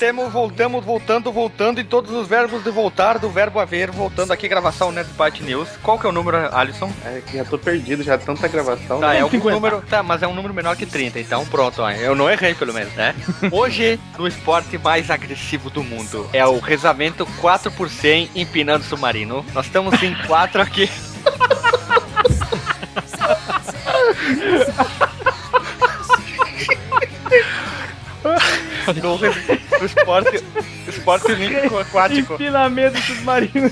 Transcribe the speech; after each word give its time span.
voltemos, 0.00 0.32
voltamos, 0.32 0.82
voltando, 0.82 1.30
voltando, 1.30 1.78
e 1.78 1.84
todos 1.84 2.10
os 2.10 2.26
verbos 2.26 2.64
de 2.64 2.70
voltar, 2.70 3.18
do 3.18 3.28
verbo 3.28 3.60
haver, 3.60 3.90
voltando 3.90 4.32
aqui, 4.32 4.48
gravação 4.48 4.90
Nerdbyte 4.90 5.42
News. 5.42 5.68
Qual 5.82 5.98
que 5.98 6.06
é 6.06 6.08
o 6.08 6.12
número, 6.12 6.38
Alisson? 6.56 6.90
É 7.04 7.20
que 7.20 7.36
já 7.36 7.44
tô 7.44 7.58
perdido, 7.58 8.02
já 8.02 8.16
tanta 8.16 8.48
gravação. 8.48 8.98
Tá, 8.98 9.14
é 9.14 9.22
um 9.22 9.28
número, 9.28 9.82
tá, 9.82 10.02
mas 10.02 10.22
é 10.22 10.26
um 10.26 10.32
número 10.32 10.54
menor 10.54 10.74
que 10.74 10.86
30, 10.86 11.20
então 11.20 11.44
pronto, 11.44 11.82
ó, 11.82 11.90
eu 11.90 12.14
não 12.14 12.30
errei 12.30 12.54
pelo 12.54 12.72
menos, 12.72 12.94
né? 12.94 13.14
Hoje, 13.52 14.00
no 14.16 14.26
esporte 14.26 14.78
mais 14.78 15.10
agressivo 15.10 15.68
do 15.68 15.84
mundo, 15.84 16.30
é 16.32 16.46
o 16.46 16.58
rezamento 16.60 17.26
4 17.38 17.70
por 17.70 17.90
100 17.90 18.30
empinando 18.34 18.82
submarino. 18.84 19.44
Nós 19.52 19.66
estamos 19.66 20.02
em 20.02 20.14
4 20.26 20.62
aqui. 20.62 20.88
no, 28.94 29.18
no 29.18 29.86
esporte, 29.86 30.44
esporte 30.88 31.30
olímpico 31.32 31.78
aquático. 31.78 32.34
Empinamento 32.34 33.00
submarino. 33.02 33.70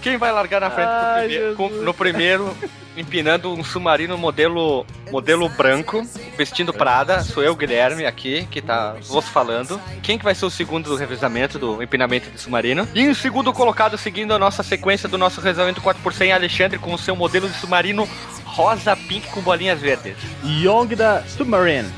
Quem 0.00 0.16
vai 0.16 0.30
largar 0.32 0.60
na 0.60 0.70
frente 0.70 0.88
Ai, 0.88 1.26
primeiro- 1.28 1.54
com- 1.56 1.68
no 1.68 1.92
primeiro, 1.92 2.56
empinando 2.96 3.52
um 3.52 3.64
submarino 3.64 4.16
modelo, 4.16 4.86
modelo 5.10 5.48
branco, 5.48 6.06
vestindo 6.36 6.72
Prada? 6.72 7.22
Sou 7.24 7.42
eu, 7.42 7.54
Guilherme, 7.56 8.06
aqui, 8.06 8.46
que 8.50 8.62
tá 8.62 8.94
vos 9.08 9.26
falando. 9.28 9.80
Quem 10.02 10.16
que 10.16 10.24
vai 10.24 10.34
ser 10.34 10.46
o 10.46 10.50
segundo 10.50 10.88
do 10.88 10.96
revezamento 10.96 11.58
do 11.58 11.82
empinamento 11.82 12.30
de 12.30 12.40
submarino? 12.40 12.88
E 12.94 13.08
o 13.08 13.14
segundo 13.14 13.52
colocado, 13.52 13.98
seguindo 13.98 14.32
a 14.32 14.38
nossa 14.38 14.62
sequência 14.62 15.08
do 15.08 15.18
nosso 15.18 15.40
revezamento 15.40 15.80
4 15.80 16.00
por 16.02 16.12
100, 16.14 16.32
Alexandre, 16.32 16.78
com 16.78 16.94
o 16.94 16.98
seu 16.98 17.16
modelo 17.16 17.48
de 17.48 17.56
submarino 17.58 18.08
rosa 18.44 18.96
pink 18.96 19.28
com 19.28 19.40
bolinhas 19.40 19.80
verdes. 19.80 20.16
Young 20.44 20.94
da 20.94 21.22
Submarine. 21.24 21.88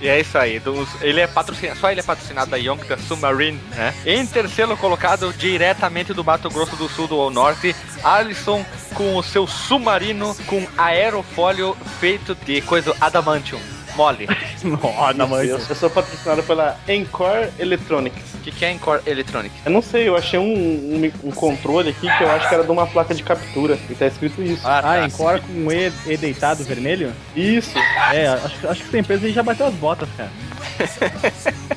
E 0.00 0.08
é 0.08 0.20
isso 0.20 0.36
aí. 0.36 0.58
dos- 0.58 0.88
ele 1.00 1.20
é 1.20 1.26
patrocinado, 1.26 1.78
só 1.80 1.90
ele 1.90 2.00
é 2.00 2.02
patrocinado 2.02 2.50
da 2.50 2.56
Young 2.56 2.76
da 2.86 2.98
Submarine, 2.98 3.58
né? 3.74 3.94
Em 4.04 4.26
terceiro 4.26 4.76
colocado, 4.76 5.32
diretamente 5.32 6.12
do 6.12 6.22
Mato 6.22 6.48
Grosso 6.50 6.76
do 6.76 6.88
Sul 6.88 7.06
do 7.08 7.30
Norte, 7.30 7.74
Alisson 8.04 8.64
com 8.94 9.16
o 9.16 9.22
seu 9.22 9.46
submarino 9.46 10.34
com 10.46 10.66
aerofólio 10.76 11.76
feito 12.00 12.34
de 12.34 12.60
coisa 12.60 12.94
adamantium, 13.00 13.60
mole. 13.94 14.28
Nossa, 14.62 15.26
mãe. 15.26 15.46
Eu, 15.46 15.58
eu 15.58 15.74
sou 15.74 15.88
patrocinado 15.90 16.42
pela 16.42 16.78
Encore 16.88 17.48
Electronics. 17.58 18.35
O 18.46 18.48
que, 18.48 18.58
que 18.60 18.64
é 18.64 18.70
Encore 18.70 19.02
Electronic? 19.04 19.52
Eu 19.64 19.72
não 19.72 19.82
sei, 19.82 20.06
eu 20.06 20.16
achei 20.16 20.38
um, 20.38 20.44
um, 20.44 21.12
um 21.24 21.30
controle 21.32 21.90
aqui 21.90 22.02
que 22.16 22.22
eu 22.22 22.30
acho 22.30 22.48
que 22.48 22.54
era 22.54 22.62
de 22.62 22.70
uma 22.70 22.86
placa 22.86 23.12
de 23.12 23.20
captura. 23.24 23.76
E 23.90 23.94
tá 23.96 24.06
escrito 24.06 24.40
isso. 24.40 24.62
Ah, 24.64 25.04
Encore 25.04 25.40
com 25.40 25.52
um 25.52 25.72
e, 25.72 25.92
e 26.06 26.16
deitado 26.16 26.62
vermelho? 26.62 27.12
Isso. 27.34 27.76
É, 28.12 28.28
acho, 28.28 28.68
acho 28.68 28.82
que 28.82 28.88
essa 28.88 28.98
empresa 28.98 29.26
aí 29.26 29.32
já 29.32 29.42
bateu 29.42 29.66
as 29.66 29.74
botas, 29.74 30.08
cara. 30.16 30.30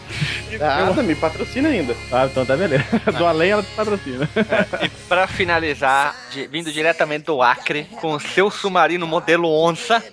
Nada, 0.58 1.04
me 1.04 1.16
patrocina 1.16 1.70
ainda. 1.70 1.96
Ah, 2.12 2.26
então 2.30 2.46
tá 2.46 2.56
beleza. 2.58 2.84
Do 3.18 3.26
além 3.26 3.52
ela 3.52 3.64
te 3.64 3.70
patrocina. 3.76 4.28
E 4.82 4.90
pra 5.08 5.28
finalizar, 5.28 6.16
de- 6.32 6.48
vindo 6.48 6.72
diretamente 6.72 7.26
do 7.26 7.42
Acre, 7.42 7.84
com 8.02 8.14
o 8.14 8.20
seu 8.20 8.50
submarino 8.50 9.06
modelo 9.06 9.50
onça. 9.50 10.04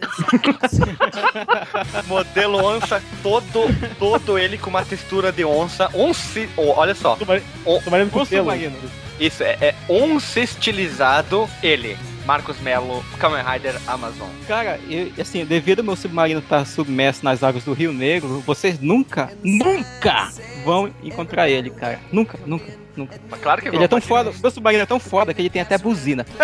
modelo 2.06 2.62
onça, 2.64 3.02
todo, 3.22 3.68
todo 3.98 4.38
ele 4.38 4.58
com 4.58 4.70
uma 4.70 4.84
textura 4.84 5.32
de 5.32 5.44
onça. 5.44 5.88
Once, 5.94 6.48
oh, 6.56 6.72
olha 6.76 6.94
só. 6.94 7.16
On- 7.64 7.80
Submarino 7.80 8.10
com 8.10 8.24
submarino. 8.24 8.76
Isso, 9.18 9.42
é, 9.42 9.56
é 9.60 9.74
onça 9.88 10.40
estilizado 10.40 11.48
ele. 11.62 11.96
Marcos 12.26 12.60
Melo, 12.60 13.04
Kamen 13.18 13.42
Rider 13.44 13.80
Amazon. 13.86 14.28
Cara, 14.48 14.80
eu, 14.88 15.12
assim, 15.18 15.44
devido 15.44 15.78
ao 15.78 15.84
meu 15.84 15.96
submarino 15.96 16.40
estar 16.40 16.66
submerso 16.66 17.24
nas 17.24 17.42
águas 17.42 17.64
do 17.64 17.72
Rio 17.72 17.92
Negro, 17.92 18.40
vocês 18.40 18.80
nunca, 18.80 19.30
nunca 19.42 20.30
vão 20.64 20.92
encontrar 21.02 21.48
ele, 21.48 21.70
cara. 21.70 22.00
Nunca, 22.10 22.38
nunca, 22.44 22.72
nunca. 22.96 23.20
Mas 23.30 23.40
claro 23.40 23.62
que 23.62 23.68
Ele 23.68 23.84
é 23.84 23.88
tão 23.88 24.00
foda, 24.00 24.32
meu 24.42 24.50
submarino 24.50 24.82
é 24.82 24.86
tão 24.86 24.98
foda 24.98 25.32
que 25.32 25.40
ele 25.40 25.50
tem 25.50 25.62
até 25.62 25.78
buzina. 25.78 26.26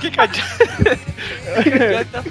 que 0.00 0.10
que 0.10 0.20
adianta? 0.20 0.98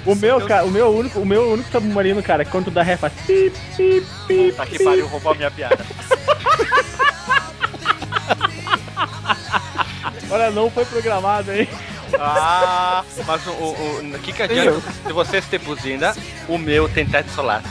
O 0.04 0.14
meu, 0.14 0.40
cara, 0.46 0.64
o 0.64 0.70
meu 0.70 0.88
único, 0.88 1.20
o 1.20 1.26
meu 1.26 1.52
único 1.52 1.70
submarino, 1.70 2.22
cara, 2.22 2.44
quando 2.44 2.66
tu 2.66 2.70
dá 2.70 2.82
ré 2.82 2.96
faz 2.96 3.12
pip, 3.26 3.56
pip, 3.76 4.06
pip, 4.26 4.52
Tá 4.56 4.66
que 4.66 4.82
pariu, 4.82 5.06
roubou 5.06 5.32
a 5.32 5.34
minha 5.34 5.50
piada. 5.50 5.78
Olha, 10.30 10.50
não 10.50 10.70
foi 10.70 10.84
programado, 10.84 11.52
hein? 11.52 11.68
Ah, 12.18 13.04
mas 13.26 13.46
o, 13.46 13.50
o, 13.50 14.12
o 14.14 14.18
que 14.20 14.32
que 14.32 14.42
adianta 14.42 14.80
se 15.06 15.12
vocês 15.12 15.44
ter 15.46 15.58
buzina, 15.58 16.14
o 16.48 16.58
meu 16.58 16.88
tem 16.88 17.06
teto 17.06 17.30
solar. 17.30 17.62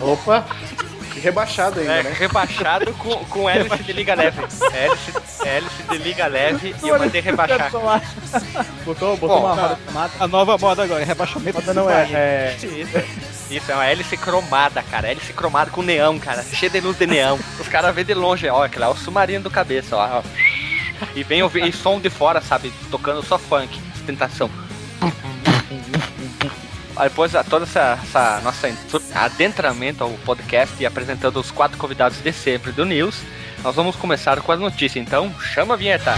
Opa! 0.00 0.44
E 1.14 1.18
rebaixado 1.20 1.80
ainda, 1.80 1.92
É, 1.92 2.02
né? 2.04 2.14
rebaixado 2.16 2.92
com, 2.94 3.10
com 3.26 3.50
hélice 3.50 3.82
de 3.82 3.92
liga 3.92 4.14
leve. 4.14 4.40
Hélice, 4.72 5.12
hélice 5.44 5.82
de 5.90 5.98
liga 5.98 6.26
leve 6.26 6.74
e 6.82 6.88
eu 6.88 6.98
mandei 6.98 7.20
rebaixar. 7.20 7.70
Botou, 8.84 9.16
botou 9.16 9.40
Bom, 9.40 9.46
uma 9.46 9.54
roda 9.54 9.78
de 9.86 9.92
mata. 9.92 10.14
A 10.24 10.28
nova 10.28 10.56
moda 10.56 10.84
agora 10.84 11.02
é 11.02 11.04
rebaixamento 11.04 11.58
Roda 11.58 11.74
do 11.74 11.80
não 11.80 11.90
é, 11.90 12.08
é. 12.12 12.56
Isso, 13.50 13.70
é 13.70 13.74
uma 13.74 13.84
hélice 13.86 14.16
cromada, 14.16 14.82
cara. 14.84 15.08
Hélice 15.10 15.32
cromada 15.32 15.70
com 15.70 15.82
neão, 15.82 16.18
cara. 16.18 16.44
Cheia 16.44 16.70
de 16.70 16.80
luz 16.80 16.96
de 16.96 17.06
neão. 17.06 17.38
Os 17.58 17.66
caras 17.66 17.92
vêem 17.94 18.06
de 18.06 18.14
longe, 18.14 18.48
ó, 18.48 18.64
aquele 18.64 18.84
é 18.84 18.88
o 18.88 18.94
submarino 18.96 19.42
do 19.42 19.50
cabeça, 19.50 19.96
ó. 19.96 20.18
ó. 20.18 20.22
E 21.14 21.22
vem 21.22 21.42
ouvir 21.42 21.64
e 21.66 21.72
som 21.72 21.98
de 22.00 22.10
fora, 22.10 22.40
sabe? 22.40 22.72
Tocando 22.90 23.22
só 23.24 23.38
funk, 23.38 23.80
ostentação. 23.94 24.50
Aí 26.96 27.08
depois 27.08 27.34
a- 27.34 27.42
toda 27.44 27.64
essa, 27.64 27.98
essa 28.02 28.40
nossa 28.42 28.70
adentramento 29.14 30.04
ao 30.04 30.10
podcast 30.24 30.74
e 30.80 30.86
apresentando 30.86 31.38
os 31.40 31.50
quatro 31.50 31.78
convidados 31.78 32.22
de 32.22 32.32
sempre 32.32 32.72
do 32.72 32.84
News, 32.84 33.16
nós 33.62 33.74
vamos 33.74 33.96
começar 33.96 34.40
com 34.40 34.52
as 34.52 34.60
notícias. 34.60 34.96
Então, 34.96 35.32
chama 35.40 35.74
a 35.74 35.76
vinheta. 35.76 36.14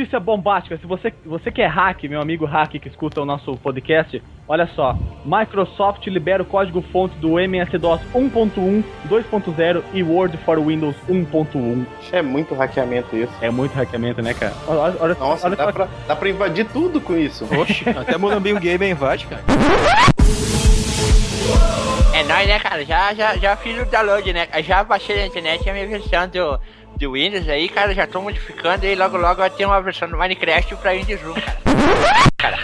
Notícia 0.00 0.18
bombástica. 0.18 0.78
Se 0.78 0.86
você, 0.86 1.12
você 1.26 1.52
que 1.52 1.60
é 1.60 1.66
hack, 1.66 2.04
meu 2.04 2.22
amigo 2.22 2.46
hack 2.46 2.70
que 2.80 2.88
escuta 2.88 3.20
o 3.20 3.26
nosso 3.26 3.54
podcast, 3.58 4.22
olha 4.48 4.66
só. 4.68 4.96
Microsoft 5.26 6.06
libera 6.06 6.42
o 6.42 6.46
código-fonte 6.46 7.14
do 7.18 7.38
MS-DOS 7.38 8.00
1.1, 8.14 8.82
2.0 9.10 9.82
e 9.92 10.02
Word 10.02 10.38
for 10.38 10.58
Windows 10.58 10.96
1.1. 11.06 11.84
É 12.12 12.22
muito 12.22 12.54
hackeamento 12.54 13.14
isso. 13.14 13.32
É 13.42 13.50
muito 13.50 13.74
hackeamento, 13.74 14.22
né, 14.22 14.32
cara? 14.32 14.54
Olha, 14.66 14.96
olha, 14.98 15.14
Nossa, 15.16 15.46
olha 15.46 15.56
dá 15.56 15.64
só. 15.66 15.72
pra, 15.72 15.88
dá 16.08 16.16
pra 16.16 16.30
invadir 16.30 16.64
tudo 16.68 16.98
com 16.98 17.14
isso. 17.14 17.44
Oxe, 17.60 17.86
até 17.90 18.16
Mulambinho 18.16 18.58
Game 18.58 18.88
invade, 18.88 19.26
cara. 19.26 19.42
É 22.14 22.22
nóis, 22.24 22.46
né, 22.46 22.58
cara? 22.58 22.84
Já, 22.84 23.12
já, 23.14 23.36
já 23.36 23.56
fiz 23.56 23.80
o 23.80 23.84
download, 23.84 24.32
né? 24.32 24.48
Já 24.62 24.82
baixei 24.82 25.16
na 25.16 25.26
internet 25.26 25.68
a 25.68 25.72
minha 25.72 25.86
versão 25.86 26.26
do, 26.28 26.58
do 27.00 27.12
Windows 27.12 27.48
aí, 27.48 27.68
cara. 27.68 27.94
Já 27.94 28.06
tô 28.06 28.20
modificando 28.20 28.86
e 28.86 28.94
logo 28.94 29.16
logo 29.16 29.36
vai 29.36 29.50
ter 29.50 29.64
uma 29.64 29.80
versão 29.80 30.08
do 30.08 30.16
Minecraft 30.16 30.76
pra 30.76 30.92
Windows 30.92 31.20
1, 31.22 31.34
cara. 32.36 32.58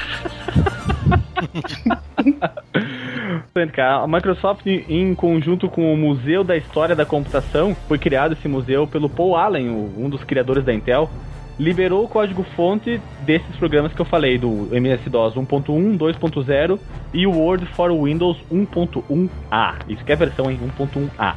A 4.03 4.07
Microsoft, 4.07 4.67
em 4.67 5.15
conjunto 5.15 5.69
com 5.69 5.93
o 5.93 5.97
Museu 5.97 6.45
da 6.45 6.57
História 6.57 6.95
da 6.95 7.07
Computação, 7.07 7.75
foi 7.89 7.99
criado 7.99 8.35
esse 8.35 8.47
museu 8.47 8.87
pelo 8.87 9.09
Paul 9.09 9.35
Allen, 9.35 9.71
um 9.71 10.11
dos 10.11 10.23
criadores 10.23 10.65
da 10.65 10.75
Intel, 10.75 11.11
liberou 11.59 12.05
o 12.05 12.09
código-fonte 12.09 13.01
desses 13.21 13.57
programas 13.57 13.93
que 13.93 14.01
eu 14.01 14.05
falei, 14.05 14.39
do 14.39 14.69
MS-DOS 14.73 15.35
1.1, 15.35 15.99
2.0 15.99 16.79
e 17.15 17.27
o 17.27 17.33
Word 17.33 17.67
for 17.67 17.91
Windows 17.93 18.37
1.1a. 18.53 19.75
Isso 19.89 20.05
que 20.05 20.13
é 20.13 20.15
a 20.15 20.19
versão 20.19 20.51
em 20.51 20.59
1.1a. 20.59 21.35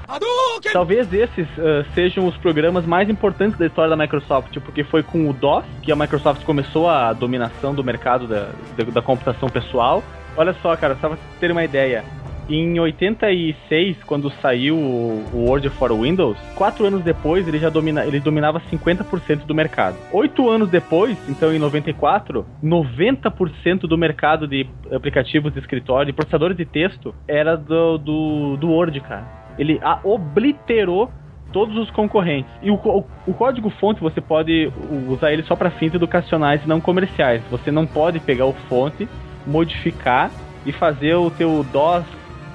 Talvez 0.74 1.12
esses 1.14 1.48
ah, 1.58 1.86
sejam 1.96 2.28
os 2.28 2.36
programas 2.38 2.86
mais 2.86 3.10
importantes 3.10 3.58
da 3.58 3.66
história 3.66 3.90
da 3.90 3.96
Microsoft, 3.96 4.58
porque 4.60 4.84
foi 4.84 5.02
com 5.04 5.30
o 5.30 5.34
DOS 5.34 5.64
que 5.82 5.92
a 5.92 5.96
Microsoft 5.96 6.44
começou 6.44 6.90
a 6.90 7.14
dominação 7.14 7.74
do 7.74 7.84
mercado 7.84 8.28
da, 8.28 8.50
da, 8.78 8.84
da 8.92 9.02
computação 9.02 9.50
pessoal. 9.50 10.04
Olha 10.36 10.54
só, 10.62 10.76
cara, 10.76 10.98
só 11.00 11.10
pra 11.10 11.18
ter 11.40 11.52
uma 11.52 11.64
ideia. 11.64 12.04
Em 12.50 12.80
86, 12.80 13.98
quando 14.06 14.32
saiu 14.42 14.76
o 14.76 15.10
o 15.32 15.46
Word 15.46 15.70
for 15.72 15.92
Windows, 15.94 16.38
quatro 16.56 16.86
anos 16.86 17.04
depois 17.04 17.48
ele 17.48 17.60
já 17.60 17.70
domina, 17.70 18.06
ele 18.06 18.20
dominava 18.20 18.60
50% 18.62 19.46
do 19.46 19.54
mercado. 19.54 19.96
Oito 20.12 20.50
anos 20.50 20.70
depois, 20.70 21.18
então 21.28 21.54
em 21.54 21.60
94, 21.60 22.46
90% 22.64 23.82
do 23.82 23.98
mercado 23.98 24.48
de 24.48 24.68
aplicativos 24.92 25.54
de 25.54 25.60
escritório, 25.60 26.08
de 26.08 26.14
processadores 26.14 26.58
de 26.58 26.66
texto, 26.66 27.14
era 27.28 27.56
do, 27.56 27.98
do, 27.98 28.58
do 28.58 28.70
Word, 28.70 29.00
cara. 29.02 29.26
Ele 29.58 29.80
a- 29.84 30.00
obliterou 30.04 31.12
todos 31.52 31.78
os 31.78 31.90
concorrentes. 31.92 32.52
E 32.62 32.72
o, 32.72 32.76
o 33.28 33.34
código 33.34 33.70
fonte 33.70 34.02
você 34.02 34.22
pode 34.22 34.72
usar 35.08 35.32
ele 35.32 35.44
só 35.44 35.56
para 35.56 35.70
fins 35.72 35.94
educacionais 35.94 36.64
e 36.64 36.68
não 36.68 36.80
comerciais. 36.82 37.42
Você 37.52 37.72
não 37.72 37.86
pode 37.86 38.20
pegar 38.20 38.46
o 38.46 38.54
fonte, 38.68 39.08
modificar 39.46 40.32
e 40.66 40.72
fazer 40.72 41.16
o 41.16 41.30
teu 41.32 41.64
DOS 41.72 42.06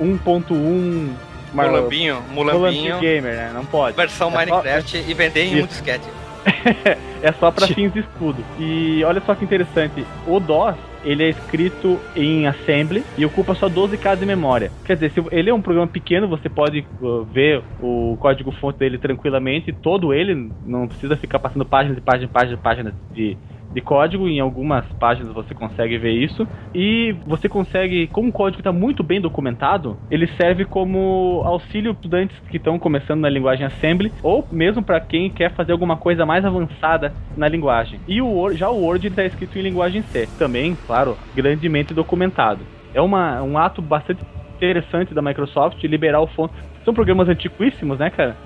1.1 0.01 1.11
mar- 1.53 1.69
Mulambinho, 1.71 2.23
Mulambinho 2.31 2.99
gamer, 3.01 3.37
né? 3.37 3.51
Não 3.55 3.65
pode. 3.65 3.97
versão 3.97 4.29
É 4.29 4.33
só- 4.33 4.39
Minecraft 4.39 5.05
e 5.09 5.15
vender 5.15 5.45
em 5.45 5.55
um 5.55 5.59
Isso. 5.59 5.69
disquete. 5.69 6.05
é 7.23 7.33
só 7.33 7.51
para 7.51 7.67
fins 7.67 7.93
de 7.93 8.01
estudo. 8.01 8.45
E 8.59 9.03
olha 9.05 9.23
só 9.25 9.35
que 9.35 9.45
interessante, 9.45 10.05
o 10.27 10.39
DOS 10.39 10.77
ele 11.05 11.23
é 11.23 11.29
escrito 11.29 12.01
em 12.17 12.47
assembly 12.47 13.05
e 13.17 13.25
ocupa 13.27 13.55
só 13.55 13.69
12K 13.69 14.17
de 14.17 14.27
memória. 14.27 14.71
Quer 14.85 14.95
dizer, 14.95 15.13
se 15.13 15.23
ele 15.31 15.51
é 15.51 15.55
um 15.55 15.61
programa 15.61 15.87
pequeno, 15.87 16.27
você 16.27 16.49
pode 16.49 16.87
uh, 17.01 17.25
ver 17.25 17.63
o 17.81 18.17
código 18.19 18.51
fonte 18.53 18.79
dele 18.79 18.97
tranquilamente, 18.97 19.71
todo 19.73 20.15
ele, 20.15 20.51
não 20.65 20.89
precisa 20.89 21.17
ficar 21.17 21.39
passando 21.39 21.65
páginas 21.65 21.99
e 21.99 22.01
páginas 22.01 22.31
e 22.31 22.33
páginas, 22.33 22.59
e 22.59 22.63
páginas 22.63 22.95
de 23.13 23.37
de 23.73 23.81
código, 23.81 24.29
em 24.29 24.41
algumas 24.41 24.85
páginas 25.01 25.33
você 25.33 25.55
consegue 25.55 25.99
ver 25.99 26.13
isso, 26.13 26.47
e 26.75 27.15
você 27.27 27.49
consegue, 27.49 28.07
como 28.07 28.29
o 28.29 28.33
código 28.33 28.61
está 28.61 28.73
muito 28.73 29.03
bem 29.03 29.21
documentado, 29.21 29.97
ele 30.11 30.27
serve 30.27 30.65
como 30.65 31.43
auxílio 31.45 31.93
para 31.93 32.05
estudantes 32.05 32.39
que 32.49 32.57
estão 32.57 32.79
começando 32.79 33.21
na 33.21 33.29
linguagem 33.29 33.67
Assembly, 33.67 34.13
ou 34.23 34.47
mesmo 34.51 34.83
para 34.83 35.01
quem 35.01 35.31
quer 35.31 35.53
fazer 35.53 35.73
alguma 35.73 35.97
coisa 35.97 36.25
mais 36.25 36.45
avançada 36.45 37.13
na 37.37 37.49
linguagem. 37.49 38.01
E 38.07 38.21
o 38.21 38.53
já 38.55 38.71
o 38.71 38.83
Word 38.83 39.07
está 39.07 39.25
escrito 39.25 39.59
em 39.59 39.63
linguagem 39.63 40.03
C, 40.03 40.29
também, 40.39 40.77
claro, 40.87 41.17
grandemente 41.35 41.95
documentado. 41.95 42.61
É 42.93 43.01
uma, 43.01 43.43
um 43.43 43.59
ato 43.59 43.83
bastante 43.83 44.23
interessante 44.57 45.13
da 45.13 45.21
Microsoft 45.21 45.83
liberar 45.83 46.21
o 46.21 46.27
fonte. 46.27 46.55
São 46.85 46.93
programas 46.93 47.29
antiquíssimos, 47.29 47.99
né, 47.99 48.11
cara? 48.11 48.37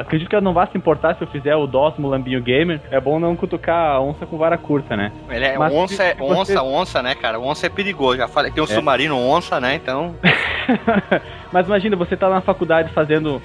Acredito 0.00 0.28
que 0.28 0.34
ela 0.34 0.44
não 0.44 0.52
vai 0.52 0.66
se 0.66 0.76
importar 0.76 1.14
se 1.16 1.22
eu 1.22 1.26
fizer 1.28 1.56
o 1.56 1.66
DOS 1.66 1.94
Mulambinho 1.98 2.42
Gamer. 2.42 2.80
É 2.90 3.00
bom 3.00 3.18
não 3.18 3.34
cutucar 3.34 3.92
a 3.92 4.00
onça 4.00 4.26
com 4.26 4.36
vara 4.36 4.58
curta, 4.58 4.94
né? 4.96 5.10
Ele 5.30 5.44
é 5.46 5.56
Mas 5.56 5.72
onça, 5.72 6.02
é 6.04 6.12
se 6.12 6.18
você- 6.18 6.34
onça, 6.52 6.62
onça, 6.62 7.02
né, 7.02 7.14
cara? 7.14 7.40
Onça 7.40 7.66
é 7.66 7.68
perigoso. 7.70 8.18
Já 8.18 8.28
falei, 8.28 8.50
tem 8.52 8.62
um 8.62 8.66
É. 8.66 8.68
submarino 8.70 9.16
onça, 9.18 9.58
né? 9.58 9.74
Então. 9.76 10.14
Mas 11.52 11.66
imagina, 11.66 11.96
você 11.96 12.16
tá 12.16 12.28
na 12.28 12.40
faculdade 12.40 12.92
fazendo 12.92 13.40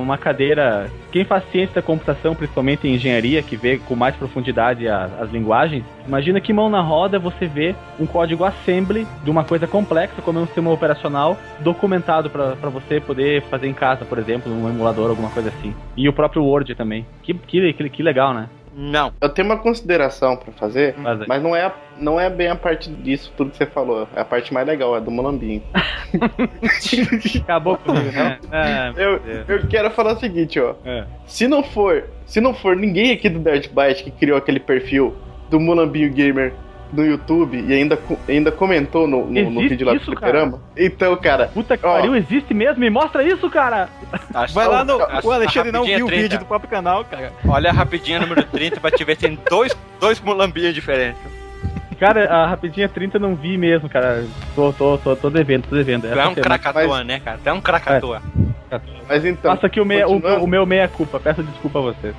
uma 0.00 0.16
cadeira. 0.18 0.90
Quem 1.12 1.24
faz 1.24 1.44
ciência 1.50 1.76
da 1.76 1.82
computação, 1.82 2.34
principalmente 2.34 2.86
em 2.88 2.94
engenharia, 2.94 3.42
que 3.42 3.56
vê 3.56 3.78
com 3.78 3.94
mais 3.94 4.16
profundidade 4.16 4.88
a- 4.88 5.08
as 5.20 5.30
linguagens, 5.30 5.84
imagina 6.06 6.40
que 6.40 6.52
mão 6.52 6.68
na 6.68 6.80
roda 6.80 7.18
você 7.18 7.46
vê 7.46 7.74
um 7.98 8.06
código 8.06 8.44
assembly 8.44 9.06
de 9.22 9.30
uma 9.30 9.44
coisa 9.44 9.66
complexa, 9.66 10.20
como 10.22 10.38
é 10.38 10.42
um 10.42 10.46
sistema 10.46 10.70
operacional, 10.70 11.36
documentado 11.60 12.30
para 12.30 12.70
você 12.70 13.00
poder 13.00 13.42
fazer 13.42 13.68
em 13.68 13.74
casa, 13.74 14.04
por 14.04 14.18
exemplo, 14.18 14.52
num 14.52 14.68
emulador, 14.68 15.10
alguma 15.10 15.30
coisa 15.30 15.50
assim. 15.50 15.74
E 15.96 16.08
o 16.08 16.12
próprio 16.12 16.44
Word 16.44 16.74
também. 16.74 17.06
Que, 17.22 17.34
que, 17.34 17.72
que 17.72 18.02
legal, 18.02 18.34
né? 18.34 18.48
Não. 18.76 19.12
Eu 19.20 19.28
tenho 19.28 19.46
uma 19.46 19.56
consideração 19.56 20.36
pra 20.36 20.52
fazer, 20.52 20.94
Mas 20.98 21.26
mas 21.26 21.42
não 21.42 21.54
é, 21.54 21.72
não 21.98 22.18
é 22.20 22.28
bem 22.28 22.48
a 22.48 22.56
parte 22.56 22.90
disso 22.90 23.32
tudo 23.36 23.50
que 23.50 23.56
você 23.56 23.66
falou. 23.66 24.08
É 24.16 24.20
a 24.20 24.24
parte 24.24 24.52
mais 24.52 24.66
legal, 24.66 24.96
é 24.96 25.00
do 25.00 25.10
Mulambinho. 25.10 25.62
Acabou 27.42 27.76
comigo, 27.78 28.10
né? 28.12 28.38
É, 28.50 28.92
Eu, 28.96 29.20
eu 29.48 29.66
quero 29.68 29.90
falar 29.90 30.14
o 30.14 30.18
seguinte, 30.20 30.58
ó. 30.60 30.74
é. 30.84 31.04
Se 31.26 31.46
não 31.48 31.62
for, 31.62 32.04
se 32.26 32.40
não 32.40 32.52
for 32.54 32.76
ninguém 32.76 33.12
aqui 33.12 33.28
do 33.28 33.38
Nerd 33.40 33.68
Byte 33.70 34.04
que 34.04 34.10
criou 34.10 34.36
aquele 34.36 34.60
perfil 34.60 35.14
do 35.50 35.58
Mulambinho 35.60 36.12
Gamer 36.12 36.52
no 36.94 37.04
YouTube 37.04 37.62
e 37.66 37.72
ainda, 37.72 37.98
ainda 38.28 38.50
comentou 38.52 39.06
no, 39.06 39.26
no, 39.26 39.50
no 39.50 39.60
vídeo 39.60 39.86
lá 39.86 39.92
do 39.92 39.96
isso, 39.98 40.06
Fliperama, 40.06 40.60
então, 40.76 41.16
cara, 41.16 41.48
Puta 41.52 41.76
que 41.76 41.84
Ó. 41.86 41.94
pariu, 41.94 42.14
existe 42.16 42.54
mesmo? 42.54 42.80
Me 42.80 42.88
mostra 42.90 43.22
isso, 43.22 43.48
cara! 43.50 43.88
Acho- 44.32 44.54
Vai 44.54 44.68
lá 44.68 44.84
no. 44.84 45.02
acho- 45.02 45.26
O 45.28 45.32
Alexandre 45.32 45.72
não 45.72 45.84
viu 45.84 46.04
o 46.04 46.08
30. 46.08 46.22
vídeo 46.22 46.38
do 46.38 46.44
próprio 46.44 46.70
canal, 46.70 47.04
cara. 47.04 47.32
Olha 47.46 47.72
rapidinho 47.72 48.20
número 48.20 48.42
30 48.44 48.80
pra 48.80 48.90
te 48.90 49.02
ver, 49.04 49.16
tem 49.16 49.38
dois, 49.50 49.76
dois 50.00 50.20
mulambinhos 50.20 50.74
diferentes. 50.74 51.20
Cara, 51.98 52.28
a 52.28 52.46
rapidinha 52.46 52.88
30 52.88 53.16
eu 53.16 53.20
não 53.20 53.34
vi 53.36 53.56
mesmo, 53.56 53.88
cara. 53.88 54.24
Tô, 54.54 54.72
tô, 54.72 54.98
tô, 54.98 55.14
tô 55.16 55.30
devendo, 55.30 55.68
tô 55.68 55.76
devendo. 55.76 56.02
Tu 56.02 56.18
é 56.18 56.26
um 56.28 56.34
cracatoa, 56.34 57.04
né, 57.04 57.20
cara? 57.20 57.38
Tu 57.42 57.48
é 57.48 57.52
um 57.52 57.60
cracatoa. 57.60 58.20
mas 59.08 59.24
então, 59.24 59.54
Faça 59.54 59.66
aqui 59.68 59.80
o, 59.80 59.84
meia, 59.84 60.08
o, 60.08 60.16
o 60.16 60.46
meu 60.46 60.66
meia-culpa, 60.66 61.20
peço 61.20 61.42
desculpa 61.42 61.78
a 61.78 61.82
você. 61.82 62.12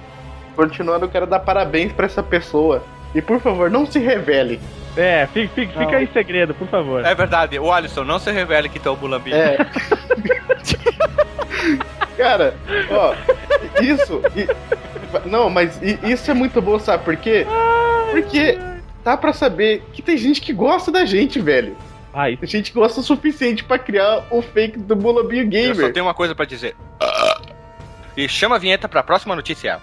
continuando, 0.55 1.05
eu 1.05 1.09
quero 1.09 1.27
dar 1.27 1.39
parabéns 1.39 1.91
pra 1.91 2.05
essa 2.05 2.23
pessoa. 2.23 2.81
E 3.15 3.21
por 3.21 3.39
favor, 3.39 3.71
não 3.71 3.85
se 3.85 3.97
revele. 3.97 4.59
É, 4.97 5.27
fica, 5.33 5.53
fica, 5.55 5.79
fica 5.79 6.01
em 6.03 6.07
segredo, 6.07 6.53
por 6.53 6.67
favor. 6.67 7.03
É 7.03 7.15
verdade, 7.15 7.57
o 7.57 7.71
Alisson, 7.71 8.03
não 8.03 8.19
se 8.19 8.29
revele 8.31 8.69
que 8.69 8.79
tu 8.79 8.89
é 8.89 8.91
o 8.91 8.97
mulambinho. 8.97 9.35
É. 9.45 9.57
Cara, 12.17 12.55
ó, 12.91 13.13
isso. 13.81 14.21
i- 14.35 14.47
não, 15.27 15.49
mas 15.49 15.81
i- 15.81 15.99
isso 16.03 16.29
é 16.31 16.33
muito 16.33 16.61
bom, 16.61 16.79
sabe 16.79 17.03
por 17.03 17.15
quê? 17.17 17.45
Porque 18.11 18.57
dá 19.03 19.17
pra 19.17 19.33
saber 19.33 19.83
que 19.93 20.01
tem 20.01 20.17
gente 20.17 20.41
que 20.41 20.53
gosta 20.53 20.91
da 20.91 21.05
gente, 21.05 21.39
velho. 21.39 21.75
Ah, 22.13 22.29
isso. 22.29 22.39
Tem 22.39 22.49
gente 22.49 22.71
que 22.71 22.79
gosta 22.79 23.01
o 23.01 23.03
suficiente 23.03 23.63
pra 23.63 23.77
criar 23.77 24.23
o 24.31 24.41
fake 24.41 24.79
do 24.79 24.95
Mulambinho 24.95 25.43
Eu 25.51 25.73
só 25.73 25.73
Gamer. 25.81 25.93
tenho 25.93 26.05
uma 26.05 26.13
coisa 26.13 26.33
pra 26.33 26.45
dizer. 26.45 26.75
E 28.15 28.29
chama 28.29 28.55
a 28.55 28.59
vinheta 28.59 28.87
pra 28.87 29.03
próxima 29.03 29.35
notícia. 29.35 29.79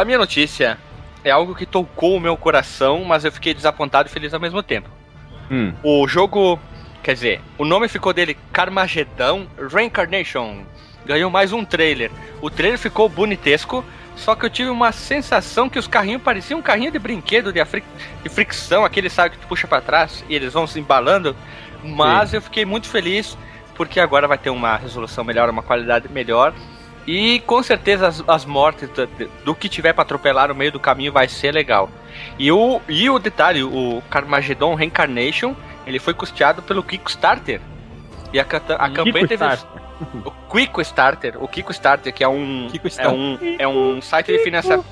A 0.00 0.04
minha 0.06 0.16
notícia 0.16 0.78
é 1.22 1.30
algo 1.30 1.54
que 1.54 1.66
tocou 1.66 2.16
o 2.16 2.20
meu 2.20 2.34
coração, 2.34 3.04
mas 3.04 3.22
eu 3.22 3.30
fiquei 3.30 3.52
desapontado 3.52 4.08
e 4.08 4.10
feliz 4.10 4.32
ao 4.32 4.40
mesmo 4.40 4.62
tempo. 4.62 4.88
Hum. 5.50 5.74
O 5.82 6.08
jogo, 6.08 6.58
quer 7.02 7.12
dizer, 7.12 7.42
o 7.58 7.66
nome 7.66 7.86
ficou 7.86 8.14
dele 8.14 8.34
Carmageddon 8.50 9.46
Reincarnation. 9.70 10.62
Ganhou 11.04 11.30
mais 11.30 11.52
um 11.52 11.66
trailer. 11.66 12.10
O 12.40 12.48
trailer 12.48 12.78
ficou 12.78 13.10
bonitesco, 13.10 13.84
só 14.16 14.34
que 14.34 14.46
eu 14.46 14.48
tive 14.48 14.70
uma 14.70 14.90
sensação 14.90 15.68
que 15.68 15.78
os 15.78 15.86
carrinhos 15.86 16.22
pareciam 16.22 16.60
um 16.60 16.62
carrinho 16.62 16.90
de 16.90 16.98
brinquedo 16.98 17.52
de, 17.52 17.60
afri- 17.60 17.84
de 18.22 18.28
fricção, 18.30 18.86
aquele 18.86 19.10
sabe 19.10 19.32
que 19.36 19.42
tu 19.42 19.46
puxa 19.48 19.66
pra 19.66 19.82
trás 19.82 20.24
e 20.30 20.34
eles 20.34 20.54
vão 20.54 20.66
se 20.66 20.80
embalando. 20.80 21.36
Mas 21.84 22.32
eu 22.32 22.40
fiquei 22.40 22.64
muito 22.64 22.88
feliz 22.88 23.36
porque 23.74 24.00
agora 24.00 24.26
vai 24.26 24.38
ter 24.38 24.48
uma 24.48 24.78
resolução 24.78 25.24
melhor, 25.24 25.50
uma 25.50 25.62
qualidade 25.62 26.08
melhor. 26.10 26.54
E 27.06 27.40
com 27.40 27.62
certeza 27.62 28.08
as, 28.08 28.24
as 28.28 28.44
mortes 28.44 28.88
do, 28.90 29.08
do 29.44 29.54
que 29.54 29.68
tiver 29.68 29.92
pra 29.92 30.02
atropelar 30.02 30.48
no 30.48 30.54
meio 30.54 30.72
do 30.72 30.80
caminho 30.80 31.12
vai 31.12 31.28
ser 31.28 31.52
legal. 31.52 31.90
E 32.38 32.50
o, 32.52 32.80
e 32.88 33.08
o 33.08 33.18
detalhe, 33.18 33.62
o 33.62 34.02
Carmageddon 34.10 34.74
Reincarnation, 34.74 35.54
ele 35.86 35.98
foi 35.98 36.14
custeado 36.14 36.62
pelo 36.62 36.82
Kickstarter. 36.82 37.60
E 38.32 38.38
a, 38.38 38.42
a 38.42 38.90
campanha 38.90 39.26
teve 39.26 39.44
Starter. 39.44 39.80
o 40.24 40.30
Quick 40.50 40.80
Starter, 40.82 41.42
o 41.42 41.48
Kiko 41.48 41.72
Starter, 41.72 42.12
que 42.12 42.24
é 42.24 42.28
um 42.28 42.68
Kiko 42.70 42.88
é 42.96 43.08
um 43.08 43.38
é 43.58 43.68
um 43.68 44.00
site 44.00 44.32
de 44.32 44.38
financiamento. 44.38 44.86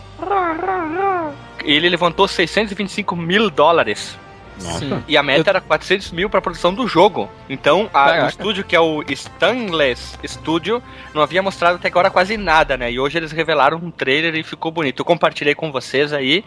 Ele 1.65 1.89
levantou 1.89 2.27
625 2.27 3.17
mil 3.17 3.51
dólares. 3.51 4.19
Sim. 4.59 5.03
E 5.09 5.17
a 5.17 5.23
meta 5.23 5.51
era 5.51 5.61
400 5.61 6.11
mil 6.13 6.29
para 6.29 6.41
produção 6.41 6.75
do 6.75 6.87
jogo. 6.87 7.31
Então, 7.49 7.89
a- 7.95 8.07
o 8.25 8.29
estúdio 8.29 8.65
que 8.65 8.75
é 8.77 8.81
o 8.81 9.03
Stanless 9.09 10.19
Studio 10.27 10.83
não 11.15 11.23
havia 11.23 11.43
mostrado 11.43 11.77
até 11.77 11.89
agora 11.89 12.11
quase 12.11 12.37
nada, 12.37 12.77
né? 12.77 12.91
E 12.91 12.99
hoje 13.01 13.17
eles 13.19 13.33
revelaram 13.33 13.79
um 13.79 13.91
trailer 13.91 14.35
e 14.35 14.43
ficou 14.43 14.71
bonito. 14.71 15.01
Eu 15.01 15.05
compartilhei 15.05 15.55
com 15.55 15.71
vocês 15.73 16.13
aí. 16.13 16.45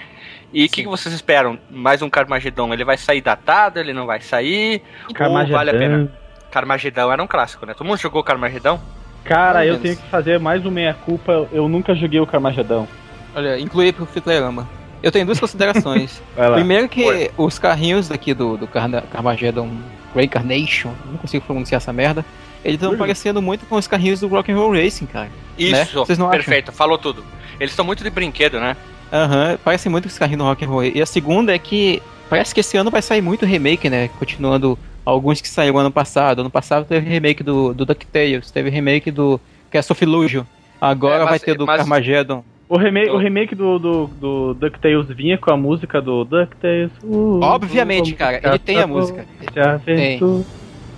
E 0.53 0.65
o 0.65 0.70
que, 0.70 0.84
que 0.84 0.89
vocês 0.89 1.13
esperam? 1.15 1.58
Mais 1.70 2.01
um 2.01 2.10
Carmageddon? 2.10 2.74
Ele 2.74 2.84
vai 2.84 2.98
sair 2.98 3.22
datado? 3.22 3.80
Ele 3.80 3.94
não 3.94 4.06
vai 4.06 4.20
sair? 4.22 4.82
Ou 5.08 5.13
Carmageddon. 5.13 5.58
vale 5.58 5.70
a 5.70 5.74
pena? 5.74 6.12
Carmageddon 6.51 7.12
era 7.12 7.24
um 7.24 7.27
clássico, 7.27 7.65
né? 7.65 7.74
Todo 7.74 7.88
mundo 7.88 7.98
jogou 8.00 8.22
Carmageddon? 8.24 8.80
Cara, 9.24 9.65
eu 9.65 9.74
menos. 9.75 9.82
tenho 9.84 9.96
que 9.98 10.10
fazer 10.10 10.39
mais 10.39 10.65
um 10.65 10.72
meia-culpa. 10.72 11.48
Eu 11.51 11.70
nunca 11.70 11.96
joguei 11.96 12.20
o 12.20 12.27
Carmageddon. 12.27 12.88
Olha, 13.34 13.58
inclui 13.60 13.94
pro 13.94 14.06
Fliperama. 14.06 14.68
Eu 15.03 15.12
tenho 15.12 15.25
duas 15.25 15.39
considerações. 15.39 16.22
Primeiro 16.53 16.88
que 16.88 17.03
Oi. 17.05 17.31
os 17.38 17.58
carrinhos 17.58 18.08
daqui 18.10 18.34
do, 18.34 18.58
do 18.58 18.67
Carna- 18.67 19.01
Carmageddon 19.12 19.70
Reincarnation, 20.15 20.91
não 21.10 21.17
consigo 21.17 21.46
pronunciar 21.46 21.77
essa 21.81 21.91
merda, 21.93 22.24
eles 22.63 22.75
estão 22.75 22.91
Ui. 22.91 22.98
parecendo 22.98 23.41
muito 23.41 23.65
com 23.65 23.75
os 23.75 23.88
carrinhos 23.88 24.20
do 24.20 24.27
Rock'n'Roll 24.27 24.72
Racing, 24.74 25.05
cara. 25.08 25.29
Isso, 25.58 26.00
Vocês 26.00 26.17
não 26.20 26.27
acham? 26.27 26.38
perfeito, 26.38 26.72
falou 26.72 26.98
tudo. 26.98 27.24
Eles 27.60 27.72
estão 27.72 27.86
muito 27.86 28.03
de 28.03 28.10
brinquedo, 28.10 28.60
né? 28.60 28.75
Aham, 29.12 29.58
parece 29.63 29.89
muito 29.89 30.03
com 30.03 30.10
os 30.12 30.17
carrinhos 30.20 30.39
do 30.43 30.48
Rock'n'Roll. 30.48 30.84
E 30.86 31.01
a 31.01 31.05
segunda 31.05 31.53
é 31.53 31.58
que 31.60 32.01
parece 32.29 32.53
que 32.53 32.60
esse 32.60 32.77
ano 32.77 32.91
vai 32.91 33.01
sair 33.01 33.22
muito 33.22 33.46
remake, 33.46 33.89
né? 33.89 34.10
Continuando 34.20 34.77
alguns 35.03 35.41
que 35.41 35.48
saíram 35.50 35.77
ano 35.79 35.91
passado. 35.91 36.39
Ano 36.41 36.50
passado 36.50 36.86
teve 36.86 37.10
remake 37.10 37.41
do, 37.43 37.74
do 37.74 37.86
DuckTales, 37.86 38.51
teve 38.51 38.70
remake 38.70 39.10
do 39.12 39.39
Castle 39.72 39.93
of 39.93 40.03
Illusion. 40.03 40.43
Agora 40.79 41.15
É, 41.15 41.20
mas- 41.22 41.29
vai 41.29 41.39
ter 41.39 41.55
do 41.58 41.65
mas- 41.65 41.77
Carmageddon. 41.77 42.43
O 42.71 42.77
remake, 42.77 43.09
o 43.09 43.17
remake 43.17 43.53
do, 43.53 43.77
do, 43.77 44.07
do 44.07 44.53
DuckTales 44.53 45.05
vinha 45.09 45.37
com 45.37 45.51
a 45.51 45.57
música 45.57 46.01
do 46.01 46.23
DuckTales. 46.23 46.89
Uh, 47.03 47.41
Obviamente, 47.43 48.13
uh, 48.13 48.15
cara, 48.15 48.39
ele 48.41 48.59
tem 48.59 48.79
a 48.79 48.87
música. 48.87 49.25
Já 49.53 49.77
tem. 49.77 50.17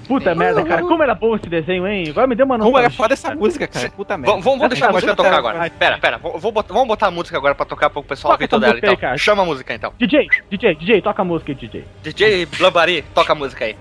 Puta 0.08 0.36
merda, 0.36 0.64
cara, 0.64 0.84
como 0.84 1.02
era 1.02 1.16
bom 1.16 1.36
esse 1.36 1.50
desenho, 1.50 1.88
hein? 1.88 2.06
Agora 2.10 2.28
me 2.28 2.36
deu 2.36 2.46
uma 2.46 2.60
Como 2.60 2.78
era 2.78 2.92
foda 2.92 3.14
essa 3.16 3.34
música, 3.34 3.68
cara. 3.68 3.90
Puta 3.90 4.16
merda. 4.16 4.40
Vamos, 4.40 4.70
deixar 4.70 4.90
a 4.90 4.92
música 4.92 5.16
tocar 5.16 5.34
agora. 5.34 5.68
Pera, 5.72 5.98
pera, 5.98 6.20
vou, 6.20 6.52
botar- 6.52 6.74
vamos 6.76 6.88
botar 6.90 7.08
a 7.08 7.12
música 7.12 7.38
agora 7.38 7.56
pra 7.56 7.66
tocar 7.66 7.90
pro 7.90 8.04
pessoal 8.04 8.34
ouvir 8.34 8.48
toda 8.48 8.68
ela, 8.68 8.76
música 8.76 8.88
então. 8.92 9.02
cara. 9.02 9.18
Chama 9.18 9.42
a 9.42 9.46
música 9.46 9.74
então. 9.74 9.94
DJ, 9.98 10.28
DJ, 10.52 10.76
DJ, 10.76 11.02
toca 11.02 11.24
a 11.24 11.26
música 11.26 11.54
aí, 11.54 11.56
DJ. 11.56 11.86
DJ 12.04 12.46
Blambari, 12.46 13.04
toca 13.16 13.32
a 13.32 13.36
música 13.36 13.66
aí. 13.66 13.76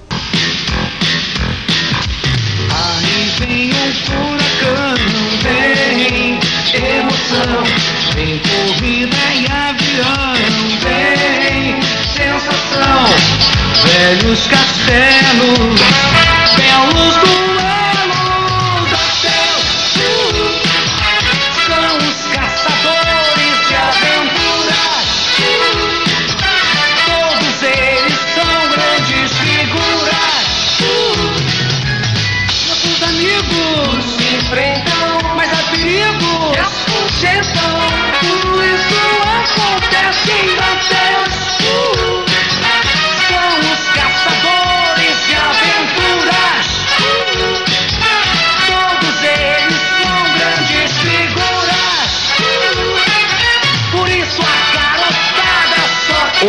Aí 2.84 3.32
vem 3.38 3.70
um 3.70 3.92
furacão, 3.94 4.94
vem 5.42 6.40
emoção, 6.74 7.62
vem 8.14 8.40
corrida 8.40 9.16
e 9.34 9.46
avião, 9.46 10.34
vem 10.80 11.80
sensação, 11.82 13.06
velhos 13.84 14.46
castelos, 14.48 15.80
belos 16.56 17.16
duelos, 17.16 17.51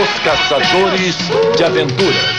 Os 0.03 0.19
Caçadores 0.19 1.15
de 1.55 1.63
Aventuras. 1.63 2.33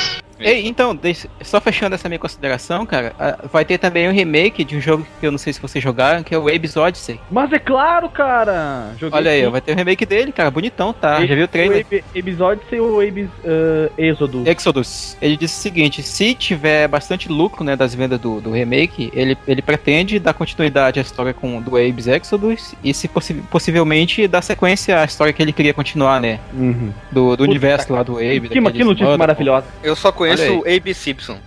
Ei, 0.45 0.67
então, 0.67 0.95
deixa- 0.95 1.29
só 1.43 1.61
fechando 1.61 1.95
essa 1.95 2.09
minha 2.09 2.19
consideração, 2.19 2.85
cara, 2.87 3.15
vai 3.53 3.65
ter 3.65 3.79
também 3.79 4.09
um 4.09 4.13
remake 4.13 4.65
de 4.65 4.77
um 4.77 4.81
jogo 4.81 5.07
que 5.21 5.27
eu 5.27 5.31
não 5.31 5.39
sei 5.39 5.53
se 5.53 5.61
vocês 5.61 5.83
jogaram, 5.83 6.23
que 6.23 6.35
é 6.35 6.39
o 6.39 6.49
Abe's 6.49 6.77
Odyssey. 6.77 7.19
Mas 7.31 7.53
é 7.53 7.59
claro, 7.59 8.09
cara! 8.09 8.93
Joguei 8.99 9.19
Olha 9.19 9.31
aí, 9.31 9.41
sim. 9.41 9.47
ó, 9.47 9.51
vai 9.51 9.61
ter 9.61 9.73
um 9.73 9.77
remake 9.77 10.05
dele, 10.07 10.33
cara, 10.33 10.51
bonitão, 10.51 10.93
tá? 10.93 11.17
Abe- 11.17 11.27
Já 11.27 11.35
viu 11.35 11.45
o 11.45 11.49
trailer? 11.49 11.79
O 11.79 11.81
Abe- 11.87 12.05
episódio 12.15 12.63
sem 12.69 12.81
o 12.81 13.01
Abe's 13.01 13.29
uh, 13.45 13.91
Êxodo. 13.99 14.45
Exodus, 14.47 15.17
ele 15.21 15.37
disse 15.37 15.59
o 15.59 15.63
seguinte: 15.63 16.03
se 16.03 16.35
tiver 16.35 16.89
bastante 16.89 17.29
lucro 17.29 17.65
né, 17.65 17.77
das 17.77 17.95
vendas 17.95 18.19
do, 18.21 18.41
do 18.41 18.51
remake, 18.51 19.11
ele, 19.15 19.37
ele 19.47 19.63
pretende 19.63 20.19
dar 20.19 20.35
continuidade 20.35 20.99
à 20.99 21.03
história 21.03 21.33
com 21.33 21.61
do 21.61 21.77
Abe's 21.77 22.07
Exodus 22.07 22.75
e, 22.83 22.93
se 22.93 23.09
possi- 23.09 23.35
possivelmente, 23.51 24.27
dar 24.29 24.43
sequência 24.43 25.01
à 25.01 25.05
história 25.05 25.33
que 25.33 25.43
ele 25.43 25.53
queria 25.53 25.73
continuar, 25.75 26.21
né? 26.21 26.39
Uhum. 26.53 26.93
Do, 27.11 27.37
do 27.37 27.45
universo 27.45 27.93
lá 27.93 28.03
do 28.03 28.17
Abe. 28.19 28.49
Que, 28.49 28.61
que 28.61 28.85
notícia 28.85 29.17
maravilhosa. 29.17 29.67
Eu 29.83 29.97
só 29.97 30.13
conheço 30.13 30.34
Aí. 30.43 30.50
o 30.50 30.64
A.B. 30.67 30.95
Simpson. 30.95 31.38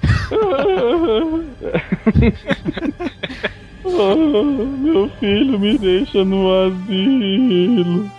meu 3.84 5.10
filho 5.20 5.60
me 5.60 5.78
deixa 5.78 6.24
no 6.24 6.52
asilo. 6.66 8.10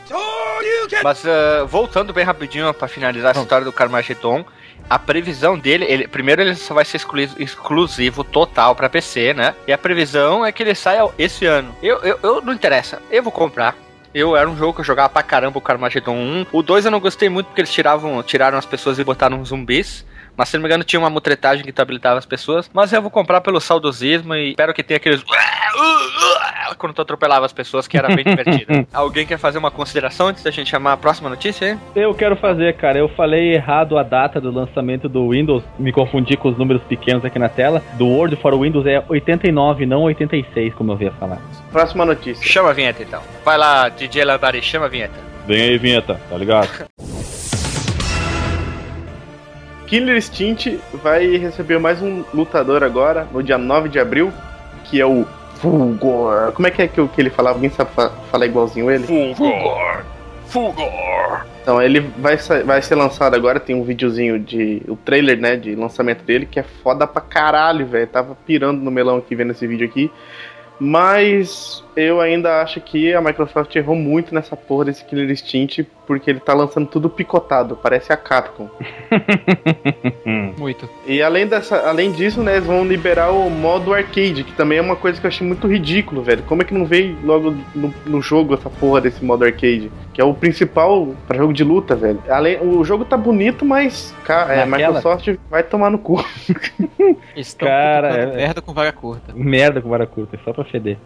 Mas 1.02 1.24
ah, 1.26 1.64
voltando 1.68 2.12
bem 2.12 2.24
rapidinho 2.24 2.72
pra 2.72 2.88
finalizar 2.88 3.32
essa 3.32 3.40
história 3.40 3.64
do 3.64 3.72
Carmageddon, 3.72 4.44
a 4.88 4.98
previsão 4.98 5.58
dele, 5.58 5.84
ele, 5.86 6.08
primeiro 6.08 6.40
ele 6.42 6.54
só 6.54 6.72
vai 6.74 6.84
ser 6.84 6.96
exclu- 6.96 7.20
exclusivo 7.38 8.24
total 8.24 8.74
pra 8.74 8.88
PC, 8.88 9.34
né? 9.34 9.54
E 9.66 9.72
a 9.72 9.78
previsão 9.78 10.44
é 10.44 10.50
que 10.52 10.62
ele 10.62 10.74
saia 10.74 11.06
esse 11.18 11.44
ano. 11.44 11.74
Eu, 11.82 11.98
eu, 11.98 12.18
eu 12.22 12.40
não 12.40 12.52
interessa, 12.52 13.00
eu 13.10 13.22
vou 13.22 13.32
comprar. 13.32 13.76
Eu 14.14 14.34
era 14.34 14.48
um 14.48 14.56
jogo 14.56 14.72
que 14.72 14.80
eu 14.80 14.84
jogava 14.84 15.10
pra 15.10 15.22
caramba 15.22 15.58
o 15.58 15.60
Carmageddon 15.62 16.14
1. 16.16 16.46
O 16.50 16.62
2 16.62 16.86
eu 16.86 16.90
não 16.90 16.98
gostei 17.00 17.28
muito 17.28 17.46
porque 17.48 17.60
eles 17.60 17.70
tiravam, 17.72 18.22
tiraram 18.22 18.56
as 18.56 18.64
pessoas 18.64 18.98
e 18.98 19.04
botaram 19.04 19.44
zumbis. 19.44 20.04
Mas 20.38 20.50
se 20.50 20.56
não 20.56 20.62
me 20.62 20.68
engano 20.68 20.84
tinha 20.84 21.00
uma 21.00 21.10
mutretagem 21.10 21.64
que 21.64 21.80
habilitava 21.80 22.16
as 22.16 22.24
pessoas. 22.24 22.70
Mas 22.72 22.92
eu 22.92 23.02
vou 23.02 23.10
comprar 23.10 23.40
pelo 23.40 23.60
saudosismo 23.60 24.36
e 24.36 24.50
espero 24.50 24.72
que 24.72 24.84
tenha 24.84 24.96
aqueles. 24.96 25.20
Quando 26.78 26.92
tu 26.94 27.02
atropelava 27.02 27.44
as 27.44 27.52
pessoas, 27.52 27.88
que 27.88 27.96
era 27.96 28.14
bem 28.14 28.24
divertido. 28.24 28.86
Alguém 28.92 29.26
quer 29.26 29.38
fazer 29.38 29.58
uma 29.58 29.70
consideração 29.70 30.28
antes 30.28 30.44
da 30.44 30.50
gente 30.52 30.70
chamar 30.70 30.92
a 30.92 30.96
próxima 30.96 31.28
notícia? 31.28 31.66
hein? 31.66 31.80
Eu 31.96 32.14
quero 32.14 32.36
fazer, 32.36 32.76
cara. 32.76 32.98
Eu 32.98 33.08
falei 33.08 33.54
errado 33.54 33.98
a 33.98 34.04
data 34.04 34.40
do 34.40 34.52
lançamento 34.52 35.08
do 35.08 35.30
Windows. 35.30 35.64
Me 35.76 35.90
confundi 35.90 36.36
com 36.36 36.50
os 36.50 36.56
números 36.56 36.82
pequenos 36.84 37.24
aqui 37.24 37.38
na 37.38 37.48
tela. 37.48 37.82
Do 37.94 38.06
Word 38.06 38.36
for 38.36 38.56
Windows 38.60 38.86
é 38.86 39.02
89, 39.08 39.86
não 39.86 40.02
86, 40.02 40.72
como 40.74 40.92
eu 40.92 40.94
havia 40.94 41.10
falar. 41.12 41.40
Próxima 41.72 42.04
notícia. 42.04 42.46
Chama 42.46 42.70
a 42.70 42.72
vinheta 42.72 43.02
então. 43.02 43.22
Vai 43.44 43.58
lá, 43.58 43.88
DJ 43.88 44.24
Labari, 44.24 44.62
chama 44.62 44.86
a 44.86 44.88
vinheta. 44.88 45.18
Vem 45.48 45.62
aí, 45.62 45.78
vinheta, 45.78 46.20
tá 46.28 46.36
ligado? 46.36 46.68
Killer 49.88 50.16
Instinct 50.16 50.78
vai 51.02 51.36
receber 51.36 51.78
mais 51.78 52.02
um 52.02 52.22
lutador 52.34 52.82
agora, 52.84 53.26
no 53.32 53.42
dia 53.42 53.56
9 53.56 53.88
de 53.88 53.98
abril, 53.98 54.32
que 54.84 55.00
é 55.00 55.06
o 55.06 55.24
Fulgor. 55.56 56.52
Como 56.52 56.68
é 56.68 56.70
que 56.70 56.82
é 56.82 56.88
que, 56.88 57.00
o- 57.00 57.08
que 57.08 57.20
ele 57.20 57.30
falava? 57.30 57.56
Alguém 57.56 57.70
sabe 57.70 57.90
fa- 57.92 58.10
falar 58.30 58.46
igualzinho 58.46 58.90
ele? 58.90 59.04
Fulgor! 59.04 60.04
Fulgor! 60.46 61.46
Então, 61.62 61.82
ele 61.82 62.00
vai, 62.18 62.36
vai 62.64 62.80
ser 62.80 62.94
lançado 62.94 63.34
agora, 63.34 63.58
tem 63.60 63.74
um 63.76 63.82
videozinho 63.82 64.38
de. 64.38 64.82
o 64.88 64.96
trailer, 64.96 65.38
né, 65.38 65.56
de 65.56 65.74
lançamento 65.74 66.22
dele, 66.22 66.46
que 66.46 66.58
é 66.60 66.62
foda 66.62 67.06
pra 67.06 67.20
caralho, 67.20 67.86
velho. 67.86 68.06
Tava 68.06 68.34
pirando 68.46 68.80
no 68.80 68.90
melão 68.90 69.16
aqui 69.18 69.34
vendo 69.34 69.50
esse 69.50 69.66
vídeo 69.66 69.86
aqui. 69.86 70.10
Mas 70.80 71.82
eu 72.00 72.20
ainda 72.20 72.60
acho 72.62 72.80
que 72.80 73.12
a 73.14 73.20
Microsoft 73.20 73.74
errou 73.76 73.96
muito 73.96 74.34
nessa 74.34 74.56
porra 74.56 74.86
desse 74.86 75.04
Killer 75.04 75.30
Instinct, 75.30 75.86
porque 76.06 76.30
ele 76.30 76.40
tá 76.40 76.54
lançando 76.54 76.86
tudo 76.86 77.10
picotado, 77.10 77.76
parece 77.76 78.12
a 78.12 78.16
Capcom. 78.16 78.68
Muito. 80.58 80.88
E 81.06 81.22
além, 81.22 81.46
dessa, 81.46 81.88
além 81.88 82.12
disso, 82.12 82.42
né, 82.42 82.54
eles 82.56 82.66
vão 82.66 82.84
liberar 82.86 83.30
o 83.30 83.48
modo 83.50 83.92
arcade, 83.94 84.44
que 84.44 84.52
também 84.52 84.78
é 84.78 84.80
uma 84.82 84.96
coisa 84.96 85.20
que 85.20 85.26
eu 85.26 85.28
achei 85.28 85.46
muito 85.46 85.66
ridículo, 85.66 86.22
velho. 86.22 86.42
Como 86.44 86.62
é 86.62 86.64
que 86.64 86.74
não 86.74 86.84
veio 86.84 87.16
logo 87.24 87.54
no, 87.74 87.92
no 88.06 88.22
jogo 88.22 88.54
essa 88.54 88.68
porra 88.70 89.00
desse 89.00 89.24
modo 89.24 89.44
arcade? 89.44 89.90
Que 90.12 90.20
é 90.20 90.24
o 90.24 90.34
principal 90.34 91.14
pra 91.26 91.38
jogo 91.38 91.52
de 91.52 91.62
luta, 91.62 91.94
velho. 91.94 92.22
Além, 92.28 92.58
o 92.60 92.84
jogo 92.84 93.04
tá 93.04 93.16
bonito, 93.16 93.64
mas 93.64 94.14
ca- 94.24 94.46
é? 94.52 94.66
Microsoft 94.66 95.28
vai 95.50 95.62
tomar 95.62 95.90
no 95.90 95.98
cu. 95.98 96.24
Estão 97.36 97.68
Cara, 97.68 98.08
cara, 98.10 98.22
é- 98.22 98.36
merda 98.36 98.60
com 98.62 98.72
vara 98.72 98.92
curta. 98.92 99.32
Merda 99.34 99.80
com 99.80 99.88
vara 99.88 100.06
curta, 100.06 100.36
é 100.36 100.38
só 100.44 100.52
pra 100.52 100.64
feder. 100.64 100.96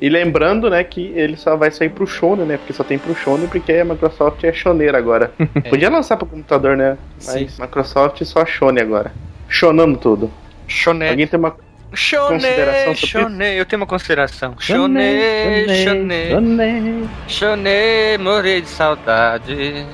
E 0.00 0.08
lembrando, 0.08 0.70
né, 0.70 0.82
que 0.84 1.12
ele 1.14 1.36
só 1.36 1.56
vai 1.56 1.70
sair 1.70 1.88
pro 1.88 2.06
Shonen, 2.06 2.46
né? 2.46 2.56
Porque 2.56 2.72
só 2.72 2.84
tem 2.84 2.98
pro 2.98 3.14
Shonen, 3.14 3.48
porque 3.48 3.72
a 3.72 3.84
Microsoft 3.84 4.42
é 4.44 4.52
shoneira 4.52 4.98
agora. 4.98 5.32
Podia 5.68 5.90
lançar 5.90 6.16
pro 6.16 6.26
computador, 6.26 6.76
né? 6.76 6.96
Mas 7.24 7.58
Microsoft 7.58 8.22
só 8.24 8.44
Shonen 8.44 8.82
agora. 8.82 9.12
Shonando 9.48 9.98
tudo. 9.98 10.30
Shonen. 10.66 11.10
Alguém 11.10 11.26
tem 11.26 11.38
uma 11.38 11.56
Shonen, 11.94 12.40
Consideração 12.40 12.94
Shonen, 12.94 13.54
eu 13.54 13.64
tenho 13.64 13.80
uma 13.80 13.86
consideração. 13.86 14.54
Shonen, 14.58 15.66
Shonen, 15.84 16.28
Shonen. 16.28 17.08
Shonen, 17.28 18.18
morei 18.18 18.60
de 18.60 18.68
saudade. 18.68 19.86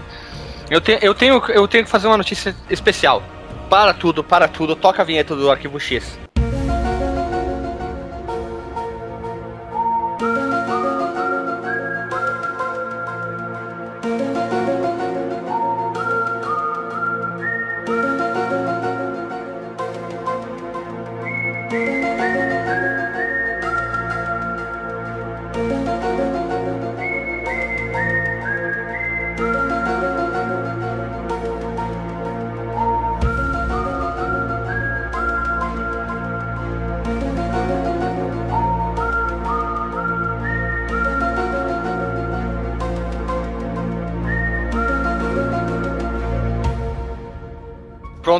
Eu 0.71 0.81
tenho, 0.81 0.99
eu 1.03 1.15
tenho, 1.15 1.43
eu 1.51 1.69
tenho 1.69 1.85
que 1.85 1.91
fazer 1.91 2.07
uma 2.07 2.17
notícia 2.17 2.55
especial. 2.71 3.23
Para 3.69 3.95
tudo, 3.95 4.25
para 4.25 4.49
tudo, 4.49 4.75
toca 4.75 5.03
a 5.03 5.05
vinheta 5.05 5.37
do 5.37 5.51
Arquivo 5.51 5.79
X. 5.79 6.19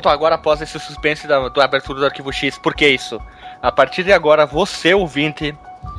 Agora 0.09 0.35
após 0.37 0.61
esse 0.61 0.79
suspense 0.79 1.27
da, 1.27 1.49
do 1.49 1.61
abertura 1.61 2.01
do 2.01 2.07
Arquivo 2.07 2.33
X, 2.33 2.59
por 2.59 2.75
que 2.75 2.89
isso? 2.89 3.21
A 3.61 3.71
partir 3.71 4.03
de 4.03 4.13
agora, 4.13 4.45
você 4.47 4.95
ouvinte, 4.95 5.57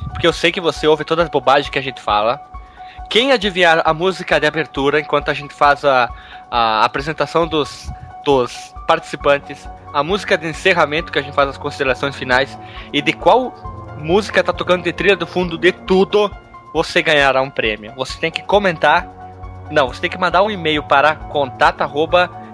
porque 0.10 0.28
eu 0.28 0.34
sei 0.34 0.52
que 0.52 0.62
você 0.62 0.88
ouve 0.88 1.04
todas 1.04 1.26
as 1.26 1.32
bobagens 1.32 1.70
que 1.70 1.80
a 1.80 1.82
gente 1.82 2.02
fala, 2.02 2.42
Quem 3.10 3.32
adivinhar 3.32 3.82
a 3.86 3.94
música 3.94 4.40
de 4.40 4.48
abertura 4.48 5.00
enquanto 5.00 5.30
a 5.30 5.34
gente 5.34 5.54
faz 5.54 5.86
a, 5.86 6.10
a 6.50 6.84
apresentação 6.84 7.48
dos, 7.48 7.92
dos 8.26 8.74
participantes, 8.88 9.68
a 9.94 10.04
música 10.04 10.38
de 10.38 10.48
encerramento 10.48 11.12
que 11.12 11.20
a 11.20 11.22
gente 11.22 11.36
faz 11.36 11.50
as 11.50 11.58
considerações 11.58 12.16
finais 12.16 12.58
e 12.92 13.02
de 13.02 13.14
qual 13.14 13.54
música 14.00 14.44
tá 14.44 14.52
tocando 14.52 14.84
de 14.84 14.92
trilha 14.92 15.16
do 15.16 15.28
fundo 15.28 15.58
de 15.58 15.72
tudo, 15.72 16.32
você 16.74 17.02
ganhará 17.02 17.42
um 17.42 17.50
prêmio. 17.50 17.94
Você 17.96 18.20
tem 18.20 18.32
que 18.32 18.42
comentar. 18.42 19.08
Não, 19.72 19.88
você 19.88 20.02
tem 20.02 20.10
que 20.10 20.18
mandar 20.18 20.42
um 20.44 20.52
e-mail 20.52 20.84
para 20.84 21.16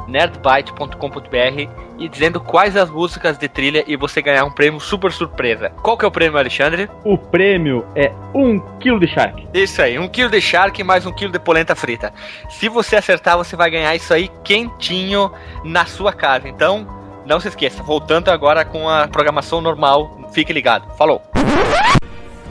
contato@nerdbyte.com.br 0.10 1.70
e 1.98 2.10
dizendo 2.10 2.40
quais 2.40 2.76
as 2.76 2.90
músicas 2.90 3.38
de 3.38 3.48
trilha 3.48 3.84
e 3.88 3.96
você 3.96 4.22
ganhar 4.22 4.46
um 4.46 4.52
prêmio 4.52 4.80
super 4.80 5.12
surpresa. 5.12 5.70
Qual 5.82 5.98
que 5.98 6.06
é 6.06 6.08
o 6.08 6.12
prêmio, 6.12 6.38
Alexandre? 6.38 6.90
O 7.04 7.18
prêmio 7.18 7.86
é 7.96 8.12
um 8.34 8.60
quilo 8.80 9.00
de 9.00 9.08
Shark. 9.08 9.48
Isso 9.54 9.82
aí, 9.82 10.00
um 10.00 10.08
quilo 10.08 10.30
de 10.30 10.42
charque 10.42 10.84
mais 10.84 11.06
um 11.06 11.12
quilo 11.12 11.32
de 11.32 11.40
polenta 11.40 11.76
frita. 11.76 12.14
Se 12.50 12.70
você 12.70 12.96
acertar, 12.96 13.38
você 13.38 13.56
vai 13.56 13.70
ganhar 13.70 13.96
isso 13.96 14.14
aí 14.14 14.30
quentinho 14.44 15.32
na 15.64 15.86
sua 15.86 16.14
casa. 16.14 16.48
Então, 16.48 16.88
não 17.26 17.40
se 17.40 17.48
esqueça. 17.48 17.84
Voltando 17.84 18.30
agora 18.30 18.66
com 18.66 18.90
a 18.90 19.08
programação 19.08 19.62
normal, 19.62 20.30
fique 20.32 20.54
ligado. 20.54 20.92
Falou! 20.96 21.22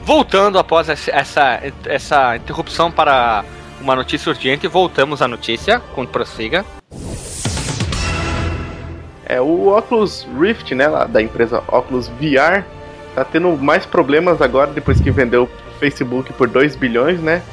Voltando 0.03 0.57
após 0.57 0.89
essa, 0.89 1.61
essa 1.85 2.35
interrupção 2.35 2.91
para 2.91 3.43
uma 3.79 3.95
notícia 3.95 4.29
urgente, 4.29 4.67
voltamos 4.67 5.21
à 5.21 5.27
notícia. 5.27 5.79
Com 5.93 6.05
prossiga. 6.05 6.65
É, 9.29 9.39
o 9.39 9.67
Oculus 9.77 10.27
Rift, 10.39 10.73
né, 10.73 10.87
lá 10.87 11.05
da 11.05 11.21
empresa 11.21 11.63
Oculus 11.67 12.07
VR, 12.07 12.63
tá 13.15 13.23
tendo 13.23 13.55
mais 13.57 13.85
problemas 13.85 14.41
agora 14.41 14.71
depois 14.71 14.99
que 14.99 15.11
vendeu 15.11 15.43
o 15.43 15.79
Facebook 15.79 16.33
por 16.33 16.47
2 16.49 16.75
bilhões, 16.75 17.19
né? 17.21 17.43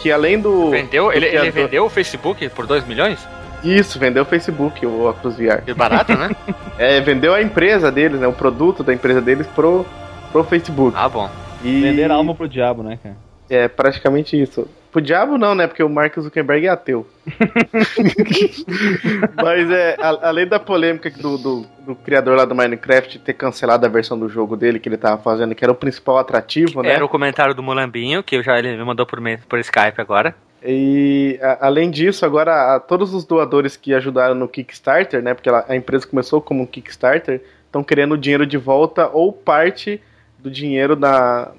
Que 0.00 0.12
além 0.12 0.40
do. 0.40 0.70
Vendeu? 0.70 1.06
do 1.06 1.12
Ele, 1.12 1.26
ele 1.26 1.38
criador- 1.38 1.52
vendeu 1.52 1.84
o 1.86 1.90
Facebook 1.90 2.48
por 2.50 2.66
2 2.66 2.86
milhões? 2.86 3.18
Isso, 3.64 3.98
vendeu 3.98 4.22
o 4.22 4.26
Facebook, 4.26 4.86
o 4.86 5.08
Oculus 5.08 5.36
VR. 5.36 5.60
Que 5.64 5.74
barato, 5.74 6.16
né? 6.16 6.30
É, 6.78 7.00
vendeu 7.00 7.34
a 7.34 7.42
empresa 7.42 7.90
deles, 7.90 8.20
né? 8.20 8.26
O 8.28 8.32
produto 8.32 8.84
da 8.84 8.94
empresa 8.94 9.20
deles 9.20 9.48
pro, 9.48 9.84
pro 10.30 10.44
Facebook. 10.44 10.96
ah, 10.96 11.08
bom. 11.08 11.28
E 11.64 11.80
Vender 11.82 12.08
alma 12.12 12.32
pro 12.36 12.48
diabo, 12.48 12.84
né, 12.84 12.96
cara? 13.02 13.16
É 13.50 13.66
praticamente 13.66 14.40
isso. 14.40 14.68
Pro 14.90 15.02
diabo 15.02 15.36
não, 15.36 15.54
né? 15.54 15.66
Porque 15.66 15.82
o 15.82 15.88
Mark 15.88 16.18
Zuckerberg 16.18 16.66
é 16.66 16.70
ateu. 16.70 17.06
Mas 19.42 19.70
é, 19.70 19.96
a- 20.00 20.28
além 20.28 20.46
da 20.46 20.58
polêmica 20.58 21.10
do, 21.10 21.36
do, 21.38 21.66
do 21.80 21.94
criador 21.94 22.36
lá 22.36 22.44
do 22.44 22.54
Minecraft 22.54 23.18
ter 23.18 23.32
cancelado 23.34 23.84
a 23.84 23.88
versão 23.88 24.18
do 24.18 24.28
jogo 24.28 24.56
dele 24.56 24.78
que 24.78 24.88
ele 24.88 24.96
tava 24.96 25.20
fazendo, 25.22 25.54
que 25.54 25.64
era 25.64 25.72
o 25.72 25.76
principal 25.76 26.18
atrativo, 26.18 26.82
né? 26.82 26.92
Era 26.92 27.04
o 27.04 27.08
comentário 27.08 27.54
do 27.54 27.62
Mulambinho, 27.62 28.22
que 28.22 28.36
eu 28.36 28.42
já 28.42 28.58
ele 28.58 28.76
me 28.76 28.84
mandou 28.84 29.06
por, 29.06 29.20
por 29.48 29.58
Skype 29.58 30.00
agora. 30.00 30.34
E 30.64 31.38
a- 31.42 31.66
além 31.66 31.90
disso, 31.90 32.24
agora 32.24 32.74
a- 32.76 32.80
todos 32.80 33.14
os 33.14 33.24
doadores 33.24 33.76
que 33.76 33.94
ajudaram 33.94 34.34
no 34.34 34.48
Kickstarter, 34.48 35.22
né? 35.22 35.34
Porque 35.34 35.48
ela- 35.48 35.64
a 35.68 35.76
empresa 35.76 36.06
começou 36.06 36.40
como 36.40 36.62
um 36.62 36.66
Kickstarter, 36.66 37.42
estão 37.66 37.84
querendo 37.84 38.12
o 38.12 38.18
dinheiro 38.18 38.46
de 38.46 38.56
volta 38.56 39.08
ou 39.12 39.32
parte 39.32 40.00
do 40.38 40.50
dinheiro 40.50 40.96
da, 40.96 41.52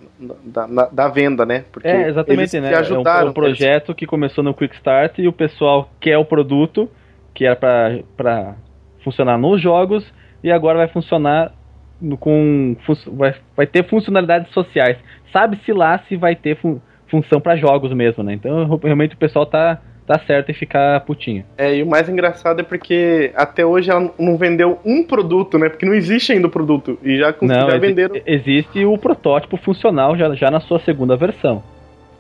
da, 0.44 0.68
na- 0.68 0.86
da 0.88 1.08
venda, 1.08 1.46
né? 1.46 1.64
Porque 1.72 1.88
É, 1.88 2.10
exatamente, 2.10 2.56
eles 2.58 2.64
né? 2.64 2.70
que 2.70 2.76
É 2.76 2.78
um, 2.78 2.82
ajudaram. 2.82 3.28
é 3.28 3.30
um 3.30 3.34
projeto 3.34 3.96
que 3.96 4.06
começou 4.06 4.44
no 4.44 4.54
Quick 4.54 4.76
Start 4.76 5.18
e 5.20 5.28
o 5.28 5.34
pessoal 5.34 5.90
quer 6.00 6.18
o 6.18 6.26
produto, 6.26 6.90
que 7.34 7.46
era 7.46 7.56
pra, 7.56 8.00
pra 8.18 8.56
funcionar 9.04 9.38
nos 9.38 9.62
jogos, 9.62 10.06
e 10.44 10.52
agora 10.52 10.78
vai 10.80 10.88
funcionar 10.90 11.54
no- 12.02 12.18
com. 12.18 12.76
Vai, 13.14 13.36
vai 13.56 13.66
ter 13.68 13.88
funcionalidades 13.88 14.52
sociais. 14.54 14.98
Sabe-se 15.32 15.72
lá 15.72 16.00
se 16.08 16.16
vai 16.18 16.36
ter 16.36 16.58
fun- 16.58 16.80
função 17.08 17.40
pra 17.40 17.56
jogos 17.56 17.94
mesmo, 17.94 18.24
né? 18.24 18.34
Então 18.34 18.78
realmente 18.84 19.16
o 19.16 19.18
pessoal 19.18 19.46
tá, 19.46 19.80
tá 20.10 20.18
certo 20.26 20.50
em 20.50 20.54
ficar 20.56 21.00
putinho. 21.02 21.44
É, 21.56 21.76
e 21.76 21.84
o 21.84 21.86
mais 21.88 22.10
engraçado 22.10 22.62
é 22.62 22.64
porque 22.64 23.32
até 23.36 23.64
hoje 23.64 23.92
ela 23.92 24.10
não 24.18 24.36
vendeu 24.38 24.80
um 24.84 25.04
produto, 25.04 25.60
né? 25.60 25.70
Porque 25.70 25.86
não 25.86 25.94
existe 25.94 26.32
ainda 26.32 26.48
o 26.48 26.50
produto. 26.50 26.98
E 27.04 27.16
já, 27.20 27.32
Não, 27.40 27.70
já 27.70 27.78
venderam. 27.78 28.16
existe 28.26 28.84
o 28.84 28.98
protótipo 28.98 29.56
funcional 29.56 30.18
já, 30.18 30.34
já 30.34 30.50
na 30.50 30.60
sua 30.60 30.80
segunda 30.80 31.16
versão. 31.16 31.62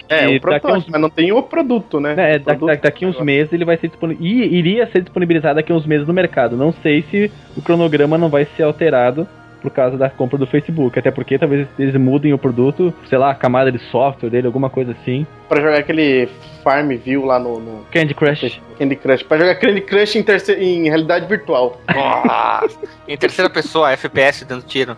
É, 0.08 0.30
e 0.32 0.38
o 0.38 0.41
protótipo, 0.41 0.67
daqui 0.67 0.78
uns- 0.88 0.91
mas 0.91 1.02
não 1.02 1.10
tem 1.10 1.32
o 1.32 1.41
produto, 1.41 1.99
né? 1.99 2.13
É, 2.17 2.38
O 2.38 2.41
produto- 2.41 2.67
da- 2.67 2.75
daqui 2.75 3.06
uns 3.08 3.19
meses 3.21 3.52
ele 3.54 3.65
vai 3.65 3.78
ser 3.78 3.88
disponibilizado. 3.88 4.54
Iria 4.56 4.86
ser 4.88 5.02
disponibilizado 5.02 5.56
daqui 5.56 5.73
uns 5.73 5.86
meses 5.88 6.08
no 6.08 6.13
mercado. 6.13 6.56
Não 6.56 6.71
sei 6.71 7.04
se 7.10 7.32
o 7.58 7.62
cronograma 7.62 8.17
não 8.19 8.30
vai 8.30 8.45
ser 8.56 8.63
alterado 8.63 9.28
por 9.62 9.72
causa 9.72 9.98
da 9.98 10.10
compra 10.10 10.38
do 10.38 10.48
Facebook. 10.48 10.98
Até 10.98 11.12
porque 11.12 11.38
talvez 11.38 11.67
eles 11.78 11.95
mudem 11.95 12.34
o 12.34 12.38
produto, 12.38 12.93
sei 13.08 13.17
lá, 13.17 13.32
a 13.32 13.36
camada 13.36 13.72
de 13.72 13.80
software 13.80 14.30
dele, 14.30 14.48
alguma 14.48 14.69
coisa 14.69 14.91
assim. 14.91 15.26
Pra 15.48 15.62
jogar 15.62 15.78
aquele 15.80 16.30
Farmville 16.63 17.26
lá 17.26 17.39
no, 17.39 17.60
no 17.60 17.86
Candy 17.91 18.13
Crush. 18.13 18.62
Candy 18.78 18.95
Crush. 18.95 19.24
Pra 19.24 19.38
jogar 19.38 19.56
Candy 19.56 19.82
Crush 19.82 20.15
em, 20.17 20.24
terce- 20.24 20.54
em 20.54 20.84
realidade 20.89 21.26
virtual. 21.28 21.80
Nossa. 21.93 22.78
em 23.08 23.17
terceira 23.17 23.50
pessoa, 23.50 23.91
FPS 23.91 24.45
dando 24.45 24.63
tiro. 24.63 24.95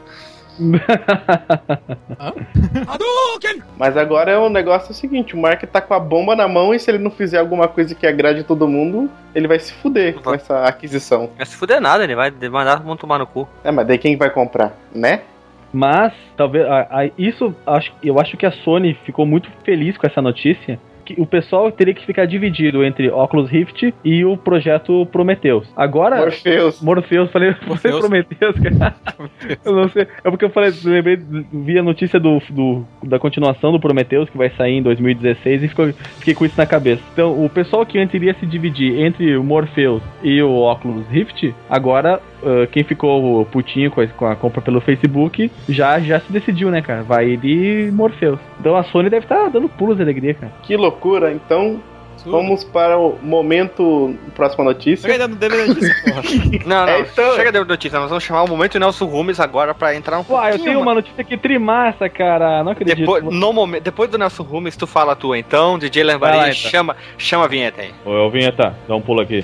Mas 3.78 3.98
agora 3.98 4.32
é 4.32 4.38
o 4.38 4.50
negócio 4.50 4.94
seguinte: 4.94 5.36
o 5.36 5.40
Mark 5.40 5.64
tá 5.64 5.82
com 5.82 5.94
a 5.94 6.00
bomba 6.00 6.36
na 6.36 6.48
mão 6.48 6.74
e 6.74 6.80
se 6.80 6.90
ele 6.92 6.98
não 6.98 7.12
fizer 7.12 7.40
alguma 7.40 7.68
coisa 7.68 7.96
que 7.96 8.06
agrade 8.06 8.44
todo 8.44 8.68
mundo, 8.68 9.10
ele 9.34 9.48
vai 9.48 9.60
se 9.60 9.74
fuder 9.74 10.16
com 10.16 10.34
essa 10.34 10.66
aquisição. 10.66 11.30
Não 11.38 11.46
se 11.46 11.56
fuder 11.56 11.80
nada, 11.82 12.04
ele 12.04 12.16
vai 12.16 12.32
mandar 12.32 12.78
todo 12.78 12.86
mundo 12.88 13.00
tomar 13.00 13.20
no 13.20 13.28
cu. 13.28 13.48
É, 13.64 13.72
mas 13.72 13.88
daí 13.88 13.98
quem 13.98 14.18
vai 14.18 14.30
comprar, 14.30 14.74
né? 14.94 15.22
Mas, 15.74 16.12
talvez. 16.36 16.66
a- 16.68 16.88
a- 16.92 17.10
isso, 17.18 17.56
acho, 17.66 17.94
eu 18.04 18.20
acho 18.20 18.36
que 18.36 18.46
a 18.46 18.52
Sony 18.52 18.94
ficou 19.06 19.26
muito 19.26 19.50
feliz 19.64 19.98
com 19.98 20.06
essa 20.06 20.22
notícia. 20.22 20.78
Que 21.16 21.22
o 21.22 21.26
pessoal 21.26 21.72
teria 21.72 21.94
que 21.94 22.06
ficar 22.06 22.26
dividido 22.26 22.84
entre 22.84 23.10
Oculus 23.10 23.50
Rift 23.50 23.94
e 24.04 24.24
o 24.26 24.38
projeto 24.38 25.06
Prometheus. 25.08 25.68
Agora. 25.76 26.18
Morpheus. 26.18 26.82
Morpheus, 26.82 27.32
falei, 27.32 27.56
Morpheus. 27.68 28.00
Prometheus, 28.00 28.56
cara. 28.60 28.96
eu 29.66 29.74
não 29.76 29.90
sei. 29.90 30.08
É 30.24 30.30
porque 30.30 30.46
eu 30.46 30.50
falei, 30.50 30.72
lembrei, 30.84 31.18
vi 31.52 31.78
a 31.80 31.84
notícia 31.84 32.20
do, 32.20 32.42
do- 32.50 32.86
da 33.04 33.18
continuação 33.20 33.72
do 33.72 33.80
Prometheus, 33.80 34.30
que 34.30 34.38
vai 34.38 34.50
sair 34.52 34.74
em 34.78 34.82
2016, 34.82 35.64
e 35.64 35.68
ficou, 35.68 35.92
fiquei 36.20 36.34
com 36.34 36.46
isso 36.46 36.56
na 36.58 36.66
cabeça. 36.66 37.02
Então, 37.14 37.44
o 37.44 37.50
pessoal 37.50 37.86
que 37.86 37.98
antes 38.00 38.14
iria 38.16 38.34
se 38.40 38.46
dividir 38.46 39.00
entre 39.00 39.36
o 39.38 39.44
Morpheus 39.44 40.02
e 40.24 40.42
o 40.42 40.52
Oculus 40.52 41.06
Rift, 41.10 41.54
agora. 41.70 42.20
Ah, 42.44 42.68
quem 42.72 42.84
ficou 42.84 43.46
putinho 43.46 43.92
com 43.92 44.02
a, 44.02 44.08
com 44.08 44.26
a 44.26 44.36
compra 44.36 44.62
pelo 44.62 44.82
Facebook 44.82 45.52
já, 45.70 46.00
já 46.00 46.20
se 46.20 46.32
decidiu, 46.32 46.70
né, 46.72 46.82
cara? 46.82 47.04
Vai 47.04 47.38
de 47.38 47.90
Morpheus. 47.94 48.40
Então 48.60 48.76
a 48.76 48.84
Sony 48.84 49.10
deve 49.10 49.26
estar 49.26 49.50
dando 49.50 49.70
pulos 49.70 49.98
de 49.98 50.04
alegria, 50.04 50.34
cara. 50.34 50.52
Que 50.64 50.76
loucura. 50.76 51.32
Então, 51.32 51.82
vamos 52.26 52.64
para 52.64 52.98
o 53.00 53.18
momento. 53.22 54.16
Próxima 54.36 54.64
notícia. 54.64 55.18
Não 55.18 55.36
deve 55.36 55.66
notícia, 55.68 55.96
porra. 56.06 56.22
Não, 56.66 56.86
não, 56.86 56.94
É, 56.94 57.00
então- 57.02 57.36
chega 57.36 57.52
de 57.52 57.64
notícia, 57.64 58.00
nós 58.00 58.10
vamos 58.10 58.24
chamar 58.24 58.44
o 58.44 58.48
momento 58.48 58.78
Nelson 58.80 59.06
Rumes 59.06 59.40
agora 59.40 59.74
pra 59.74 59.96
entrar 59.96 60.20
um 60.20 60.26
Uai, 60.30 60.54
eu 60.54 60.60
tenho 60.60 60.80
uma 60.82 60.94
notícia 60.94 61.24
que 61.24 61.36
trimassa, 61.38 62.08
cara. 62.10 62.64
Não 62.64 62.72
acredito. 62.74 62.98
Depois, 62.98 63.24
no 63.24 63.54
momento, 63.54 63.84
depois 63.84 64.10
do 64.10 64.18
Nelson 64.18 64.44
Rumes, 64.44 64.76
tu 64.78 64.86
fala 64.88 65.14
a 65.14 65.16
tua 65.16 65.38
então, 65.38 65.78
DJ 65.80 66.04
Vai 66.04 66.14
Lambari, 66.14 66.38
lá, 66.38 66.44
então. 66.50 66.54
chama, 66.72 66.96
chama 67.18 67.46
a 67.46 67.48
vinheta 67.48 67.82
aí. 67.82 67.92
Ô, 68.06 68.30
Vinheta, 68.30 68.76
dá 68.88 68.96
um 68.96 69.02
pulo 69.02 69.22
aqui. 69.22 69.42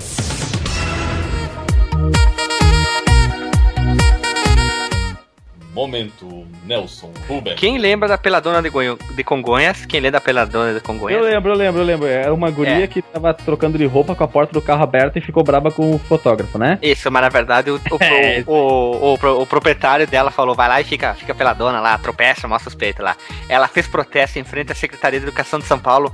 Momento 5.78 6.44
Nelson 6.66 7.12
Rubens. 7.28 7.56
Quem 7.56 7.78
lembra 7.78 8.08
da 8.08 8.18
Peladona 8.18 8.64
de, 8.64 8.70
Gonho- 8.70 8.98
de 9.16 9.24
Congonhas? 9.24 9.86
Quem 9.86 10.00
lembra 10.00 10.20
da 10.20 10.22
Peladona 10.26 10.72
de 10.72 10.78
Eu 10.78 10.82
Congonhas? 10.82 11.22
lembro, 11.24 11.52
eu 11.52 11.56
lembro, 11.56 11.82
eu 11.82 11.86
lembro. 11.86 12.08
Era 12.08 12.34
uma 12.34 12.50
guria 12.50 12.84
É. 12.84 12.88
que 12.88 13.00
tava 13.04 13.32
trocando 13.32 13.78
de 13.78 13.86
roupa 13.86 14.16
com 14.16 14.24
a 14.24 14.28
porta 14.28 14.52
do 14.54 14.62
carro 14.62 14.82
aberta 14.82 15.20
e 15.20 15.22
ficou 15.22 15.44
braba 15.44 15.70
com 15.70 15.94
o 15.96 16.00
fotógrafo, 16.00 16.58
né? 16.58 16.80
Isso, 16.82 17.12
mas 17.12 17.22
na 17.22 17.30
verdade 17.30 17.70
o, 17.70 17.76
o, 17.76 17.98
É. 18.04 18.44
o, 18.48 18.52
o, 18.54 19.14
o 19.14 19.18
pro- 19.20 19.40
o 19.42 19.46
proprietário 19.46 20.08
dela 20.08 20.32
falou: 20.32 20.56
vai 20.56 20.68
lá 20.68 20.82
e 20.82 20.84
fica, 20.84 21.14
fica 21.14 21.36
peladona 21.36 21.80
lá, 21.80 21.96
tropeça, 22.00 22.48
mostra 22.48 22.70
os 22.70 22.76
peitos 22.76 23.04
lá. 23.06 23.16
Ela 23.48 23.68
fez 23.68 23.86
protesto 23.88 24.40
em 24.40 24.44
frente 24.44 24.72
à 24.72 24.76
Secretaria 24.76 25.20
de 25.20 25.26
Educação 25.28 25.60
de 25.60 25.66
São 25.66 25.78
Paulo 25.78 26.12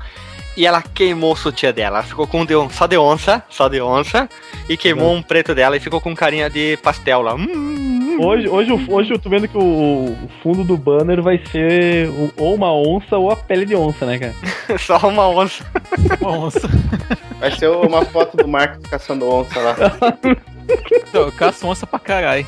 e 0.58 0.66
ela 0.68 0.82
queimou 0.82 1.32
o 1.32 1.36
sutiã 1.38 1.72
dela. 1.72 2.00
Ela 2.00 2.04
ficou 2.08 2.28
com 2.28 2.42
um 2.42 2.46
de 2.46 2.54
on- 2.56 2.70
só 2.70 2.86
de 2.86 2.98
onça, 2.98 3.42
só 3.50 3.70
de 3.70 3.82
onça, 3.82 4.30
e 4.68 4.76
queimou 4.76 5.14
um 5.16 5.22
preto 5.24 5.56
dela 5.56 5.78
e 5.78 5.80
ficou 5.80 6.02
com 6.02 6.14
carinha 6.14 6.50
de 6.50 6.78
pastel 6.84 7.22
lá. 7.22 7.34
Hum, 7.34 8.03
Hoje, 8.20 8.48
hoje, 8.48 8.72
hoje 8.90 9.14
eu 9.14 9.20
tô 9.20 9.30
vendo 9.30 9.48
que 9.48 9.58
o, 9.58 10.16
fundo 10.42 10.64
do 10.64 10.78
banner 10.78 11.22
vai 11.22 11.42
ser 11.52 12.10
ou 12.38 12.54
uma 12.54 12.74
onça 12.74 13.18
ou 13.18 13.32
a 13.32 13.36
pele 13.36 13.66
de 13.66 13.76
onça, 13.76 14.06
né, 14.06 14.20
cara? 14.20 14.34
só 14.80 14.98
uma 15.08 15.28
onça. 15.28 15.66
Uma 16.22 16.32
onça. 16.32 16.70
Vai 17.40 17.52
ser 17.52 17.70
uma 17.70 18.06
foto 18.06 18.38
do 18.38 18.48
Marcos 18.48 18.86
caçando 18.90 19.28
onça 19.28 19.60
lá. 19.60 19.76
Então, 21.08 21.24
eu 21.24 21.32
caço 21.32 21.68
onça 21.68 21.86
pra 21.86 22.00
caralho. 22.00 22.46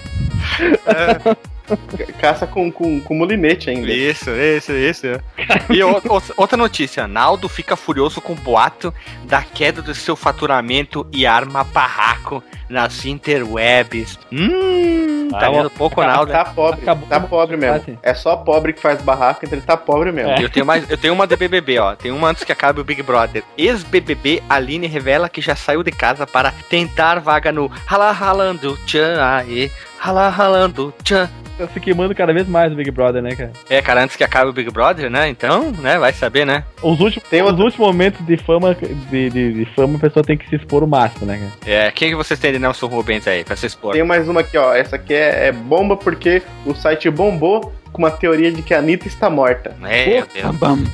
Caça 2.19 2.45
com, 2.47 2.71
com, 2.71 2.99
com 3.01 3.15
molinete 3.15 3.69
ainda. 3.69 3.91
Isso, 3.91 4.29
isso, 4.31 4.71
isso. 4.71 5.07
E 5.69 5.83
o- 5.83 5.97
o- 5.97 6.21
outra 6.37 6.57
notícia: 6.57 7.07
Naldo 7.07 7.49
fica 7.49 7.75
furioso 7.75 8.21
com 8.21 8.33
o 8.33 8.35
boato 8.35 8.93
da 9.23 9.41
queda 9.41 9.81
do 9.81 9.93
seu 9.95 10.15
faturamento 10.15 11.05
e 11.11 11.25
arma 11.25 11.63
barraco 11.63 12.43
nas 12.69 13.05
interwebs. 13.05 14.17
Hum, 14.31 15.27
tá 15.31 15.47
Ah, 15.47 15.51
vendo 15.51 15.69
pouco, 15.69 16.01
Tá, 16.01 16.07
Naldo? 16.07 16.31
tá 16.31 16.45
pobre, 16.45 16.81
Acabou 16.81 17.07
tá 17.07 17.19
pobre 17.19 17.57
mesmo. 17.57 17.75
Assim. 17.75 17.97
É 18.01 18.13
só 18.13 18.35
pobre 18.37 18.73
que 18.73 18.79
faz 18.81 19.01
barraco, 19.01 19.41
então 19.43 19.57
ele 19.57 19.65
tá 19.65 19.77
pobre 19.77 20.11
mesmo. 20.11 20.31
É. 20.31 20.43
Eu 20.43 20.49
tenho 20.49 20.65
mais, 20.65 20.89
eu 20.89 20.97
tenho 20.97 21.13
uma 21.13 21.27
de 21.27 21.35
BBB, 21.35 21.79
ó. 21.79 21.95
Tem 21.95 22.11
uma 22.11 22.29
antes 22.29 22.43
que 22.43 22.51
acabe 22.51 22.79
o 22.79 22.83
Big 22.83 23.01
Brother. 23.03 23.43
Ex-BBB 23.57 24.41
Aline 24.49 24.87
revela 24.87 25.29
que 25.29 25.41
já 25.41 25.55
saiu 25.55 25.83
de 25.83 25.91
casa 25.91 26.25
para 26.25 26.51
tentar 26.69 27.19
vaga 27.19 27.51
no 27.51 27.67
Rala 27.85 28.11
Ralando 28.11 28.77
Tchan, 28.85 29.17
aê, 29.23 29.69
Rala 30.05 30.29
Ralando 30.29 30.93
Tchan. 31.03 31.27
Tá 31.57 31.67
se 31.67 31.79
queimando 31.79 32.13
cada 32.13 32.31
vez 32.31 32.47
mais 32.47 32.71
o 32.71 32.75
Big 32.75 32.91
Brother, 32.91 33.23
né, 33.23 33.33
cara? 33.33 33.51
É, 33.69 33.81
cara, 33.81 34.03
antes 34.03 34.15
que 34.15 34.23
acabe 34.23 34.49
o 34.49 34.53
Big 34.53 34.69
Brother, 34.69 35.09
né? 35.09 35.27
Então, 35.29 35.71
né, 35.71 35.97
vai 35.97 36.13
saber, 36.13 36.45
né? 36.45 36.63
Os 36.83 36.99
últimos, 36.99 37.27
Tem 37.27 37.41
os 37.41 37.57
últimos 37.57 37.77
momentos 37.77 38.23
de 38.23 38.37
fama, 38.37 38.75
de, 38.75 39.29
de, 39.29 39.53
de 39.53 39.65
fama, 39.73 39.95
a 39.95 39.99
pessoa 39.99 40.23
tem 40.23 40.37
que 40.37 40.47
se 40.47 40.57
expor 40.57 40.83
o 40.83 40.87
máximo, 40.87 41.25
né, 41.25 41.39
cara? 41.39 41.51
É, 41.65 41.91
quem 41.91 42.09
que 42.09 42.15
vocês 42.15 42.39
têm 42.39 42.51
de 42.51 42.59
Nelson 42.59 42.87
Rubens 42.87 43.25
aí, 43.27 43.43
pra 43.43 43.55
se 43.55 43.65
expor? 43.65 43.93
Tem 43.93 44.03
mais 44.03 44.27
uma 44.27 44.41
aqui, 44.41 44.57
ó. 44.57 44.75
Essa 44.75 44.97
aqui 44.97 45.13
é, 45.13 45.47
é 45.47 45.51
bomba 45.51 45.97
porque 45.97 46.43
o 46.65 46.75
site 46.75 47.09
bombou 47.09 47.73
com 47.95 48.01
uma 48.01 48.11
teoria 48.11 48.51
de 48.51 48.61
que 48.61 48.73
a 48.73 48.79
Anitta 48.79 49.07
está 49.07 49.29
morta. 49.29 49.73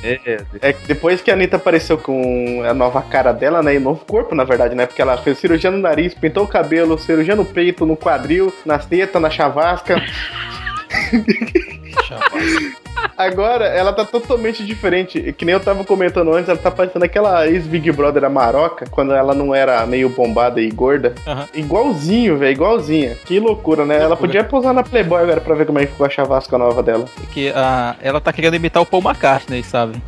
É. 0.04 0.40
É 0.60 0.72
que 0.72 0.86
depois 0.86 1.20
que 1.20 1.32
a 1.32 1.34
Anitta 1.34 1.56
apareceu 1.56 1.98
com 1.98 2.62
a 2.64 2.72
nova 2.72 3.02
cara 3.02 3.32
dela, 3.32 3.60
né? 3.60 3.74
E 3.74 3.80
novo 3.80 4.04
corpo, 4.04 4.36
na 4.36 4.44
verdade, 4.44 4.76
né? 4.76 4.86
Porque 4.86 5.02
ela 5.02 5.18
fez 5.18 5.38
cirurgia 5.38 5.70
no 5.70 5.78
nariz, 5.78 6.14
pintou 6.14 6.44
o 6.44 6.48
cabelo, 6.48 6.96
cirurgia 6.96 7.34
no 7.34 7.44
peito, 7.44 7.84
no 7.84 7.96
quadril, 7.96 8.54
nas 8.64 8.86
tetas, 8.86 9.20
na 9.20 9.30
chavasca. 9.30 10.00
Agora 13.16 13.66
ela 13.66 13.92
tá 13.92 14.04
totalmente 14.04 14.64
diferente. 14.64 15.32
Que 15.32 15.44
nem 15.44 15.52
eu 15.54 15.60
tava 15.60 15.84
comentando 15.84 16.32
antes, 16.32 16.48
ela 16.48 16.58
tá 16.58 16.70
parecendo 16.70 17.04
aquela 17.04 17.46
ex-Big 17.46 17.92
Brother, 17.92 18.24
a 18.24 18.28
Maroca, 18.30 18.86
quando 18.90 19.12
ela 19.12 19.34
não 19.34 19.54
era 19.54 19.84
meio 19.86 20.08
bombada 20.08 20.60
e 20.60 20.70
gorda. 20.70 21.14
Aham. 21.26 21.48
Igualzinho, 21.54 22.38
velho, 22.38 22.52
igualzinha. 22.52 23.16
Que 23.26 23.38
loucura, 23.38 23.84
né? 23.84 23.98
Ela 24.00 24.16
podia 24.16 24.44
posar 24.44 24.72
na 24.72 24.82
Playboy 24.82 25.22
agora 25.22 25.40
pra 25.40 25.54
ver 25.54 25.66
como 25.66 25.78
é 25.78 25.86
que 25.86 25.92
ficou 25.92 26.06
a 26.06 26.10
chavasca 26.10 26.56
nova 26.58 26.82
dela. 26.82 27.04
Que 27.32 27.50
a, 27.54 27.96
ela 28.00 28.20
tá 28.20 28.32
querendo 28.32 28.56
imitar 28.56 28.82
o 28.82 28.86
Paul 28.86 29.02
McCartney, 29.02 29.62
sabe? 29.62 30.00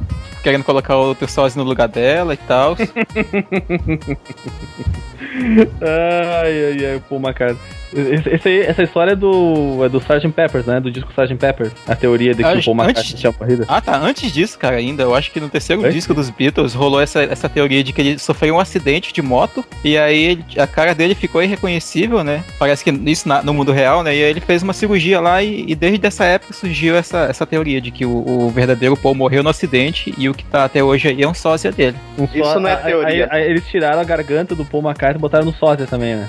Querendo 0.43 0.65
colocar 0.65 0.97
outro 0.97 1.29
sozinho 1.29 1.65
no 1.65 1.69
lugar 1.71 1.89
dela 1.89 2.35
e 2.35 2.37
tal. 2.37 2.77
Ai, 5.81 6.65
ai, 6.67 6.87
ai, 6.87 7.03
pô, 7.09 7.19
cara. 7.33 7.57
Esse, 7.95 8.61
essa 8.61 8.83
história 8.83 9.13
é 9.13 9.17
do, 9.17 9.85
é 9.85 9.89
do 9.89 9.99
Sgt. 9.99 10.29
Peppers, 10.31 10.67
né? 10.67 10.81
Do 10.81 10.91
disco 10.91 11.11
Sgt. 11.11 11.37
Peppers. 11.37 11.73
A 11.87 11.95
teoria 11.95 12.35
de 12.35 12.43
que 12.43 12.49
Ah, 12.49 12.53
o 12.59 12.65
Paul 12.65 12.81
antes- 12.83 12.87
McCartney 13.13 13.21
tinha 13.21 13.35
morrido. 13.39 13.65
ah, 13.69 13.81
tá. 13.81 13.97
Antes 13.99 14.33
disso, 14.33 14.59
cara, 14.59 14.77
ainda, 14.77 15.03
eu 15.03 15.15
acho 15.15 15.31
que 15.31 15.41
no 15.41 15.49
terceiro 15.49 15.83
Antes? 15.83 15.95
disco 15.95 16.13
dos 16.15 16.31
Beatles 16.31 16.75
rolou 16.75 17.01
essa, 17.01 17.23
essa 17.23 17.49
teoria 17.49 17.83
de 17.85 17.93
que 17.93 18.01
ele 18.01 18.19
sofreu 18.19 18.55
um 18.57 18.59
acidente 18.61 19.13
de 19.13 19.23
moto 19.23 19.65
e 19.85 19.97
aí 19.97 20.23
ele- 20.25 20.45
a 20.59 20.67
cara 20.67 20.95
dele 20.95 21.15
ficou 21.15 21.43
irreconhecível, 21.43 22.25
né? 22.25 22.43
Parece 22.59 22.83
que 22.85 22.91
isso 22.91 23.29
na- 23.29 23.43
no 23.43 23.55
mundo 23.55 23.73
real, 23.73 24.03
né? 24.03 24.15
E 24.17 24.23
aí 24.25 24.31
ele 24.31 24.41
fez 24.41 24.63
uma 24.63 24.73
cirurgia 24.73 25.21
lá 25.21 25.43
e, 25.43 25.65
e 25.69 25.75
desde 25.75 26.07
essa 26.07 26.25
época 26.25 26.53
surgiu 26.53 26.97
essa, 26.97 27.27
essa 27.31 27.47
teoria 27.47 27.81
de 27.81 27.91
que 27.91 28.05
o, 28.05 28.11
o 28.27 28.51
verdadeiro 28.51 28.97
Paul 28.97 29.15
morreu 29.15 29.43
no 29.43 29.49
acidente 29.51 30.13
e 30.19 30.29
o 30.29 30.35
que 30.35 30.45
tá 30.45 30.65
até 30.65 30.83
hoje 30.83 31.09
aí 31.09 31.23
é 31.23 31.29
um 31.29 31.35
sósia 31.35 31.71
dele. 31.71 31.97
Um 32.19 32.25
Isso 32.25 32.59
não 32.61 32.69
é 32.69 32.75
aí- 32.75 32.83
teoria. 32.85 33.29
Aí, 33.31 33.43
aí 33.43 33.51
eles 33.51 33.67
tiraram 33.69 34.01
a 34.01 34.05
garganta 34.05 34.55
do 34.55 34.65
Paul 34.65 34.83
McCartney 34.83 35.19
e 35.19 35.21
botaram 35.21 35.45
no 35.45 35.53
sósia 35.55 35.87
também, 35.87 36.17
né? 36.17 36.29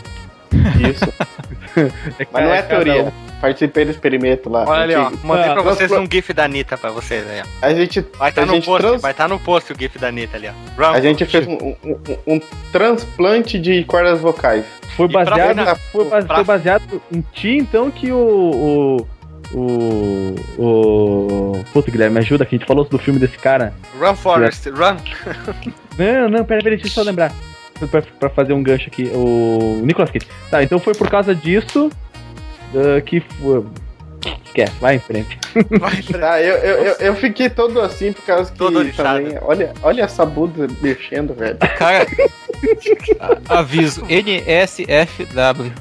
Isso. 0.89 1.05
que 1.08 2.27
Mas 2.31 2.43
não 2.45 2.53
é 2.53 2.62
teoria. 2.62 3.03
um- 3.05 3.25
Participei 3.41 3.86
do 3.86 3.91
experimento 3.91 4.49
lá. 4.49 4.63
Olha 4.65 4.81
ali, 4.84 4.95
ó. 4.95 5.12
Mandei 5.23 5.49
Ah, 5.49 5.53
pra 5.53 5.62
vocês 5.62 5.91
um 5.91 6.08
GIF 6.10 6.34
da 6.34 6.45
Anitta 6.45 6.77
pra 6.77 6.89
vocês 6.89 7.29
aí, 7.29 7.41
ó. 7.41 7.45
A 7.62 7.73
gente, 7.75 8.03
Vai 8.17 8.29
estar 8.29 8.43
a 8.43 8.45
no 8.45 8.62
post, 8.62 8.88
trans- 8.88 9.01
vai 9.01 9.12
estar 9.12 9.27
no 9.27 9.39
post 9.39 9.73
o 9.73 9.75
GIF 9.77 9.99
da 9.99 10.08
Anitta 10.08 10.38
ali, 10.38 10.47
ó. 10.47 10.51
Run, 10.81 10.93
a 10.95 11.01
gente 11.01 11.25
fez 11.25 11.45
um, 11.45 11.53
um- 11.53 11.75
um- 11.84 12.36
um 12.36 12.41
transplante 12.71 13.60
de 13.60 13.84
cordas 13.84 14.19
vocais. 14.21 14.65
Foi 14.95 15.10
pra 15.10 15.25
baseado, 15.25 15.55
na- 15.58 15.75
foi, 15.75 16.05
base- 16.05 16.25
pra- 16.27 16.36
foi 16.38 16.43
baseado 16.45 17.01
em 17.12 17.21
ti, 17.34 17.58
então, 17.58 17.91
que 17.91 18.12
o. 18.12 18.17
O. 18.17 19.08
O. 19.53 20.36
o 20.58 21.63
Puta, 21.71 21.91
Guilherme, 21.91 22.15
me 22.15 22.19
ajuda 22.21 22.45
que 22.45 22.55
a 22.55 22.58
gente 22.58 22.67
falou 22.67 22.84
do 22.86 22.97
filme 22.97 23.19
desse 23.19 23.38
cara. 23.38 23.73
Run, 23.99 24.15
Forrest, 24.15 24.65
run. 24.67 24.97
Não, 25.97 26.29
não, 26.29 26.45
pera, 26.45 26.63
pera, 26.63 26.75
deixa 26.75 26.88
eu 26.88 26.91
só 26.91 27.01
lembrar. 27.03 27.31
Pra, 27.90 28.02
pra 28.02 28.30
fazer 28.30 28.54
um 28.54 28.64
gancho 28.64 28.88
aqui. 28.88 29.12
O 29.14 29.82
Nicolas 29.84 30.10
Cage. 30.10 30.28
Tá, 30.50 30.64
então 30.64 30.80
foi 30.80 30.94
por 30.94 31.10
causa 31.10 31.36
disso 31.36 31.90
ah, 32.76 33.02
que 33.02 33.20
foi. 33.20 33.64
Esquece, 34.46 34.74
vai 34.80 34.96
em 34.96 35.00
frente. 35.00 35.38
Vai, 35.80 36.02
Tá, 36.02 36.42
eu, 36.42 36.56
eu, 36.56 36.84
eu, 36.84 36.94
eu 36.94 37.16
fiquei 37.16 37.48
todo 37.48 37.80
assim 37.80 38.12
por 38.12 38.24
causa 38.26 38.52
que 38.52 38.58
Todo 38.58 38.84
também. 38.94 39.38
Olha, 39.42 39.72
olha 39.84 40.02
essa 40.02 40.26
bunda 40.26 40.68
mexendo, 40.82 41.36
velho. 41.36 41.58
Cara, 41.78 42.08
aviso, 43.48 44.04
NSFW. 44.10 45.72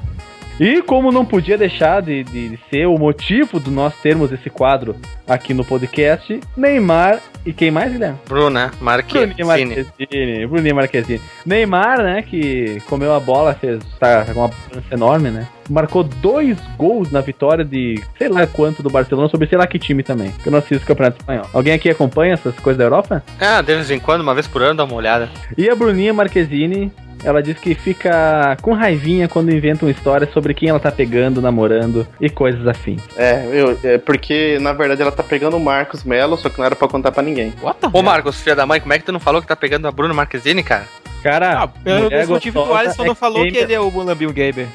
E 0.61 0.81
como 0.83 1.11
não 1.11 1.25
podia 1.25 1.59
deixar 1.59 2.01
de, 2.01 2.23
de- 2.23 2.59
ser 2.71 2.87
o 2.87 2.97
motivo 2.97 3.59
de 3.59 3.71
nós 3.71 3.93
termos 4.03 4.31
esse 4.33 4.49
quadro 4.49 4.95
aqui 5.27 5.53
no 5.53 5.65
podcast, 5.65 6.39
Neymar 6.57 7.19
e 7.45 7.53
quem 7.53 7.71
mais, 7.71 7.93
Guilherme? 7.93 8.19
Bruna, 8.29 8.71
Marquezine. 8.81 9.43
Marquezine. 9.45 10.47
Bruninho 10.47 10.75
Marquezine. 10.77 11.21
Neymar, 11.45 12.03
né, 12.03 12.23
que 12.23 12.81
comeu 12.89 13.13
a 13.15 13.21
bola, 13.21 13.53
fez 13.55 13.83
tá 13.99 14.25
uma 14.35 14.49
balança 14.49 14.93
enorme, 14.95 15.31
né? 15.31 15.49
Marcou 15.69 16.05
dois 16.05 16.59
gols 16.77 17.11
na 17.11 17.21
vitória 17.21 17.65
de 17.65 18.01
sei 18.19 18.29
lá 18.29 18.47
quanto 18.47 18.83
do 18.83 18.91
Barcelona 18.91 19.29
sobre 19.29 19.49
sei 19.49 19.59
lá 19.59 19.67
que 19.67 19.79
time 19.79 20.03
também. 20.03 20.31
Que 20.43 20.49
eu 20.49 20.53
não 20.53 20.59
assisto 20.59 20.85
o 20.85 20.87
Campeonato 20.87 21.19
Espanhol. 21.21 21.47
Alguém 21.53 21.73
aqui 21.73 21.91
acompanha 21.91 22.35
essas 22.35 22.55
coisas 22.61 22.79
da 22.79 22.85
Europa? 22.85 23.23
Ah, 23.41 23.61
de 23.61 23.75
vez 23.75 23.91
em 23.91 23.99
quando, 23.99 24.21
uma 24.21 24.35
vez 24.35 24.47
por 24.47 24.63
ano, 24.63 24.75
dá 24.77 24.85
uma 24.85 24.95
olhada. 24.95 25.29
E 25.57 25.69
a 25.69 25.75
Bruninha 25.75 26.13
Marquezine, 26.13 26.93
ela 27.25 27.43
diz 27.43 27.59
que 27.59 27.75
fica 27.75 28.57
com 28.63 28.73
raivinha 28.73 29.27
quando 29.29 29.51
inventam 29.53 29.89
histórias 29.89 30.31
sobre 30.33 30.55
quem 30.55 30.69
ela 30.69 30.79
tá 30.81 30.93
pegando, 30.93 31.41
namorando 31.41 32.07
e 32.21 32.29
coisas 32.31 32.67
afins. 32.67 33.03
É, 33.17 33.47
eu, 33.53 33.79
é 33.83 33.99
porque 33.99 34.59
na 34.61 34.73
verdade 34.73 35.03
ela 35.03 35.13
tá 35.13 35.23
pegando 35.23 35.57
o 35.57 35.61
Marcos 35.61 36.05
Melo, 36.05 36.37
só 36.37 36.49
que 36.49 36.59
não 36.59 36.65
era 36.67 36.77
pra 36.77 36.87
contar 36.89 37.11
pra 37.13 37.23
ninguém. 37.23 37.53
What 37.63 37.81
the 37.81 37.89
Ô, 37.93 38.03
Marcos, 38.03 38.41
filho 38.41 38.57
da 38.57 38.67
mãe, 38.67 38.81
como 38.81 38.93
é 38.93 38.99
que 38.99 39.05
tu 39.05 39.13
não 39.13 39.21
falou 39.21 39.41
que 39.41 39.49
tá 39.49 39.57
pegando 39.57 39.89
a 39.89 39.93
Bruna 39.93 40.15
Marquezine, 40.15 40.63
cara? 40.63 40.85
Cara, 41.23 41.63
Ah, 41.63 41.69
pelo 41.69 42.03
mulher 42.03 42.19
mesmo 42.19 42.35
motivo 42.35 42.63
que 42.63 42.69
o 42.69 42.75
Alisson 42.75 43.03
é 43.03 43.07
não 43.07 43.15
falou 43.15 43.43
que 43.51 43.57
ele 43.57 43.73
é 43.73 43.81
o 43.81 43.91
Mulambinho 43.91 44.29
Gaber. 44.31 44.67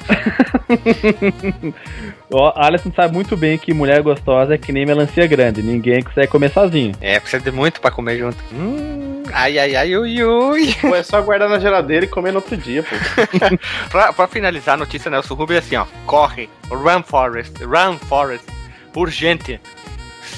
Ó, 2.32 2.52
Alisson 2.56 2.92
sabe 2.94 3.14
muito 3.14 3.36
bem 3.36 3.56
que 3.58 3.72
mulher 3.72 4.02
gostosa 4.02 4.54
é 4.54 4.58
que 4.58 4.72
nem 4.72 4.84
melancia 4.86 5.26
grande, 5.26 5.62
ninguém 5.62 6.02
consegue 6.02 6.26
comer 6.28 6.50
sozinho. 6.50 6.92
É, 7.00 7.18
precisa 7.20 7.42
de 7.42 7.50
muito 7.50 7.80
pra 7.80 7.90
comer 7.90 8.18
junto. 8.18 8.36
Hum, 8.52 9.09
ai, 9.32 9.58
ai, 9.58 9.76
ai, 9.76 9.96
ui, 9.96 10.22
ui. 10.22 10.74
Pô, 10.80 10.94
é 10.94 11.02
só 11.02 11.20
guardar 11.20 11.48
na 11.48 11.58
geladeira 11.58 12.04
e 12.04 12.08
comer 12.08 12.32
no 12.32 12.38
outro 12.38 12.56
dia, 12.56 12.82
pô. 12.82 12.96
pra, 13.90 14.12
pra 14.12 14.28
finalizar 14.28 14.74
a 14.74 14.78
notícia, 14.78 15.10
Nelson 15.10 15.34
Rubens 15.34 15.56
é 15.56 15.58
assim, 15.58 15.76
ó. 15.76 15.86
Corre, 16.06 16.48
run 16.70 17.02
Forest, 17.02 17.62
run 17.64 17.98
Forest, 17.98 18.46
urgente. 18.94 19.60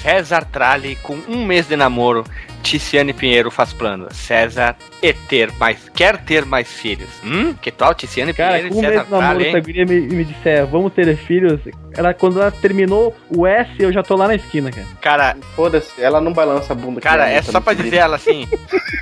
César 0.02 0.44
Tralli 0.44 0.96
com 0.96 1.14
um 1.28 1.44
mês 1.44 1.68
de 1.68 1.76
namoro. 1.76 2.24
Ticiane 2.62 3.12
Pinheiro 3.12 3.51
faz 3.51 3.72
plano. 3.72 4.09
César 4.12 4.77
e 5.03 5.12
ter 5.12 5.53
mais, 5.59 5.88
quer 5.94 6.18
ter 6.18 6.44
mais 6.44 6.68
filhos. 6.68 7.09
Hum? 7.25 7.55
Que 7.55 7.70
tal 7.70 7.94
Ticiane 7.94 8.33
Cara, 8.33 8.59
Pinheiro 8.59 8.75
um 8.75 8.79
e 8.79 8.87
César 8.87 9.61
guria 9.61 9.85
me, 9.85 10.01
me 10.01 10.25
disser, 10.25 10.66
vamos 10.66 10.92
ter 10.92 11.16
filhos, 11.16 11.61
ela, 11.94 12.14
quando 12.14 12.40
ela 12.40 12.51
terminou 12.51 13.14
o 13.29 13.46
S, 13.46 13.70
eu 13.79 13.92
já 13.92 14.03
tô 14.03 14.16
lá 14.16 14.27
na 14.27 14.35
esquina, 14.35 14.70
cara. 14.70 14.87
Cara, 15.01 15.37
Foda-se, 15.55 16.01
ela 16.01 16.20
não 16.20 16.33
balança 16.33 16.72
a 16.72 16.77
bunda. 16.77 17.01
cara, 17.01 17.29
é 17.29 17.42
só 17.42 17.61
pra 17.61 17.75
dizer 17.75 17.96
ela 17.96 18.16
assim. 18.16 18.48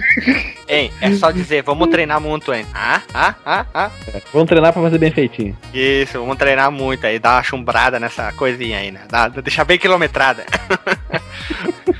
hein, 0.68 0.90
é 1.00 1.12
só 1.12 1.30
dizer, 1.30 1.62
vamos 1.62 1.88
treinar 1.88 2.20
muito, 2.20 2.52
hein? 2.52 2.66
Ah, 2.74 3.00
ah, 3.14 3.34
ah, 3.44 3.66
ah. 3.72 3.90
Vamos 4.32 4.48
treinar 4.48 4.72
pra 4.72 4.82
fazer 4.82 4.98
bem 4.98 5.12
feitinho. 5.12 5.56
Isso, 5.72 6.18
vamos 6.18 6.36
treinar 6.36 6.70
muito 6.72 7.06
aí, 7.06 7.18
dar 7.18 7.36
uma 7.36 7.42
chumbrada 7.42 8.00
nessa 8.00 8.32
coisinha 8.32 8.78
aí, 8.78 8.90
né? 8.90 9.02
Dá, 9.08 9.28
deixar 9.28 9.64
bem 9.64 9.78
quilometrada. 9.78 10.44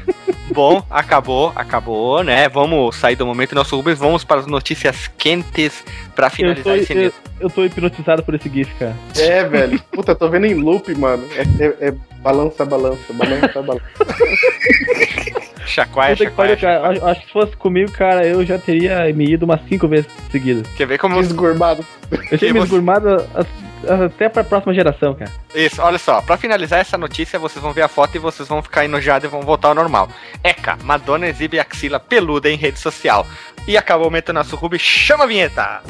Bom, 0.61 0.83
acabou, 0.91 1.51
acabou, 1.57 2.23
né? 2.23 2.47
Vamos 2.47 2.95
sair 2.97 3.17
do 3.17 3.25
momento 3.25 3.55
nosso 3.55 3.75
Rubens, 3.75 3.99
vamos 3.99 4.25
para 4.25 4.41
as 4.41 4.47
notícias 4.47 5.11
quentes 5.17 5.83
pra 6.15 6.27
Eu 6.27 6.31
finalizar 6.31 6.65
tô, 6.65 6.75
esse 6.75 6.93
eu, 6.93 6.97
mês. 6.99 7.13
eu 7.41 7.49
tô 7.49 7.65
hipnotizado 7.65 8.23
por 8.23 8.35
esse 8.35 8.47
GIF, 8.51 8.71
cara. 8.75 8.95
É, 9.17 9.43
velho. 9.43 9.83
Puta, 9.91 10.15
tô 10.15 10.29
vendo 10.29 10.45
em 10.45 10.53
loop, 10.53 10.95
mano. 10.97 11.25
É, 11.35 11.65
é- 11.65 11.89
é 11.89 11.95
balança, 12.19 12.67
balança, 12.67 13.11
balança, 13.15 13.63
balança. 13.63 13.85
Chacoalha, 15.65 16.15
Puta 16.17 16.29
que 16.31 16.37
pariu, 16.37 16.59
chacoalha, 16.59 16.81
cara. 16.83 16.93
Acho, 16.99 17.07
acho 17.07 17.21
que 17.21 17.27
se 17.29 17.33
fosse 17.33 17.57
comigo, 17.57 17.91
cara, 17.93 18.27
eu 18.27 18.45
já 18.45 18.59
teria 18.59 19.11
me 19.15 19.25
ido 19.33 19.45
umas 19.47 19.61
cinco 19.67 19.89
vezes 19.89 20.11
seguidas. 20.31 20.67
Quer 20.77 20.87
ver 20.87 20.99
como. 20.99 21.17
Desgorbado. 21.23 21.83
Eu 22.31 22.37
tinha 22.39 22.53
me 22.53 22.59
você- 22.61 22.65
esgurmado 22.67 23.09
as- 23.35 23.47
até 23.89 24.29
pra 24.29 24.45
próxima 24.45 24.75
geração, 24.75 25.15
cara. 25.15 25.31
Isso, 25.55 25.81
olha 25.81 25.99
só, 25.99 26.21
pra 26.21 26.37
finalizar 26.37 26.81
essa 26.81 26.99
notícia, 26.99 27.39
vocês 27.39 27.63
vão 27.63 27.73
ver 27.73 27.83
a 27.83 27.89
foto 27.89 28.15
e 28.17 28.19
vocês 28.19 28.49
vão 28.49 28.63
ficar 28.63 28.85
enojados 28.85 29.25
e 29.25 29.31
vão 29.31 29.43
voltar 29.43 29.69
ao 29.69 29.75
normal. 29.75 30.09
Eca, 30.43 30.79
Madonna 30.85 31.29
exibe 31.29 31.59
axila 31.59 31.99
peluda 31.99 32.51
em 32.51 32.57
rede 32.57 32.79
social. 32.79 33.27
E 33.67 33.77
acabou 33.77 34.11
o 34.11 34.33
nosso 34.33 34.57
Rubens, 34.57 34.83
chama 34.83 35.25
a 35.25 35.27
vinheta! 35.27 35.83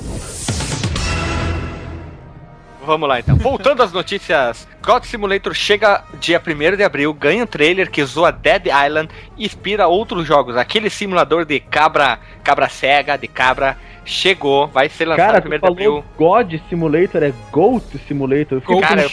vamos 2.91 3.09
lá 3.09 3.21
então. 3.21 3.37
Voltando 3.37 3.85
às 3.85 3.93
notícias, 3.93 4.67
God 4.83 5.05
Simulator 5.05 5.55
chega 5.55 6.03
dia 6.19 6.43
1 6.45 6.77
de 6.77 6.83
abril, 6.83 7.15
ganha 7.15 7.45
um 7.45 7.47
trailer 7.47 7.89
que 7.89 8.05
zoa 8.05 8.33
Dead 8.33 8.67
Island 8.67 9.09
e 9.37 9.47
inspira 9.47 9.87
outros 9.87 10.27
jogos. 10.27 10.57
Aquele 10.57 10.91
simulador 10.91 11.45
de 11.45 11.61
cabra, 11.61 12.19
cabra 12.43 12.69
cega, 12.69 13.17
de 13.17 13.29
cabra, 13.29 13.79
chegou, 14.11 14.67
vai 14.69 14.89
ser 14.89 15.07
lançado 15.07 15.27
Cara, 15.27 15.49
no 15.49 15.55
1 15.57 15.59
tu 15.59 15.61
falou. 15.83 16.05
God 16.19 16.55
Simulator, 16.69 17.23
é 17.23 17.33
Goat 17.51 17.99
Simulator. 18.07 18.63
Eu 18.69 18.81
Cara, 18.81 19.03
eu, 19.03 19.11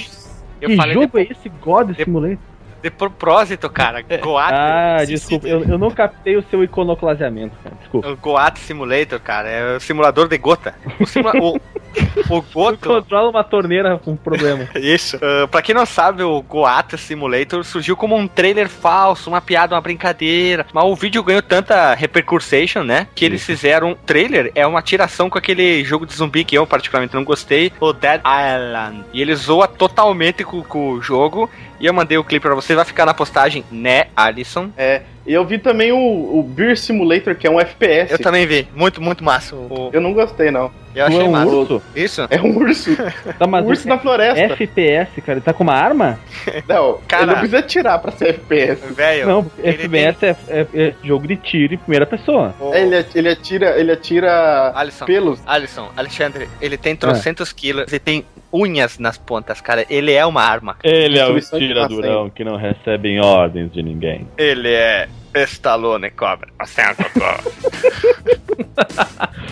eu 0.61 0.69
que 0.69 0.75
falei 0.75 0.93
jogo 0.93 1.19
de, 1.19 1.27
é 1.27 1.31
esse 1.31 1.49
God 1.49 1.91
de- 1.91 2.03
Simulator? 2.03 2.37
de 2.81 2.91
propósito, 2.91 3.69
cara. 3.69 4.01
Goat. 4.01 4.53
Ah, 4.53 5.03
desculpa, 5.05 5.47
eu, 5.47 5.63
eu 5.63 5.77
não 5.77 5.89
captei 5.91 6.37
o 6.37 6.43
seu 6.43 6.63
iconoclaseamento, 6.63 7.55
cara. 7.63 7.75
Desculpa. 7.79 8.07
O 8.09 8.15
Goat 8.17 8.59
Simulator, 8.59 9.19
cara, 9.19 9.49
é 9.49 9.75
o 9.77 9.79
simulador 9.79 10.27
de 10.27 10.37
gota. 10.37 10.75
O, 10.99 11.05
simula 11.05 11.33
o, 11.41 11.59
o 12.29 12.41
Goto. 12.41 12.87
controla 12.87 13.29
uma 13.29 13.43
torneira 13.43 13.97
com 13.97 14.15
problema. 14.15 14.67
Isso. 14.75 15.17
Uh, 15.17 15.47
pra 15.47 15.61
quem 15.61 15.73
não 15.73 15.85
sabe, 15.85 16.23
o 16.23 16.41
Goat 16.41 16.97
Simulator 16.97 17.63
surgiu 17.63 17.95
como 17.95 18.15
um 18.15 18.27
trailer 18.27 18.69
falso, 18.69 19.29
uma 19.29 19.41
piada, 19.41 19.75
uma 19.75 19.81
brincadeira. 19.81 20.65
Mas 20.73 20.83
o 20.83 20.95
vídeo 20.95 21.23
ganhou 21.23 21.41
tanta 21.41 21.93
repercussão, 21.93 22.83
né? 22.83 23.07
Que 23.13 23.25
eles 23.25 23.43
fizeram 23.43 23.91
um 23.91 23.95
trailer, 23.95 24.51
é 24.55 24.65
uma 24.65 24.81
tiração 24.81 25.29
com 25.29 25.37
aquele 25.37 25.83
jogo 25.83 26.05
de 26.05 26.13
zumbi 26.13 26.43
que 26.43 26.57
eu 26.57 26.65
particularmente 26.65 27.15
não 27.15 27.23
gostei, 27.23 27.71
o 27.79 27.93
Dead 27.93 28.21
Island. 28.21 29.05
E 29.13 29.21
ele 29.21 29.35
zoa 29.35 29.67
totalmente 29.67 30.43
com, 30.43 30.63
com 30.63 30.91
o 30.91 31.01
jogo. 31.01 31.49
E 31.79 31.85
eu 31.85 31.93
mandei 31.93 32.17
o 32.17 32.23
clipe 32.23 32.41
pra 32.41 32.55
você, 32.55 32.73
vai 32.73 32.85
ficar 32.85 33.05
na 33.05 33.13
postagem, 33.13 33.63
né, 33.71 34.05
Alisson? 34.15 34.71
É, 34.75 35.03
e 35.27 35.33
eu 35.33 35.43
vi 35.45 35.57
também 35.59 35.91
o, 35.91 35.97
o 35.97 36.41
Beer 36.41 36.77
Simulator, 36.77 37.35
que 37.35 37.45
é 37.45 37.51
um 37.51 37.59
FPS. 37.59 38.11
Eu 38.13 38.19
também 38.19 38.47
vi. 38.47 38.67
Muito, 38.73 39.01
muito 39.01 39.23
massa. 39.23 39.55
O, 39.55 39.89
Eu 39.91 39.99
não 40.01 40.13
gostei, 40.13 40.49
não. 40.49 40.71
eu 40.95 41.05
achei 41.05 41.19
é 41.19 41.23
um 41.23 41.31
massa. 41.31 41.51
urso? 41.51 41.81
Isso? 41.95 42.27
É 42.29 42.41
um 42.41 42.55
urso. 42.57 42.91
Tá, 43.37 43.45
mas 43.45 43.63
um 43.65 43.67
urso 43.67 43.87
na 43.87 43.99
floresta. 43.99 44.39
FPS, 44.53 45.21
cara, 45.21 45.33
ele 45.33 45.41
tá 45.41 45.53
com 45.53 45.63
uma 45.63 45.73
arma? 45.73 46.17
Não, 46.67 46.99
Cara. 47.07 47.23
ele 47.23 47.31
não 47.33 47.39
precisa 47.39 47.61
tirar 47.61 47.99
pra 47.99 48.11
ser 48.11 48.29
FPS. 48.29 48.81
Velho. 48.93 49.27
não, 49.27 49.51
ele 49.59 49.83
FPS 49.83 50.25
é, 50.25 50.35
é- 50.47 50.67
é 50.73 50.93
jogo 51.03 51.27
de 51.27 51.35
tiro 51.35 51.73
em 51.73 51.77
primeira 51.77 52.05
pessoa. 52.05 52.55
É, 52.71 52.81
ele, 52.81 53.05
ele 53.13 53.29
atira, 53.29 53.77
ele 53.79 53.91
atira 53.91 54.71
Alisson. 54.73 55.05
pelos. 55.05 55.39
Alisson, 55.45 55.89
Alexandre, 55.95 56.47
ele 56.61 56.77
tem 56.77 56.95
trocentos 56.95 57.51
quilos 57.51 57.91
e 57.91 57.99
tem 57.99 58.25
unhas 58.51 58.97
nas 58.97 59.17
pontas, 59.17 59.59
cara. 59.61 59.85
Ele 59.89 60.13
é 60.13 60.25
uma 60.25 60.41
arma. 60.41 60.77
Ele 60.83 61.19
é 61.19 61.27
o 61.27 61.39
tiradurão 61.39 62.29
que 62.29 62.43
não 62.43 62.55
recebe 62.55 63.19
ordens 63.19 63.71
de 63.71 63.83
ninguém. 63.83 64.27
Ele 64.37 64.69
é 64.71 65.07
Stallone 65.43 66.09
Cobra. 66.11 66.49
Você 66.59 66.81
é 66.81 66.91
um 66.91 66.95
cocô. 66.95 67.19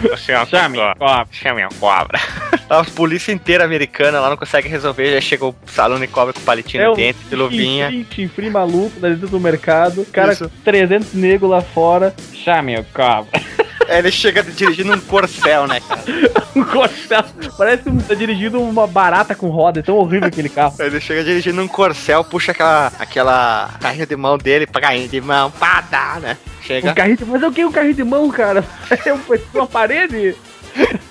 Você 0.10 0.32
é 0.32 0.45
Chame, 0.45 0.78
cocô. 0.78 1.28
Chame 1.32 1.63
a 1.63 1.69
cobra. 1.80 2.19
A 2.67 2.84
polícia 2.84 3.32
inteira 3.32 3.63
americana 3.63 4.19
lá 4.19 4.30
não 4.30 4.38
consegue 4.38 4.67
resolver. 4.67 5.13
Já 5.13 5.21
chegou 5.21 5.52
o 5.52 5.56
Stallone 5.67 6.08
Cobra 6.08 6.34
com 6.34 6.41
palitinho 6.41 6.84
É 6.84 6.95
dente, 6.95 7.19
de 7.30 7.36
luvinha. 7.36 7.91
Free 8.34 8.50
maluco 8.50 9.00
dentro 9.00 9.28
do 9.28 9.39
mercado. 9.39 10.04
Cara, 10.12 10.34
Isso. 10.34 10.52
300 10.63 11.13
negros 11.13 11.50
lá 11.50 11.62
fora. 11.62 12.13
Chame 12.34 12.76
o 12.78 12.84
cobra. 12.86 13.30
Ele 13.88 14.12
chega 14.12 14.41
dirigindo 14.43 14.93
um 14.93 15.00
corcel, 15.00 15.67
né, 15.67 15.80
cara? 15.80 16.02
Um 16.56 16.63
corcel. 16.63 17.24
Parece 17.58 17.84
que 17.84 18.04
tá 18.04 18.13
dirigindo 18.13 18.62
uma 18.62 18.88
barata 18.88 19.36
com 19.36 19.50
roda. 19.50 19.82
É 19.82 19.84
tão 19.84 19.98
horrível 19.98 20.28
aquele 20.30 20.48
carro. 20.48 20.74
Ele 20.80 21.02
chega 21.02 21.21
dirigindo 21.24 21.62
um 21.62 21.67
corcel, 21.67 22.24
puxa 22.24 22.54
aquela, 22.54 22.91
aquela 22.98 23.71
carrinho 23.82 24.08
de 24.08 24.15
mão 24.15 24.38
dele, 24.38 24.65
carrinho 24.65 25.10
de 25.10 25.19
mão, 25.19 25.52
pá, 25.52 25.82
dá, 25.82 26.17
né? 26.21 26.38
Chega. 26.62 26.91
Um 26.91 26.93
carrinho 26.93 27.17
de... 27.17 27.26
Mas 27.26 27.43
é 27.43 27.48
o 27.48 27.52
que? 27.52 27.65
Um 27.65 27.71
carrinho 27.74 27.93
de 27.93 28.04
mão, 28.06 28.30
cara? 28.32 28.63
É 29.06 29.13
um- 29.13 29.19
uma 29.54 29.67
parede? 29.67 30.36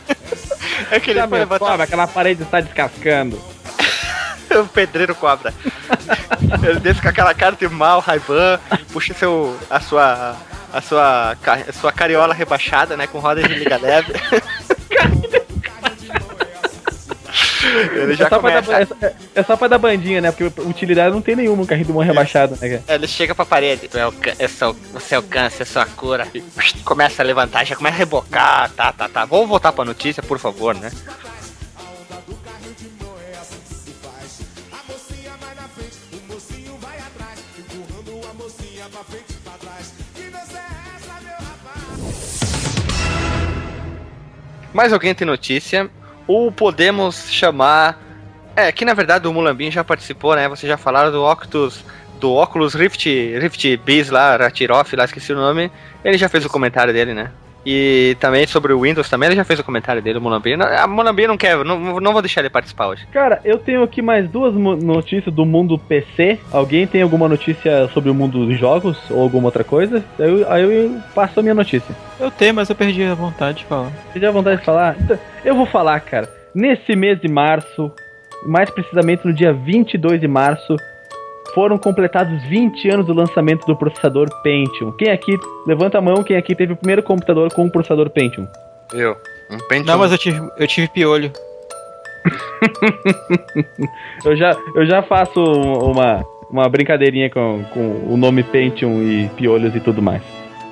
É 0.91 0.99
que 0.99 1.11
ele 1.11 1.21
o 1.21 1.27
levantar 1.27 1.59
cobra, 1.59 1.85
aquela 1.85 2.07
parede 2.07 2.43
está 2.43 2.61
descascando. 2.61 3.41
o 4.51 4.67
pedreiro 4.67 5.15
cobra. 5.15 5.53
Ele 6.67 6.81
desce 6.81 7.01
com 7.01 7.09
aquela 7.09 7.33
cara 7.35 7.55
de 7.57 7.69
mal, 7.69 8.01
Raiban, 8.01 8.59
puxa 8.93 9.15
seu, 9.15 9.57
a 9.71 9.81
sua. 9.81 10.37
A 10.75 10.81
sua, 10.81 11.37
a 11.69 11.73
sua 11.73 11.93
cariola 11.93 12.35
rebaixada, 12.35 12.97
né? 12.97 13.07
Com 13.07 13.21
rodas 13.21 13.45
de 13.47 13.55
liga 13.55 13.77
leve. 13.77 14.13
Ele 17.95 18.15
já 18.15 18.27
é, 18.27 18.29
só 18.29 18.39
começa. 18.39 18.71
dar, 18.73 18.83
é, 18.83 18.87
só- 18.87 18.97
é 19.35 19.43
só 19.43 19.57
pra 19.57 19.69
dar 19.69 19.79
bandinha, 19.79 20.21
né? 20.21 20.31
Porque 20.31 20.61
utilidade 20.63 21.15
não 21.15 21.23
tem 21.23 21.35
nenhuma 21.35 21.63
um 21.63 21.67
carrinho 21.67 21.87
de 21.87 21.93
mão 21.93 22.03
rebaixado, 22.03 22.57
né, 22.61 22.69
cara? 22.79 22.83
Ele 22.89 23.07
chega 23.09 23.35
pra 23.35 23.45
parede. 23.45 23.89
É 24.39 24.49
sou, 24.49 24.75
você 24.93 25.15
é 25.15 25.19
o 25.19 25.23
câncer, 25.23 25.63
eu 25.63 25.67
sou 25.67 25.81
a 25.81 25.87
cura. 25.87 26.27
E 26.35 26.43
começa 26.85 27.23
a 27.23 27.25
levantar, 27.25 27.65
já 27.65 27.75
começa 27.75 27.97
a 27.97 27.99
rebocar, 27.99 28.71
tá, 28.73 28.93
tá, 28.93 29.09
tá. 29.09 29.25
Vamos 29.25 29.49
voltar 29.49 29.73
pra 29.73 29.85
notícia, 29.85 30.23
por 30.23 30.39
favor, 30.39 30.75
né? 30.75 30.91
Mais 44.75 44.93
alguém 44.93 45.15
tem 45.15 45.27
notícia? 45.27 45.89
Ou 46.27 46.51
podemos 46.51 47.31
chamar. 47.31 47.99
É, 48.57 48.71
que 48.71 48.85
na 48.85 48.93
verdade 48.93 49.27
o 49.27 49.33
Mulambin 49.33 49.71
já 49.71 49.83
participou, 49.83 50.35
né? 50.35 50.49
Vocês 50.49 50.69
já 50.69 50.77
falaram 50.77 51.11
do 51.11 51.25
Octus. 51.25 51.85
Do 52.21 52.33
Oculus 52.33 52.75
Rift, 52.75 53.07
Rift 53.07 53.77
Bees 53.79 54.09
lá, 54.09 54.37
Ratiroff, 54.37 54.95
lá 54.97 55.05
esqueci 55.05 55.33
o 55.33 55.37
nome. 55.37 55.71
Ele 56.05 56.17
já 56.17 56.29
fez 56.29 56.45
o 56.45 56.49
comentário 56.49 56.93
dele, 56.93 57.13
né? 57.13 57.31
E 57.65 58.17
também 58.21 58.47
sobre 58.47 58.73
o 58.73 58.81
Windows 58.81 59.09
também, 59.09 59.29
ele 59.29 59.37
já 59.37 59.45
fez 59.45 59.59
o 59.59 59.65
comentário 59.65 60.03
dele, 60.03 60.19
o. 60.19 60.57
Não, 60.57 60.67
A 60.67 60.87
Mulambin 60.87 61.27
não 61.27 61.37
quer, 61.37 61.65
não, 61.65 62.01
não 62.01 62.13
vou 62.13 62.21
deixar 62.23 62.41
ele 62.41 62.51
participar 62.51 62.89
hoje. 62.89 63.07
Cara, 63.13 63.41
eu 63.45 63.59
tenho 63.59 63.83
aqui 63.83 64.03
mais 64.03 64.29
duas 64.29 64.55
notícias 64.55 65.35
do 65.35 65.45
mundo 65.47 65.79
PC. 65.79 66.39
Alguém 66.53 66.87
tem 66.87 67.03
alguma 67.03 67.29
notícia 67.29 67.89
sobre 67.89 68.11
o 68.11 68.15
mundo 68.15 68.47
dos 68.47 68.59
jogos 68.59 68.99
ou 69.11 69.23
alguma 69.23 69.47
outra 69.47 69.65
coisa? 69.65 70.05
Aí 70.19 70.29
eu, 70.29 70.53
aí 70.53 70.63
eu 70.63 71.01
passo 71.15 71.41
a 71.41 71.43
minha 71.43 71.55
notícia. 71.55 71.95
Eu 72.21 72.31
tenho, 72.31 72.55
mas 72.55 72.69
eu 72.69 72.77
perdi 72.77 73.03
a 73.05 73.15
vontade 73.15 73.59
de 73.59 73.65
falar. 73.65 73.91
Você 74.13 74.21
já 74.21 74.31
vontade 74.31 74.61
de 74.61 74.65
falar? 74.67 74.97
Então, 75.01 75.19
eu 75.45 75.55
vou 75.55 75.67
falar, 75.67 75.99
cara. 76.01 76.29
Nesse 76.55 76.95
mês 76.95 77.21
de 77.21 77.29
março, 77.29 77.91
mais 78.47 78.71
precisamente 78.71 79.27
no 79.27 79.33
dia 79.33 79.53
22 79.53 80.21
de 80.21 80.29
março, 80.29 80.77
foram 81.55 81.79
completados 81.79 82.43
20 82.45 82.89
anos 82.91 83.07
do 83.07 83.15
lançamento 83.15 83.67
do 83.67 83.77
processador 83.77 84.29
Pentium. 84.43 84.93
Quem 84.93 85.11
aqui, 85.11 85.39
levanta 85.67 85.99
a 85.99 86.01
mão, 86.01 86.23
quem 86.23 86.37
aqui 86.37 86.55
teve 86.55 86.73
o 86.73 86.77
primeiro 86.77 87.03
computador 87.03 87.53
com 87.53 87.65
o 87.65 87.71
processador 87.71 88.11
Pentium? 88.11 88.47
Eu. 88.93 89.17
Um 89.51 89.59
Pentium. 89.69 89.87
Não, 89.87 89.99
mas 89.99 90.13
eu 90.13 90.19
tive, 90.19 90.41
eu 90.59 90.67
tive 90.67 90.89
piolho. 90.89 91.33
Eu 94.25 94.35
já, 94.35 94.57
eu 94.75 94.87
já 94.87 95.03
faço 95.03 95.39
uma, 95.43 96.25
uma 96.51 96.67
brincadeirinha 96.71 97.29
com, 97.29 97.63
com 97.75 97.81
o 98.09 98.17
nome 98.17 98.43
Pentium 98.43 99.03
e 99.03 99.29
piolhos 99.37 99.77
e 99.77 99.81
tudo 99.81 100.01
mais. 100.01 100.23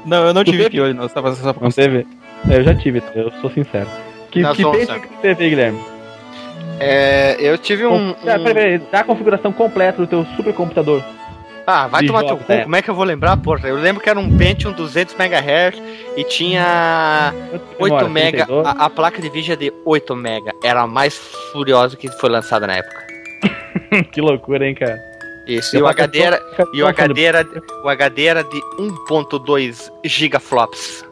Não, 0.06 0.26
eu 0.26 0.32
não 0.32 0.42
Tu 0.42 0.52
tive 0.52 0.70
piolho, 0.70 0.94
não. 0.94 1.06
Só, 1.08 1.34
só, 1.34 1.54
Não 1.60 1.70
teve? 1.70 2.06
É, 2.48 2.56
Eu 2.56 2.64
já 2.64 2.74
tive, 2.74 3.02
eu 3.14 3.30
sou 3.42 3.50
sincero. 3.50 3.86
Que, 4.30 4.40
Nós 4.40 4.56
que 4.56 4.64
Pentium 4.64 5.00
que 5.00 5.08
você 5.08 5.14
teve, 5.20 5.50
Guilherme? 5.50 5.78
É, 6.80 7.36
eu 7.38 7.56
tive 7.58 7.86
um. 7.86 8.10
Um- 8.10 8.14
peraí, 8.44 8.78
dá 8.90 9.00
a 9.00 9.04
configuração 9.04 9.52
completa 9.52 9.98
do 9.98 10.06
teu 10.06 10.24
supercomputador. 10.36 11.02
Ah, 11.66 11.86
vai 11.86 12.04
tomar 12.04 12.20
teu 12.20 12.30
jogos, 12.30 12.46
cu, 12.46 12.52
é. 12.52 12.62
como 12.62 12.76
é 12.76 12.82
que 12.82 12.90
eu 12.90 12.94
vou 12.94 13.04
lembrar, 13.04 13.36
porra? 13.36 13.68
Eu 13.68 13.76
lembro 13.76 14.02
que 14.02 14.10
era 14.10 14.18
um 14.18 14.36
Pentium 14.36 14.72
200 14.72 15.14
MHz 15.14 15.80
e 16.16 16.24
tinha 16.24 17.32
8 17.78 17.84
Memória, 17.84 18.08
mega, 18.08 18.46
32? 18.46 18.66
a, 18.66 18.70
a 18.70 18.90
placa 18.90 19.22
de 19.22 19.28
vídeo 19.28 19.52
é 19.52 19.56
de 19.56 19.72
8 19.84 20.16
mega, 20.16 20.52
era 20.64 20.82
a 20.82 20.86
mais 20.86 21.16
furiosa 21.52 21.96
que 21.96 22.08
foi 22.08 22.30
lançada 22.30 22.66
na 22.66 22.74
época. 22.74 23.06
que 24.10 24.20
loucura, 24.20 24.66
hein, 24.66 24.74
cara. 24.74 25.00
Isso, 25.46 25.76
e 25.76 25.82
o 25.82 25.86
HD 25.86 26.20
era, 26.20 26.40
e 26.72 26.82
o 26.82 26.86
HD 26.86 27.22
era, 27.24 27.46
o 27.84 27.88
HD 27.88 28.24
era 28.24 28.44
de 28.44 28.60
1.2 28.78 29.90
gigaflops. 30.04 31.04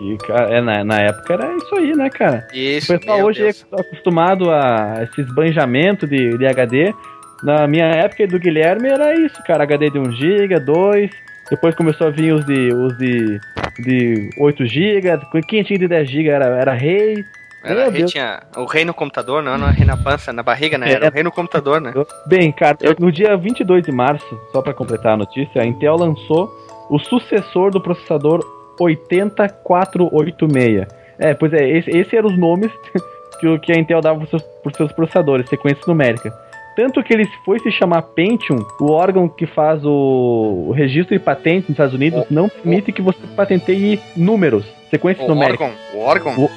Que, 0.00 0.16
cara, 0.16 0.48
é, 0.50 0.60
na, 0.62 0.82
na 0.82 0.98
época 0.98 1.34
era 1.34 1.54
isso 1.56 1.74
aí, 1.76 1.94
né, 1.94 2.08
cara? 2.08 2.46
O 2.50 2.56
Isso, 2.56 2.86
pessoal 2.90 3.18
meu 3.18 3.26
hoje 3.26 3.42
Deus. 3.42 3.66
é 3.76 3.80
acostumado 3.82 4.50
a 4.50 5.00
esse 5.02 5.20
esbanjamento 5.20 6.06
de, 6.06 6.38
de 6.38 6.46
HD. 6.46 6.94
Na 7.42 7.66
minha 7.66 7.84
época 7.84 8.22
e 8.22 8.26
do 8.26 8.38
Guilherme 8.38 8.88
era 8.88 9.14
isso, 9.14 9.42
cara. 9.46 9.64
HD 9.64 9.90
de 9.90 9.98
1 9.98 10.10
GB, 10.12 10.58
2. 10.60 11.10
Depois 11.50 11.74
começou 11.74 12.06
a 12.06 12.10
vir 12.10 12.32
os 12.32 12.46
de, 12.46 12.72
os 12.72 12.96
de, 12.96 13.38
de 13.80 14.30
8 14.38 14.64
GB. 14.64 15.18
Quem 15.46 15.62
tinha 15.62 15.78
de 15.78 15.86
10 15.86 16.08
GB 16.08 16.28
era, 16.30 16.46
era 16.46 16.72
rei. 16.72 17.22
Era, 17.62 17.90
rei 17.90 18.04
tinha 18.04 18.40
o 18.56 18.64
rei 18.64 18.86
no 18.86 18.94
computador, 18.94 19.42
não, 19.42 19.58
não 19.58 19.68
é 19.68 19.72
rei 19.72 19.84
na 19.84 19.98
pança, 19.98 20.32
na 20.32 20.42
barriga, 20.42 20.78
né? 20.78 20.90
Era 20.92 21.06
É. 21.06 21.08
o 21.10 21.12
rei 21.12 21.22
no 21.22 21.30
computador, 21.30 21.78
né? 21.78 21.92
Bem, 22.26 22.50
cara, 22.52 22.78
no 22.98 23.12
dia 23.12 23.36
22 23.36 23.84
de 23.84 23.92
março, 23.92 24.24
só 24.50 24.62
pra 24.62 24.72
completar 24.72 25.12
a 25.12 25.16
notícia, 25.18 25.60
a 25.60 25.66
Intel 25.66 25.96
lançou 25.96 26.50
o 26.88 26.98
sucessor 26.98 27.70
do 27.70 27.78
processador 27.78 28.40
80486. 28.80 30.86
É, 31.18 31.34
pois 31.34 31.52
é, 31.52 31.68
esse, 31.68 31.90
esse 31.90 32.16
eram 32.16 32.28
os 32.30 32.38
nomes 32.38 32.70
que, 33.40 33.46
o- 33.46 33.58
que 33.58 33.72
a 33.72 33.78
Intel 33.78 34.00
dava 34.00 34.24
seus, 34.26 34.42
pros 34.62 34.76
seus 34.76 34.92
processadores, 34.92 35.48
sequência 35.48 35.82
numérica. 35.86 36.32
Tanto 36.76 37.02
que 37.02 37.12
ele 37.12 37.26
foi 37.44 37.58
se 37.58 37.70
chamar 37.70 38.00
Pentium, 38.02 38.64
o 38.80 38.90
órgão 38.92 39.28
que 39.28 39.44
faz 39.46 39.84
o, 39.84 40.66
o 40.68 40.72
registro 40.72 41.18
de 41.18 41.22
patentes 41.22 41.68
nos 41.68 41.74
Estados 41.74 41.94
Unidos 41.94 42.24
não 42.30 42.48
permite 42.48 42.92
que 42.92 43.02
você 43.02 43.18
patenteie 43.36 44.00
números, 44.16 44.64
sequências 44.88 45.26
O 45.26 45.28
numéricas. 45.34 45.72
órgão, 45.94 45.94
o 45.94 46.00
órgão, 46.04 46.48
O 46.48 46.50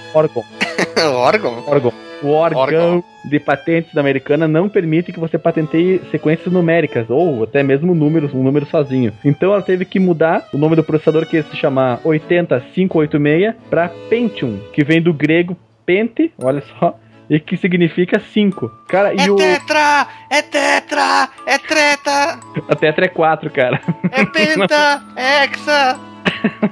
órgão, 1.17 1.59
o 1.67 1.69
órgão. 1.69 1.93
O 2.23 2.31
órgão, 2.31 2.61
Órgão. 2.61 3.03
de 3.25 3.39
patentes 3.39 3.93
da 3.93 4.01
americana 4.01 4.47
não 4.47 4.69
permite 4.69 5.11
que 5.11 5.19
você 5.19 5.37
patenteie 5.37 6.01
sequências 6.09 6.51
numéricas 6.51 7.09
ou 7.09 7.43
até 7.43 7.61
mesmo 7.61 7.93
números, 7.93 8.33
um 8.33 8.41
número 8.41 8.65
sozinho. 8.65 9.11
Então 9.25 9.51
ela 9.53 9.61
teve 9.61 9.83
que 9.85 9.99
mudar 9.99 10.47
o 10.53 10.57
nome 10.57 10.75
do 10.75 10.83
processador 10.83 11.25
que 11.25 11.35
ia 11.37 11.43
se 11.43 11.55
chamar 11.57 11.99
80586 12.03 13.55
para 13.69 13.89
Pentium, 14.09 14.59
que 14.71 14.83
vem 14.83 15.01
do 15.01 15.13
grego 15.13 15.57
pente, 15.85 16.31
olha 16.41 16.63
só, 16.79 16.97
e 17.29 17.39
que 17.39 17.57
significa 17.57 18.19
5. 18.19 18.69
Cara, 18.87 19.13
e 19.13 19.29
o 19.29 19.35
tetra! 19.35 20.07
É 20.29 20.41
tetra! 20.41 21.29
É 21.45 21.57
treta! 21.57 22.39
a 22.69 22.75
tetra 22.75 23.05
é 23.05 23.09
4, 23.09 23.49
cara. 23.49 23.81
É 24.11 24.25
penta! 24.25 25.03
É 25.15 25.43
hexa! 25.43 25.99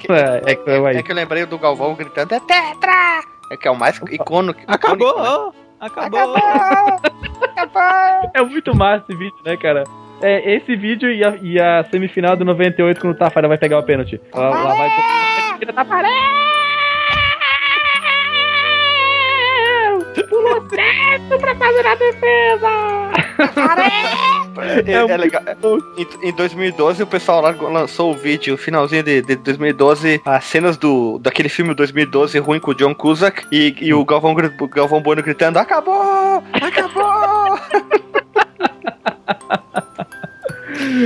é, 0.09 0.51
é, 0.51 0.93
é, 0.93 0.97
É 0.97 1.03
que 1.03 1.11
eu 1.11 1.15
lembrei 1.15 1.45
do 1.45 1.57
Galvão 1.57 1.95
gritando, 1.95 2.33
é 2.33 2.39
tetra! 2.39 3.30
É 3.51 3.57
que 3.57 3.67
é 3.67 3.71
o 3.71 3.75
mais 3.75 3.97
icono. 4.09 4.55
Acabou! 4.65 5.09
icônico, 5.09 5.21
né? 5.21 5.51
Acabou! 5.81 6.35
É 8.33 8.41
muito 8.41 8.73
massa 8.73 9.03
esse 9.09 9.17
vídeo, 9.17 9.35
né, 9.43 9.57
cara? 9.57 9.83
É, 10.21 10.53
esse 10.53 10.73
vídeo 10.73 11.11
e 11.11 11.21
a, 11.21 11.35
e 11.41 11.59
a 11.59 11.83
semifinal 11.91 12.37
do 12.37 12.45
98 12.45 13.01
quando 13.01 13.13
o 13.13 13.17
Tafara 13.17 13.49
vai 13.49 13.57
pegar 13.57 13.79
o 13.79 13.83
pênalti. 13.83 14.21
Ela, 14.33 14.45
ela 14.45 14.75
vai 14.75 14.89
parede! 15.85 16.15
Pulou 20.29 20.65
certo 20.69 21.37
pra 21.39 21.55
fazer 21.55 21.87
a 21.87 21.95
defesa! 21.95 23.11
É, 24.85 24.91
é 24.91 25.17
legal. 25.17 25.41
Em, 25.97 26.29
em 26.29 26.33
2012, 26.33 27.03
o 27.03 27.07
pessoal 27.07 27.41
lá 27.41 27.51
lançou 27.51 28.11
o 28.11 28.15
vídeo, 28.15 28.57
finalzinho 28.57 29.03
de, 29.03 29.21
de 29.21 29.35
2012, 29.37 30.21
as 30.25 30.43
cenas 30.43 30.77
do 30.77 31.17
daquele 31.19 31.49
filme 31.49 31.73
2012 31.73 32.37
ruim 32.39 32.59
com 32.59 32.71
o 32.71 32.75
John 32.75 32.93
Cusack 32.93 33.45
e, 33.51 33.75
e 33.79 33.93
o 33.93 34.03
Galvão, 34.03 34.35
o 34.59 34.67
Galvão 34.67 35.01
Bueno 35.01 35.23
gritando: 35.23 35.57
Acabou! 35.57 36.43
Acabou! 36.53 37.59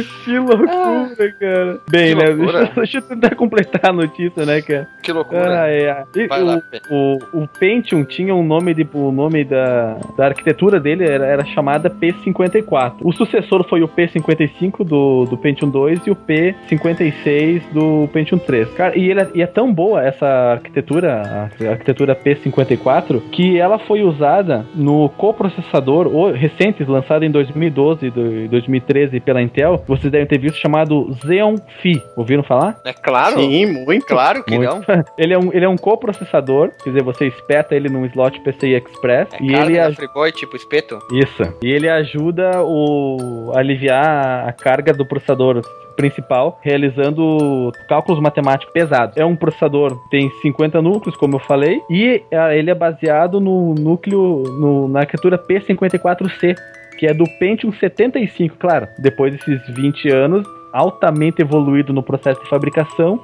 Que 0.26 0.40
loucura, 0.40 1.32
cara. 1.40 1.80
Bem, 1.88 2.16
né? 2.16 2.26
loucura. 2.30 2.60
Deixa, 2.60 2.74
deixa 2.76 2.98
eu 2.98 3.02
tentar 3.04 3.36
completar 3.36 3.92
a 3.92 3.94
notícia, 3.94 4.44
né, 4.44 4.60
cara? 4.60 4.88
que 5.04 5.12
loucura. 5.12 5.62
Ah, 5.62 5.70
é. 5.70 6.04
E 6.16 6.26
o, 6.26 6.46
lá, 6.46 6.62
o, 6.90 7.44
o 7.44 7.48
Pentium 7.48 8.04
tinha 8.04 8.34
um 8.34 8.44
nome 8.44 8.74
de, 8.74 8.88
o 8.92 9.12
nome 9.12 9.44
da, 9.44 9.98
da 10.18 10.26
arquitetura 10.26 10.80
dele 10.80 11.08
era, 11.08 11.28
era 11.28 11.46
chamada 11.46 11.92
P54. 11.92 12.96
O 13.04 13.14
sucessor 13.14 13.64
foi 13.70 13.84
o 13.84 13.88
P55 13.88 14.84
do, 14.84 15.26
do 15.26 15.38
Pentium 15.38 15.70
2 15.70 16.08
e 16.08 16.12
o 16.12 16.16
P56 16.16 17.62
do 17.72 18.10
Pentium 18.12 18.40
3. 18.40 18.72
Cara, 18.72 18.98
e, 18.98 19.10
ele 19.10 19.22
é, 19.22 19.30
e 19.36 19.42
é 19.44 19.48
tão 19.48 19.72
boa 19.72 20.04
essa 20.04 20.26
arquitetura, 20.54 21.50
a 21.62 21.70
arquitetura 21.70 22.16
P54, 22.16 23.22
que 23.32 23.60
ela 23.60 23.78
foi 23.78 24.02
usada 24.02 24.66
no 24.74 25.08
coprocessador 25.10 26.32
recente, 26.32 26.84
lançado 26.84 27.24
em 27.24 27.30
2012 27.30 28.08
e 28.08 28.48
2013 28.48 29.20
pela 29.20 29.42
Intel. 29.42 29.84
Vocês 29.88 30.15
devem 30.16 30.28
ter 30.28 30.38
visto 30.38 30.58
chamado 30.58 31.16
Xeon 31.26 31.56
Phi. 31.82 32.02
Ouviram 32.16 32.44
falar? 32.44 32.80
É 32.86 32.94
claro, 32.94 33.40
Sim, 33.40 33.84
muito. 33.86 34.06
claro 34.06 34.44
que 34.44 34.56
Muito. 34.56 34.70
não. 34.74 34.84
ele, 35.18 35.34
é 35.34 35.38
um, 35.38 35.54
ele 35.54 35.66
é 35.66 35.70
um 35.70 35.78
coprocessador, 35.78 36.72
quer 36.84 36.90
dizer, 36.90 37.04
você 37.04 37.28
espeta 37.28 37.76
ele 37.76 37.90
num 37.90 38.06
slot 38.06 38.40
PCI 38.42 38.74
Express 38.76 39.28
É 39.34 39.44
e 39.44 39.54
ele 39.54 39.80
aj- 39.80 39.96
Friboi, 39.96 40.32
tipo 40.32 40.56
espeto. 40.56 41.00
isso. 41.12 41.44
E 41.62 41.70
ele 41.72 41.90
ajuda 41.90 42.64
o 42.64 43.52
a 43.56 43.60
aliviar 43.60 44.48
a 44.48 44.52
carga 44.52 44.94
do 44.94 45.06
processador 45.06 45.62
principal, 45.96 46.60
realizando 46.62 47.72
cálculos 47.88 48.22
matemáticos 48.22 48.74
pesados. 48.74 49.16
É 49.16 49.24
um 49.26 49.36
processador 49.36 49.96
que 50.04 50.10
tem 50.10 50.30
50 50.42 50.82
núcleos, 50.82 51.16
como 51.16 51.36
eu 51.36 51.40
falei, 51.40 51.82
e 51.90 52.22
ah, 52.34 52.54
ele 52.54 52.70
é 52.70 52.76
baseado 52.76 53.40
no 53.40 53.74
núcleo 53.74 54.44
no- 54.60 54.88
na 54.90 55.02
arquitetura 55.02 55.38
P54C, 55.38 56.56
que 56.98 57.06
é 57.08 57.14
do 57.14 57.26
Pentium 57.40 57.72
75, 57.74 58.56
claro. 58.58 58.88
Depois 59.00 59.34
desses 59.34 59.62
20 59.76 60.10
anos, 60.10 60.48
altamente 60.74 61.42
evoluído 61.42 61.94
no 61.94 62.04
processo 62.04 62.42
de 62.44 62.50
fabricação, 62.50 63.20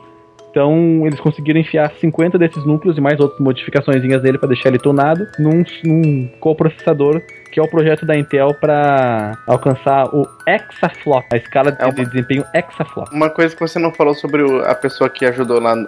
então 0.49 1.03
eles 1.05 1.19
conseguiram 1.19 1.59
enfiar 1.61 1.89
50 1.99 2.37
desses 2.37 2.65
núcleos 2.65 2.97
e 2.97 3.01
mais 3.01 3.17
outras 3.21 3.39
modificações 3.39 4.01
dele 4.01 4.37
para 4.37 4.49
deixar 4.49 4.67
ele 4.69 4.79
tunado 4.79 5.25
num, 5.39 5.63
num 5.85 6.27
coprocessador 6.41 7.21
que 7.51 7.59
é 7.59 7.63
o 7.63 7.67
projeto 7.67 8.05
da 8.05 8.17
Intel 8.17 8.53
para 8.61 9.37
alcançar 9.45 10.05
o 10.15 10.25
exaflop, 10.47 11.25
a 11.33 11.35
escala 11.37 11.71
de, 11.71 11.81
É 11.81 11.85
uma- 11.85 11.93
de 11.93 12.05
desempenho 12.05 12.45
exaflop. 12.53 13.09
Uma 13.13 13.29
coisa 13.29 13.53
que 13.53 13.59
você 13.61 13.77
não 13.77 13.91
falou 13.93 14.13
sobre 14.13 14.41
o- 14.41 14.61
a 14.63 14.73
pessoa 14.73 15.09
que 15.09 15.25
ajudou 15.25 15.59
lá 15.59 15.75
no 15.75 15.85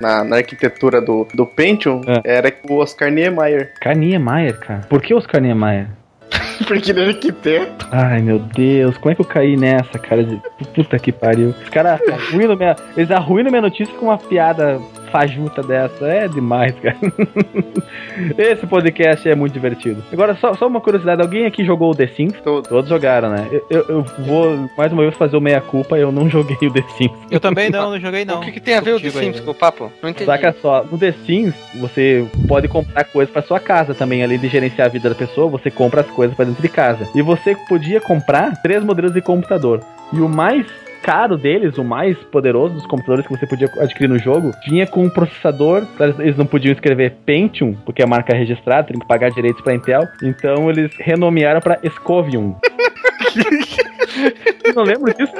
na, 0.00 0.22
na 0.24 0.36
arquitetura 0.36 1.00
do, 1.00 1.26
do 1.34 1.44
Pentium 1.46 2.00
É. 2.06 2.36
era 2.38 2.52
o 2.68 2.76
Oscar 2.76 3.10
Niemeyer. 3.10 3.70
Oscar 3.74 3.96
Niemeyer, 3.96 4.58
cara. 4.60 4.80
Por 4.88 5.02
que 5.02 5.12
Oscar 5.12 5.40
Niemeyer? 5.40 5.88
Porque 6.66 6.90
ele 6.90 7.00
era 7.00 7.10
arquiteto. 7.10 7.88
Ai, 7.90 8.20
meu 8.20 8.38
Deus, 8.38 8.96
como 8.98 9.12
é 9.12 9.14
que 9.14 9.20
eu 9.20 9.26
caí 9.26 9.56
nessa, 9.56 9.98
cara? 9.98 10.22
De... 10.22 10.40
Puta 10.74 10.98
que 10.98 11.10
pariu. 11.10 11.54
Os 11.62 11.68
caras 11.68 12.00
arruinam 12.08 12.56
minha... 12.56 12.76
Eles 12.96 13.10
arruinam 13.10 13.50
minha 13.50 13.62
notícia 13.62 13.94
com 13.96 14.06
uma 14.06 14.18
piada 14.18 14.80
fajuta 15.10 15.62
dessa. 15.62 16.06
É 16.06 16.28
demais, 16.28 16.74
cara. 16.80 16.96
Esse 18.38 18.66
podcast 18.66 19.28
é 19.28 19.34
muito 19.34 19.52
divertido. 19.52 20.02
Agora, 20.12 20.34
só, 20.36 20.54
só 20.54 20.66
uma 20.66 20.80
curiosidade: 20.80 21.20
alguém 21.22 21.46
aqui 21.46 21.64
jogou 21.64 21.90
o 21.90 21.94
The 21.94 22.06
Sims? 22.08 22.34
Todo. 22.42 22.68
Todos 22.68 22.88
jogaram, 22.88 23.30
né? 23.30 23.46
Eu, 23.50 23.64
eu- 23.70 23.84
eu 23.88 24.02
vou 24.24 24.68
mais 24.76 24.92
uma 24.92 25.02
vez 25.02 25.14
fazer 25.16 25.36
o 25.36 25.40
meia-culpa, 25.40 25.98
eu 25.98 26.10
não 26.12 26.28
joguei 26.30 26.56
o 26.68 26.72
The 26.72 26.82
Sims. 26.96 27.12
Eu 27.30 27.40
também 27.40 27.70
não, 27.70 27.90
não 27.92 28.00
joguei 28.00 28.24
não. 28.24 28.38
o 28.38 28.40
que, 28.40 28.52
que 28.52 28.60
tem 28.60 28.74
a 28.74 28.80
ver 28.80 28.92
o 28.94 29.00
The 29.00 29.02
Contigo 29.10 29.18
aí, 29.18 29.24
Sims 29.26 29.40
com 29.40 29.50
o 29.50 29.54
papo? 29.54 29.92
Não 30.02 30.10
entendi. 30.10 30.26
Saca 30.26 30.54
só, 30.60 30.84
no 30.90 30.98
The 30.98 31.12
Sims, 31.26 31.54
você 31.80 32.26
pode 32.48 32.68
comprar 32.68 33.04
coisas 33.04 33.32
pra 33.32 33.42
sua 33.42 33.60
casa 33.60 33.94
também, 33.94 34.22
além 34.22 34.38
de 34.38 34.48
gerenciar 34.48 34.86
a 34.86 34.90
vida 34.90 35.08
da 35.08 35.14
pessoa, 35.14 35.48
você 35.48 35.70
compra 35.70 36.02
as 36.02 36.10
coisas 36.10 36.36
pra 36.36 36.44
dentro 36.44 36.62
de 36.62 36.68
casa. 36.68 37.08
E 37.14 37.22
você 37.22 37.56
podia 37.68 38.00
comprar 38.00 38.60
três 38.62 38.82
modelos 38.84 39.12
de 39.12 39.20
computador. 39.20 39.80
E 40.12 40.20
o 40.20 40.28
mais 40.28 40.66
caro 41.10 41.36
deles, 41.36 41.76
o 41.76 41.82
mais 41.82 42.16
poderoso 42.30 42.74
dos 42.74 42.86
computadores 42.86 43.26
que 43.26 43.36
você 43.36 43.44
podia 43.44 43.68
adquirir 43.80 44.08
no 44.08 44.16
jogo, 44.16 44.52
vinha 44.64 44.86
com 44.86 45.02
um 45.02 45.10
processador, 45.10 45.84
eles 46.20 46.36
não 46.36 46.46
podiam 46.46 46.72
escrever 46.72 47.16
Pentium, 47.26 47.74
porque 47.84 48.00
é 48.00 48.04
a 48.04 48.08
marca 48.08 48.32
registrada, 48.32 48.86
tem 48.86 48.96
que 48.96 49.08
pagar 49.08 49.32
direitos 49.32 49.60
pra 49.60 49.74
Intel, 49.74 50.06
então 50.22 50.70
eles 50.70 50.92
renomearam 51.00 51.60
pra 51.60 51.80
Scovium. 51.84 52.54
Não 54.74 54.84
lembram 54.84 55.12
disso? 55.14 55.32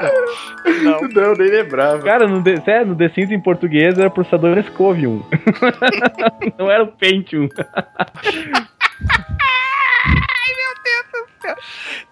Não, 0.83 1.01
não 1.01 1.33
nem 1.35 1.49
lembrava. 1.49 2.03
Cara, 2.03 2.27
no 2.27 2.43
The, 2.43 2.57
sério, 2.61 2.87
no 2.87 2.95
The 2.95 3.09
Sims 3.09 3.31
em 3.31 3.39
português 3.39 3.97
era 3.97 4.09
processador 4.09 4.61
Scovium. 4.63 5.23
Não 6.57 6.69
era 6.69 6.83
o 6.83 6.87
Pentium. 6.87 7.47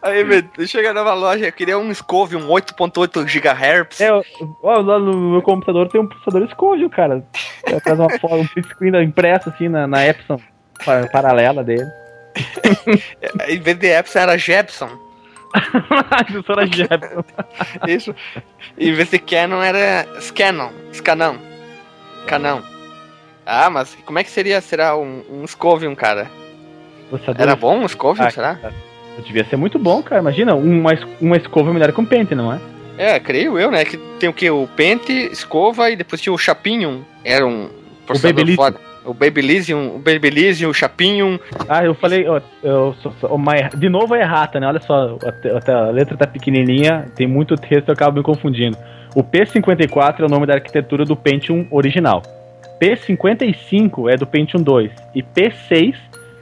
Aí, 0.01 0.23
meu, 0.23 0.43
chega 0.67 0.93
numa 0.93 1.13
loja, 1.13 1.45
eu 1.45 1.51
queria 1.51 1.77
um 1.77 1.93
Scove, 1.93 2.35
um 2.35 2.47
8.8 2.47 3.23
GHz. 3.25 4.01
É, 4.01 4.11
ó, 4.11 4.21
lá 4.81 4.97
no 4.97 5.31
meu 5.31 5.41
computador 5.41 5.87
tem 5.89 5.99
um 6.01 6.07
processador 6.07 6.47
Scovium, 6.49 6.89
cara. 6.89 7.23
É, 7.65 7.79
Faz 7.79 7.99
uma 7.99 8.09
foto, 8.17 8.35
um 8.35 8.47
print 8.47 8.69
screen 8.69 9.03
impresso 9.03 9.49
assim 9.49 9.67
na, 9.67 9.85
na 9.87 10.05
Epson 10.05 10.39
pa- 10.83 11.07
paralela 11.11 11.63
dele. 11.63 11.85
Em 13.47 13.59
vez 13.59 13.77
de 13.77 13.87
Epson 13.87 14.19
era 14.19 14.37
Jepson. 14.37 14.89
A 15.53 16.21
impressora 16.21 16.65
Jepson. 16.67 17.23
Isso. 17.87 18.15
em 18.77 18.93
vez 18.93 19.09
de 19.09 19.19
Canon 19.19 19.61
era 19.61 20.07
Scanon. 20.21 20.71
Scanon. 20.93 21.35
Canon. 22.27 22.61
Ah, 23.45 23.69
mas 23.69 23.95
como 24.05 24.19
é 24.19 24.23
que 24.23 24.29
seria? 24.29 24.61
Será 24.61 24.95
um, 24.95 25.23
um 25.29 25.45
Scovium, 25.47 25.95
cara? 25.95 26.29
Era 27.37 27.55
bom 27.55 27.79
um 27.79 27.87
Scovium, 27.87 28.25
Ah, 28.25 28.31
será? 28.31 28.57
Devia 29.25 29.43
ser 29.45 29.55
muito 29.57 29.77
bom, 29.77 30.01
cara. 30.01 30.21
Imagina, 30.21 30.55
uma, 30.55 30.91
uma 31.19 31.35
escova 31.37 31.73
melhor 31.73 31.91
que 31.91 31.99
um 31.99 32.05
pente, 32.05 32.33
não 32.33 32.53
é? 32.53 32.59
É, 32.97 33.19
creio 33.19 33.57
eu, 33.57 33.69
né? 33.71 33.83
Que 33.85 33.97
tem 34.19 34.29
o 34.29 34.33
que? 34.33 34.49
O 34.49 34.67
Pente, 34.75 35.11
escova 35.31 35.89
e 35.89 35.95
depois 35.95 36.21
tinha 36.21 36.33
o 36.33 36.37
Chapinhum. 36.37 37.01
Era 37.23 37.45
um 37.47 37.69
processador 38.05 38.35
Babyliss. 38.35 38.55
foda. 38.55 38.77
O 39.05 39.13
Babyliss, 39.13 39.69
o 39.69 39.97
Babyliss, 40.03 40.61
o 40.63 40.73
Chapinhum. 40.73 41.39
Ah, 41.67 41.83
eu 41.85 41.95
falei, 41.95 42.25
eu 42.61 42.95
uma 43.29 43.55
erra- 43.55 43.69
de 43.75 43.87
novo 43.89 44.13
é 44.15 44.21
errata, 44.21 44.59
né? 44.59 44.67
Olha 44.67 44.81
só, 44.81 45.17
até 45.55 45.71
a 45.73 45.85
letra 45.89 46.17
tá 46.17 46.27
pequenininha, 46.27 47.05
tem 47.15 47.25
muito 47.25 47.55
texto, 47.55 47.87
eu 47.87 47.93
acabo 47.93 48.17
me 48.17 48.23
confundindo. 48.23 48.77
O 49.15 49.23
P54 49.23 50.19
é 50.19 50.25
o 50.25 50.29
nome 50.29 50.45
da 50.45 50.55
arquitetura 50.55 51.05
do 51.05 51.15
Pentium 51.15 51.65
original. 51.71 52.21
P55 52.81 54.09
é 54.11 54.17
do 54.17 54.25
Pentium 54.27 54.61
2 54.61 54.91
e 55.15 55.23
P6 55.23 55.95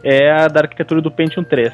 é 0.09 0.31
a 0.31 0.47
da 0.47 0.61
arquitetura 0.61 1.01
do 1.01 1.11
Pentium 1.11 1.43
3. 1.43 1.71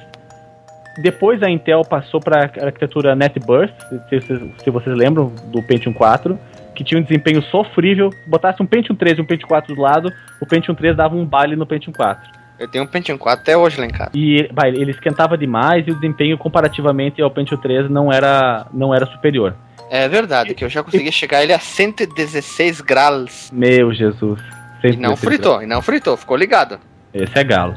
Depois 1.01 1.41
a 1.41 1.49
Intel 1.49 1.81
passou 1.83 2.19
para 2.19 2.39
a 2.39 2.65
arquitetura 2.65 3.15
NetBurst, 3.15 3.73
se, 4.09 4.21
se- 4.21 4.51
se 4.63 4.69
vocês 4.69 4.95
lembram 4.95 5.33
do 5.47 5.61
Pentium 5.63 5.93
4, 5.93 6.37
que 6.75 6.83
tinha 6.83 6.99
um 6.99 7.03
desempenho 7.03 7.41
sofrível. 7.43 8.09
Botasse 8.27 8.61
um 8.61 8.65
Pentium 8.65 8.95
3 8.95 9.17
e 9.17 9.21
um 9.21 9.25
Pentium 9.25 9.47
4 9.47 9.75
do 9.75 9.81
lado, 9.81 10.11
o 10.41 10.45
Pentium 10.45 10.75
3 10.75 10.95
dava 10.95 11.15
um 11.15 11.25
baile 11.25 11.55
no 11.55 11.65
Pentium 11.65 11.93
4. 11.93 12.31
Eu 12.59 12.67
tenho 12.67 12.83
um 12.83 12.87
Pentium 12.87 13.17
4 13.17 13.41
até 13.41 13.57
hoje 13.57 13.79
lá 13.79 13.85
em 13.85 13.89
casa. 13.89 14.11
E 14.13 14.47
vai, 14.53 14.69
ele 14.69 14.91
esquentava 14.91 15.35
demais 15.37 15.87
e 15.87 15.91
o 15.91 15.95
desempenho 15.95 16.37
comparativamente 16.37 17.21
ao 17.21 17.31
Pentium 17.31 17.57
3 17.57 17.89
não 17.89 18.11
era, 18.13 18.67
não 18.71 18.93
era 18.93 19.05
superior. 19.07 19.55
É 19.89 20.07
verdade, 20.07 20.53
que 20.53 20.63
eu 20.63 20.69
já 20.69 20.83
consegui 20.83 21.11
chegar 21.11 21.43
ele 21.43 21.53
a 21.53 21.59
116 21.59 22.81
graus. 22.81 23.49
Meu 23.51 23.91
Jesus. 23.93 24.39
E 24.83 24.95
não 24.97 25.15
fritou, 25.15 25.61
e 25.63 25.65
não 25.65 25.81
fritou, 25.81 26.15
ficou 26.17 26.35
ligado. 26.37 26.79
Esse 27.13 27.37
é 27.39 27.43
galo. 27.43 27.73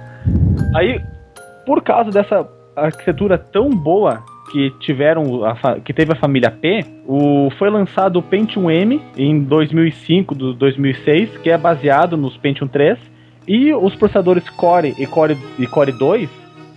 Aí, 0.75 1.01
por 1.65 1.83
causa 1.83 2.11
dessa 2.11 2.47
arquitetura 2.75 3.39
tão 3.39 3.71
boa 3.71 4.23
que 4.53 4.71
tiveram 4.79 5.45
a 5.45 5.81
que 5.81 5.93
teve 5.93 6.13
a 6.13 6.17
família 6.17 6.51
P, 6.51 6.85
o 7.07 7.51
foi 7.59 7.69
lançado 7.69 8.19
o 8.19 8.23
Pentium 8.23 8.71
M 8.71 9.01
em 9.17 9.43
2005 9.43 10.35
do 10.35 10.55
2006, 10.55 11.39
que 11.39 11.51
é 11.51 11.59
baseado 11.59 12.17
nos 12.17 12.37
Pentium 12.37 12.69
3, 12.69 12.97
e 13.49 13.73
os 13.75 13.95
processadores 13.97 14.49
Core 14.51 14.95
e 14.99 15.07
Core 15.07 15.37
e 15.59 15.67
Core 15.67 15.93
2 15.93 16.29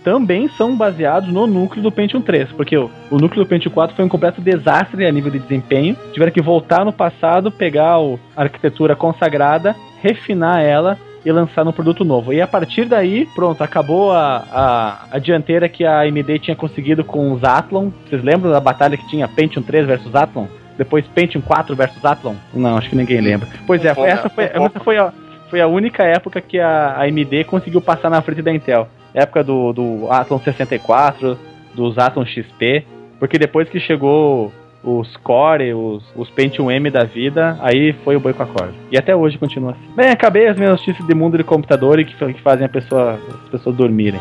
também 0.02 0.48
são 0.48 0.76
baseados 0.76 1.28
no 1.30 1.46
núcleo 1.46 1.82
do 1.82 1.92
Pentium 1.92 2.22
3, 2.22 2.50
porque 2.52 2.76
o, 2.76 2.90
o 3.10 3.18
núcleo 3.18 3.44
do 3.44 3.48
Pentium 3.48 3.70
4 3.70 3.94
foi 3.94 4.04
um 4.04 4.08
completo 4.08 4.40
desastre 4.40 5.04
a 5.06 5.12
nível 5.12 5.30
de 5.30 5.38
desempenho. 5.38 5.94
Tiveram 6.12 6.32
que 6.32 6.40
voltar 6.40 6.84
no 6.84 6.92
passado, 6.92 7.52
pegar 7.52 8.00
o- 8.00 8.18
a 8.34 8.42
arquitetura 8.42 8.96
consagrada, 8.96 9.76
refinar 10.02 10.60
ela 10.62 10.96
e 11.24 11.30
lançar 11.30 11.64
no 11.64 11.72
produto 11.72 12.04
novo. 12.04 12.32
E 12.32 12.40
a 12.40 12.46
partir 12.46 12.86
daí, 12.86 13.26
pronto, 13.34 13.62
acabou 13.62 14.12
a, 14.12 14.44
a, 14.50 15.06
a 15.12 15.18
dianteira 15.18 15.68
que 15.68 15.84
a 15.84 16.00
AMD 16.00 16.38
tinha 16.38 16.56
conseguido 16.56 17.04
com 17.04 17.32
os 17.32 17.44
Athlon. 17.44 17.90
Vocês 18.08 18.22
lembram 18.22 18.50
da 18.50 18.60
batalha 18.60 18.96
que 18.96 19.06
tinha 19.08 19.28
Pentium 19.28 19.62
3 19.62 19.86
versus 19.86 20.14
Athlon? 20.14 20.46
Depois 20.78 21.06
Pentium 21.08 21.42
4 21.42 21.76
versus 21.76 22.04
Athlon? 22.04 22.34
Não, 22.54 22.76
acho 22.76 22.88
que 22.88 22.96
ninguém 22.96 23.20
lembra. 23.20 23.48
Pois 23.66 23.84
é, 23.84 23.88
essa 23.88 24.28
foi, 24.30 24.44
um 24.44 24.66
essa 24.66 24.80
foi, 24.80 24.96
a, 24.96 25.12
foi 25.50 25.60
a 25.60 25.66
única 25.66 26.02
época 26.04 26.40
que 26.40 26.58
a 26.58 27.02
AMD 27.02 27.44
conseguiu 27.44 27.80
passar 27.80 28.08
na 28.08 28.22
frente 28.22 28.42
da 28.42 28.52
Intel. 28.52 28.88
Época 29.12 29.44
do, 29.44 29.72
do 29.72 30.10
Athlon 30.10 30.38
64, 30.38 31.38
dos 31.74 31.98
Athlon 31.98 32.24
XP. 32.24 32.86
Porque 33.18 33.38
depois 33.38 33.68
que 33.68 33.78
chegou 33.78 34.50
os 34.82 35.16
Core, 35.18 35.74
os, 35.74 36.02
os 36.16 36.30
Pentium 36.30 36.70
M 36.70 36.90
da 36.90 37.04
vida, 37.04 37.58
aí 37.60 37.92
foi 38.04 38.16
o 38.16 38.20
boi 38.20 38.32
com 38.32 38.42
a 38.42 38.46
corda. 38.46 38.74
E 38.90 38.98
até 38.98 39.14
hoje 39.14 39.38
continua 39.38 39.72
assim. 39.72 39.94
Bem, 39.94 40.08
acabei 40.08 40.48
as 40.48 40.56
minhas 40.56 40.72
notícias 40.72 41.06
de 41.06 41.14
mundo 41.14 41.36
de 41.36 41.44
computador 41.44 41.98
e 41.98 42.04
que, 42.04 42.14
que 42.14 42.42
fazem 42.42 42.66
a 42.66 42.68
pessoa, 42.68 43.18
as 43.44 43.50
pessoas 43.50 43.76
dormirem. 43.76 44.20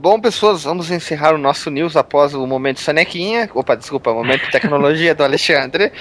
Bom, 0.00 0.18
pessoas, 0.18 0.64
vamos 0.64 0.90
encerrar 0.90 1.34
o 1.34 1.38
nosso 1.38 1.70
news 1.70 1.94
após 1.94 2.32
o 2.32 2.46
momento 2.46 2.80
Sonequinha. 2.80 3.50
Opa, 3.54 3.76
desculpa, 3.76 4.10
o 4.10 4.14
momento 4.14 4.50
tecnologia 4.50 5.14
do 5.14 5.22
Alexandre. 5.22 5.92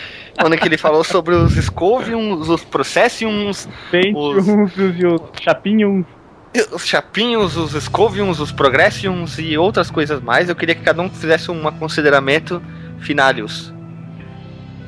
Onde 0.42 0.56
que 0.56 0.70
ele 0.70 0.78
falou 0.78 1.04
sobre 1.04 1.36
os 1.36 1.52
Scoviums, 1.56 2.48
os 2.48 2.64
Processiums, 2.64 3.68
Pentium 3.92 4.70
e 4.78 5.06
os 5.06 5.22
Chapinhum. 5.42 6.06
os 6.72 6.88
Chapinhos, 6.88 7.58
os 7.58 7.74
Scoviums, 7.84 8.40
os 8.40 8.54
Progressiums 8.54 9.38
e 9.38 9.58
outras 9.58 9.92
coisas 9.92 10.22
mais. 10.22 10.48
Eu 10.48 10.56
queria 10.56 10.76
que 10.76 10.82
cada 10.82 11.02
um 11.02 11.10
fizesse 11.10 11.52
um 11.52 11.62
consideramento 11.74 12.62
finalius. 13.02 13.74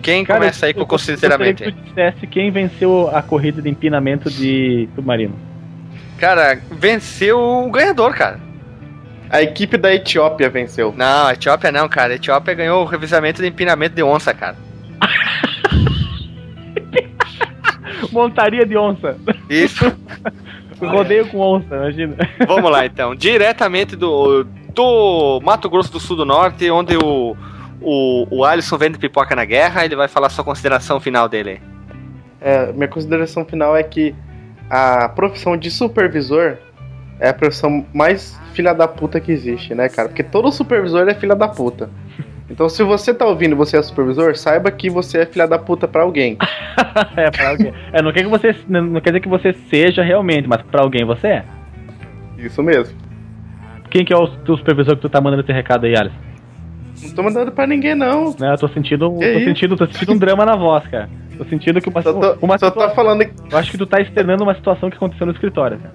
Quem 0.02 0.24
Cara, 0.24 0.40
começa 0.40 0.68
aí 0.68 0.74
com 0.74 0.80
eu 0.80 0.84
o 0.86 0.88
consideramento? 0.88 1.64
que 1.66 1.70
tu 1.70 1.82
dissesse 1.82 2.26
quem 2.28 2.50
venceu 2.50 3.10
a 3.14 3.22
corrida 3.22 3.62
de 3.62 3.68
empinamento 3.68 4.32
de 4.32 4.88
submarino. 4.96 5.38
Cara, 6.18 6.62
venceu 6.72 7.38
o 7.38 7.70
ganhador, 7.70 8.16
cara. 8.16 8.51
A 9.32 9.42
equipe 9.42 9.78
da 9.78 9.96
Etiópia 9.96 10.50
venceu. 10.50 10.94
Não, 10.96 11.28
a 11.28 11.34
Etiópia 11.34 11.72
não, 11.72 11.88
cara. 11.88 12.12
A 12.12 12.16
Etiópia 12.18 12.54
ganhou 12.54 12.82
o 12.82 12.86
revisamento 12.86 13.42
de 13.42 13.48
empinamento 13.48 13.96
de 13.96 14.04
onça, 14.04 14.34
cara. 14.34 14.58
Montaria 18.12 18.66
de 18.66 18.76
onça. 18.76 19.18
Isso. 19.50 19.86
Rodeio 20.78 21.30
com 21.30 21.40
onça, 21.40 21.76
imagina. 21.76 22.18
Vamos 22.46 22.70
lá 22.70 22.86
então. 22.86 23.16
Diretamente 23.16 23.96
do, 23.96 24.44
do 24.74 25.40
Mato 25.42 25.70
Grosso 25.70 25.94
do 25.94 26.00
Sul 26.00 26.18
do 26.18 26.26
Norte, 26.26 26.70
onde 26.70 26.98
o, 26.98 27.38
o, 27.80 28.28
o 28.30 28.44
Alisson 28.44 28.78
vende 28.78 28.98
pipoca 28.98 29.34
na 29.34 29.46
guerra, 29.46 29.86
ele 29.86 29.96
vai 29.96 30.10
falar 30.10 30.30
sua 30.30 30.44
consideração 30.44 31.00
final 31.00 31.30
dele. 31.30 31.62
É, 32.42 32.74
minha 32.74 32.90
consideração 32.90 33.46
final 33.46 33.78
é 33.78 33.84
que 33.84 34.14
a 34.70 35.08
profissão 35.08 35.56
de 35.56 35.72
supervisor 35.72 36.58
é 37.22 37.30
a 37.30 37.34
profissão 37.34 37.86
mais 37.94 38.38
filha 38.54 38.74
da 38.74 38.88
puta 38.88 39.20
que 39.22 39.32
existe, 39.32 39.76
né, 39.76 39.88
cara? 39.88 40.10
Porque 40.10 40.24
todo 40.24 40.52
supervisor 40.52 41.08
é 41.08 41.14
filha 41.14 41.36
da 41.36 41.48
puta. 41.48 41.90
Então, 42.50 42.68
se 42.68 42.84
você 42.84 43.14
tá 43.14 43.26
ouvindo 43.26 43.54
e 43.54 43.56
você 43.56 43.78
é 43.78 43.82
supervisor, 43.82 44.36
saiba 44.36 44.70
que 44.72 44.90
você 44.90 45.20
é 45.20 45.26
filha 45.26 45.48
da 45.48 45.58
puta 45.58 45.88
pra 45.88 46.02
alguém. 46.02 46.38
é, 47.16 47.32
pra 47.32 47.50
alguém. 47.52 47.72
É, 47.94 48.02
não 48.02 48.12
quer, 48.12 48.24
que 48.24 48.30
você, 48.30 48.54
não 48.68 49.00
quer 49.00 49.12
dizer 49.12 49.20
que 49.22 49.30
você 49.30 49.54
seja 49.70 50.04
realmente, 50.04 50.50
mas 50.50 50.62
pra 50.64 50.82
alguém 50.82 51.06
você 51.06 51.28
é. 51.28 51.46
Isso 52.38 52.62
mesmo. 52.62 52.98
Quem 53.90 54.04
que 54.04 54.12
é 54.12 54.18
o 54.18 54.28
teu 54.28 54.58
supervisor 54.58 54.96
que 54.96 55.02
tu 55.02 55.10
tá 55.10 55.22
mandando 55.22 55.44
esse 55.44 55.54
recado 55.54 55.86
aí, 55.86 55.96
Alisson? 55.96 56.16
Não 57.04 57.10
tô 57.12 57.24
mandando 57.24 57.52
pra 57.52 57.66
ninguém, 57.68 57.96
não. 57.96 58.36
Né, 58.38 58.52
eu 58.54 58.58
tô 58.58 58.68
sentindo, 58.68 59.10
tô 59.10 59.40
sentindo, 59.44 59.78
tô 59.78 59.86
sentindo 59.86 60.14
um 60.14 60.18
drama 60.18 60.46
na 60.46 60.56
voz, 60.56 60.86
cara. 60.88 61.10
Tô 61.38 61.46
sentindo 61.46 61.80
que 61.80 61.90
uma, 61.90 62.02
Só 62.02 62.14
tô, 62.14 62.46
uma 62.46 62.58
só 62.58 62.70
tô 62.70 62.82
situa- 62.82 62.96
falando, 62.96 63.22
Eu 63.24 63.58
acho 63.58 63.72
que 63.72 63.78
tu 63.78 63.86
tá 63.86 64.00
externando 64.02 64.42
uma 64.44 64.54
situação 64.56 64.90
que 64.90 64.98
aconteceu 64.98 65.26
no 65.26 65.32
escritório, 65.34 65.78
cara. 65.80 65.94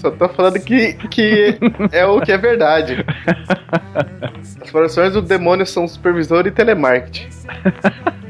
Só 0.00 0.10
tô 0.10 0.28
falando 0.30 0.58
que, 0.60 0.94
que 1.08 1.58
é 1.92 2.04
o 2.06 2.20
que 2.20 2.32
é 2.32 2.38
verdade. 2.38 3.04
As 4.62 4.70
profissões 4.70 5.12
do 5.12 5.22
demônio 5.22 5.66
são 5.66 5.86
supervisor 5.88 6.46
e 6.46 6.50
telemarketing. 6.50 7.28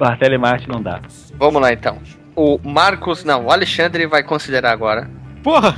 Ah, 0.00 0.16
telemarketing 0.16 0.70
não 0.70 0.82
dá. 0.82 1.00
Vamos 1.38 1.62
lá 1.62 1.72
então. 1.72 1.96
O 2.36 2.58
Marcos, 2.62 3.24
não, 3.24 3.46
o 3.46 3.50
Alexandre 3.50 4.06
vai 4.06 4.22
considerar 4.22 4.72
agora. 4.72 5.08
Porra! 5.42 5.72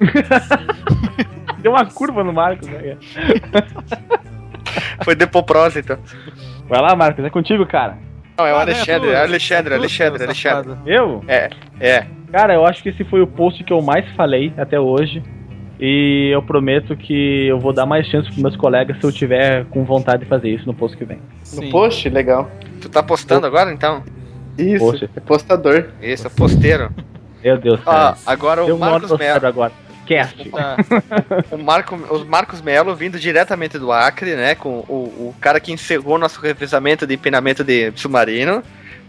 Deu 1.60 1.70
uma 1.72 1.84
curva 1.86 2.24
no 2.24 2.32
Marcos, 2.32 2.66
né? 2.66 2.96
Foi 5.04 5.14
de 5.14 5.26
propósito. 5.26 5.98
Vai 6.68 6.80
lá, 6.80 6.96
Marcos, 6.96 7.24
é 7.24 7.30
contigo, 7.30 7.64
cara. 7.66 7.98
Não, 8.36 8.46
é 8.46 8.52
o 8.52 8.56
Ah, 8.56 8.60
Alexandre, 8.62 9.10
né, 9.10 9.14
é 9.14 9.18
tu- 9.20 9.28
Alexandre, 9.28 9.70
tu, 9.70 9.74
Alexandre, 9.78 10.24
Alexandre. 10.24 10.68
safado. 10.70 10.78
Eu? 10.86 11.24
É, 11.28 11.50
é. 11.78 12.06
Cara, 12.30 12.54
eu 12.54 12.66
acho 12.66 12.82
que 12.82 12.88
esse 12.90 13.04
foi 13.04 13.20
o 13.20 13.26
post 13.26 13.62
que 13.64 13.72
eu 13.72 13.80
mais 13.80 14.06
falei 14.16 14.52
até 14.56 14.78
hoje. 14.78 15.22
E 15.78 16.30
eu 16.32 16.42
prometo 16.42 16.96
que 16.96 17.46
eu 17.46 17.60
vou 17.60 17.72
dar 17.72 17.84
mais 17.84 18.06
chance 18.06 18.26
pros 18.28 18.38
meus 18.42 18.56
colegas 18.56 18.96
se 18.98 19.04
eu 19.04 19.12
tiver 19.12 19.66
com 19.66 19.84
vontade 19.84 20.22
de 20.22 20.28
fazer 20.28 20.48
isso 20.48 20.64
no 20.66 20.72
post 20.72 20.96
que 20.96 21.04
vem. 21.04 21.18
No 21.18 21.62
Sim. 21.62 21.70
post, 21.70 22.08
legal. 22.08 22.50
Tu 22.80 22.88
tá 22.88 23.02
postando 23.02 23.46
agora 23.46 23.70
então? 23.70 24.02
Isso, 24.56 24.84
Poxa. 24.84 25.10
é 25.14 25.20
postador. 25.20 25.88
Isso, 26.00 26.30
posteiro. 26.30 26.90
Meu 27.44 27.58
Deus, 27.58 27.78
Ó, 27.84 27.90
cara. 27.90 28.16
agora 28.24 28.62
o 28.62 28.64
hora 28.64 28.76
Marcos 28.76 29.18
Melo. 29.18 29.46
agora. 29.46 29.72
Cast. 30.06 30.48
Tá. 30.50 30.76
O, 31.50 31.58
Marco, 31.58 31.94
o 31.94 32.24
Marcos 32.24 32.62
Melo 32.62 32.94
vindo 32.94 33.18
diretamente 33.18 33.76
do 33.78 33.92
Acre, 33.92 34.34
né? 34.34 34.54
Com 34.54 34.78
o, 34.88 34.94
o 35.28 35.34
cara 35.40 35.60
que 35.60 35.72
encerrou 35.72 36.16
nosso 36.16 36.40
revezamento 36.40 37.06
de 37.06 37.14
empinamento 37.14 37.62
de 37.62 37.92
submarino. 37.96 38.62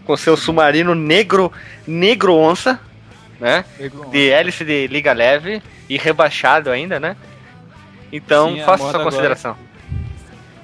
Com 0.04 0.16
seu 0.16 0.36
submarino 0.36 0.94
negro, 0.94 1.52
negro 1.86 2.34
onça, 2.34 2.80
né? 3.40 3.64
De 4.10 4.30
hélice 4.30 4.64
de 4.64 4.86
liga 4.86 5.12
leve 5.12 5.62
e 5.88 5.96
rebaixado 5.96 6.70
ainda, 6.70 6.98
né? 6.98 7.16
Então, 8.12 8.54
Sim, 8.54 8.62
faça 8.62 8.78
sua 8.78 8.90
agora. 8.90 9.04
consideração. 9.04 9.56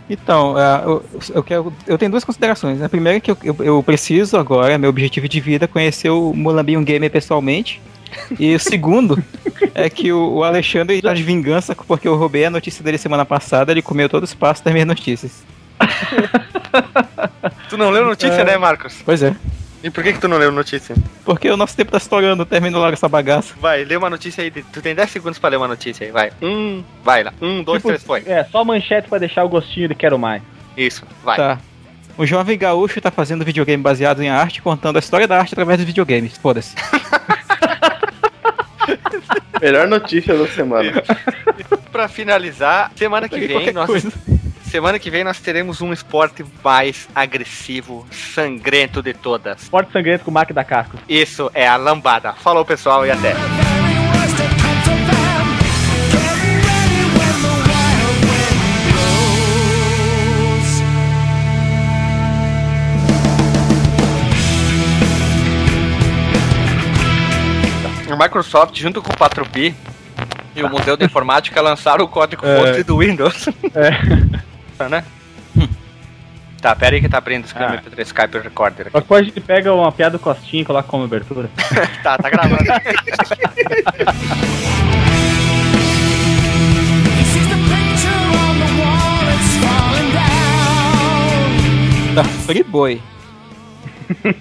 Então, 0.08 0.54
ah, 0.56 0.82
eu, 0.84 1.04
eu, 1.34 1.42
quero, 1.42 1.72
eu 1.86 1.96
tenho 1.96 2.10
duas 2.10 2.24
considerações. 2.24 2.82
A 2.82 2.88
primeira 2.88 3.16
é 3.16 3.20
que 3.20 3.30
eu, 3.30 3.38
eu, 3.42 3.56
eu 3.60 3.82
preciso 3.82 4.36
agora, 4.36 4.76
meu 4.76 4.90
objetivo 4.90 5.26
de 5.28 5.40
vida, 5.40 5.64
é 5.64 5.68
conhecer 5.68 6.10
o 6.10 6.32
Mulambinho 6.34 6.82
Gamer 6.82 7.10
pessoalmente. 7.10 7.80
E 8.38 8.54
o 8.54 8.60
segundo 8.60 9.22
é 9.74 9.88
que 9.88 10.12
o, 10.12 10.34
o 10.34 10.44
Alexandre 10.44 11.00
tá 11.00 11.12
de 11.14 11.22
vingança 11.22 11.74
porque 11.74 12.06
eu 12.06 12.16
roubei 12.16 12.44
a 12.44 12.50
notícia 12.50 12.84
dele 12.84 12.98
semana 12.98 13.24
passada, 13.24 13.72
ele 13.72 13.82
comeu 13.82 14.08
todo 14.08 14.22
o 14.22 14.26
espaço 14.26 14.62
das 14.64 14.72
minhas 14.72 14.86
notícias. 14.88 15.42
Tu 17.68 17.76
não 17.76 17.90
leu 17.90 18.04
notícia, 18.06 18.40
É. 18.40 18.44
né, 18.44 18.56
Marcos? 18.58 18.96
Pois 19.04 19.22
é. 19.22 19.34
E 19.84 19.90
por 19.90 20.02
que, 20.02 20.14
que 20.14 20.18
tu 20.18 20.28
não 20.28 20.38
leu 20.38 20.50
notícia? 20.50 20.96
Porque 21.26 21.50
o 21.50 21.58
nosso 21.58 21.76
tempo 21.76 21.92
tá 21.92 21.98
estourando, 21.98 22.46
termina 22.46 22.78
logo 22.78 22.94
essa 22.94 23.06
bagaça. 23.06 23.52
Vai, 23.60 23.84
lê 23.84 23.94
uma 23.94 24.08
notícia 24.08 24.42
aí. 24.42 24.50
Tu 24.50 24.80
tem 24.80 24.94
10 24.94 25.10
segundos 25.10 25.38
pra 25.38 25.50
ler 25.50 25.58
uma 25.58 25.68
notícia 25.68 26.06
aí, 26.06 26.10
vai. 26.10 26.32
Um, 26.40 26.82
vai 27.04 27.22
lá. 27.22 27.34
Um, 27.38 27.62
dois, 27.62 27.82
Tipo, 27.82 27.88
três, 27.88 28.02
foi. 28.02 28.22
É, 28.24 28.44
só 28.44 28.64
manchete 28.64 29.10
pra 29.10 29.18
deixar 29.18 29.44
o 29.44 29.48
gostinho 29.50 29.88
de 29.88 29.94
quero 29.94 30.18
mais. 30.18 30.42
Isso, 30.74 31.04
vai. 31.22 31.36
Tá. 31.36 31.58
O 32.16 32.24
jovem 32.24 32.56
gaúcho 32.56 32.98
tá 32.98 33.10
fazendo 33.10 33.44
videogame 33.44 33.82
baseado 33.82 34.22
em 34.22 34.30
arte, 34.30 34.62
contando 34.62 34.96
a 34.96 35.00
história 35.00 35.28
da 35.28 35.38
arte 35.38 35.52
através 35.52 35.76
dos 35.76 35.86
videogames. 35.86 36.38
Foda-se. 36.38 36.74
Melhor 39.60 39.86
notícia 39.86 40.34
da 40.34 40.48
semana. 40.48 41.02
Pra 41.92 42.08
finalizar, 42.08 42.90
semana 42.96 43.28
que 43.28 43.38
vem, 43.38 43.70
nós, 43.70 43.86
coisa. 43.86 44.10
Semana 44.74 44.98
que 44.98 45.08
vem 45.08 45.22
nós 45.22 45.38
teremos 45.38 45.80
um 45.80 45.92
esporte 45.92 46.44
mais 46.64 47.08
agressivo, 47.14 48.04
sangrento 48.10 49.00
de 49.00 49.14
todas. 49.14 49.62
Esporte 49.62 49.92
sangrento 49.92 50.24
com 50.24 50.32
o 50.32 50.34
Mac 50.34 50.50
da 50.50 50.64
Casco. 50.64 50.98
Isso 51.08 51.48
é 51.54 51.64
a 51.64 51.76
lambada. 51.76 52.32
Falou, 52.32 52.64
pessoal, 52.64 53.06
e 53.06 53.10
até. 53.12 53.34
A 68.10 68.16
Microsoft, 68.16 68.78
junto 68.78 69.02
com 69.02 69.10
o 69.12 69.16
4P 69.16 69.74
e 70.54 70.62
o 70.62 70.68
Museu 70.68 70.96
de 70.96 71.04
Informática, 71.04 71.60
lançaram 71.60 72.04
o 72.04 72.08
código-fonte 72.08 72.80
É. 72.80 72.84
do 72.84 72.98
Windows. 72.98 73.46
né? 74.88 75.04
Tá, 76.60 76.74
pera 76.74 76.96
aí 76.96 77.00
que 77.02 77.08
tá 77.10 77.18
abrindo 77.18 77.44
esse 77.44 77.54
Ah. 77.56 77.76
MP3 77.76 78.06
Skype 78.06 78.38
Recorder 78.38 78.86
aqui. 78.88 79.06
Coisa 79.06 79.22
a 79.22 79.26
gente 79.26 79.40
pega 79.42 79.72
uma 79.74 79.92
piada 79.92 80.18
costinha 80.18 80.62
e 80.62 80.64
coloca 80.64 80.88
como 80.88 81.04
abertura. 81.04 81.50
Tá, 82.02 82.16
tá 82.16 82.30
gravando. 82.30 82.64
Da 92.14 92.24
Free 92.24 92.62
Boy. 92.62 93.00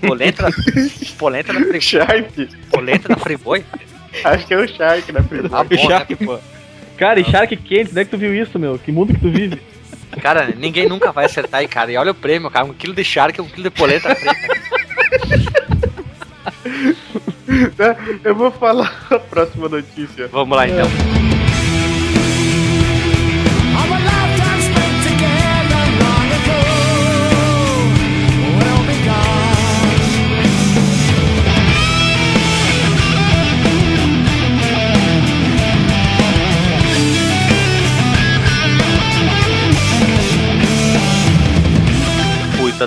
Polenta 0.05 0.43
da, 0.43 0.49
polenta 1.17 1.53
da 1.53 1.59
Free 1.61 1.81
Shark. 1.81 2.49
Polenta 2.69 3.07
da 3.07 3.15
Freeboy? 3.15 3.63
Acho 4.23 4.45
que 4.45 4.53
é 4.53 4.57
o 4.57 4.67
Shark, 4.67 5.11
né, 5.11 5.23
primo? 5.27 5.49
Ah, 5.51 5.63
bom, 5.63 5.77
Shark, 5.77 6.11
né? 6.19 6.25
pô. 6.25 6.39
Cara, 6.97 7.19
e 7.19 7.25
Shark 7.25 7.55
quente, 7.57 7.91
onde 7.91 7.99
é 8.01 8.05
que 8.05 8.11
tu 8.11 8.17
viu 8.17 8.35
isso, 8.35 8.59
meu? 8.59 8.77
Que 8.77 8.91
mundo 8.91 9.13
que 9.13 9.19
tu 9.19 9.31
vive? 9.31 9.59
Cara, 10.21 10.53
ninguém 10.55 10.87
nunca 10.87 11.11
vai 11.11 11.25
acertar 11.25 11.61
aí, 11.61 11.67
cara. 11.67 11.91
E 11.91 11.97
olha 11.97 12.11
o 12.11 12.15
prêmio, 12.15 12.49
cara. 12.49 12.65
Um 12.65 12.73
quilo 12.73 12.93
de 12.93 13.03
Shark, 13.03 13.39
um 13.41 13.47
quilo 13.47 13.63
de 13.63 13.69
polenta. 13.69 14.15
Tá, 17.75 17.95
Eu 18.23 18.35
vou 18.35 18.51
falar 18.51 19.05
a 19.09 19.19
próxima 19.19 19.69
notícia. 19.69 20.27
Vamos 20.27 20.55
lá, 20.55 20.67
então. 20.67 20.87
Depois 20.87 21.32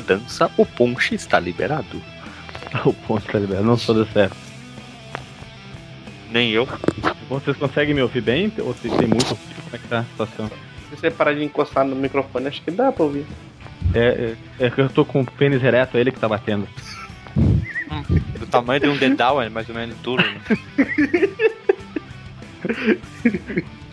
da 0.01 0.15
dança, 0.15 0.51
o 0.57 0.65
ponche 0.67 1.15
está 1.15 1.39
liberado. 1.41 2.03
o 2.85 2.93
ponto 2.93 3.27
tá 3.31 3.39
liberado, 3.39 3.67
não 3.67 3.77
sou 3.77 3.95
do 3.95 4.07
certo. 4.13 4.37
Nem 6.31 6.51
eu. 6.51 6.69
Vocês 7.29 7.57
conseguem 7.57 7.95
me 7.95 8.03
ouvir 8.03 8.21
bem? 8.21 8.53
Ou 8.59 8.75
se 8.75 8.89
tem 8.89 9.07
muito? 9.09 9.27
Como 9.37 9.75
é 9.75 9.79
que 9.79 9.89
tá 9.89 10.01
a 10.01 10.05
situação? 10.05 10.49
Se 10.91 10.97
você 10.97 11.11
parar 11.11 11.33
de 11.35 11.43
encostar 11.45 11.85
no 11.85 11.97
microfone, 11.97 12.47
acho 12.49 12.63
que 12.63 12.71
dá 12.71 12.93
pra 12.93 13.05
ouvir. 13.05 13.25
É, 13.95 14.35
é, 14.61 14.67
é 14.67 14.71
que 14.71 14.81
eu 14.81 14.89
tô 14.89 15.05
com 15.05 15.21
o 15.23 15.25
pênis 15.27 15.63
ereto, 15.63 15.97
é 15.97 16.01
ele 16.01 16.13
que 16.13 16.19
tá 16.21 16.29
batendo. 16.29 16.69
Do 18.39 18.47
tamanho 18.47 18.81
de 18.81 18.89
um 18.89 18.97
dedal, 18.97 19.41
é 19.41 19.49
mais 19.49 19.69
ou 19.69 19.75
menos 19.75 19.97
duro. 19.99 20.23
Né? 20.23 20.41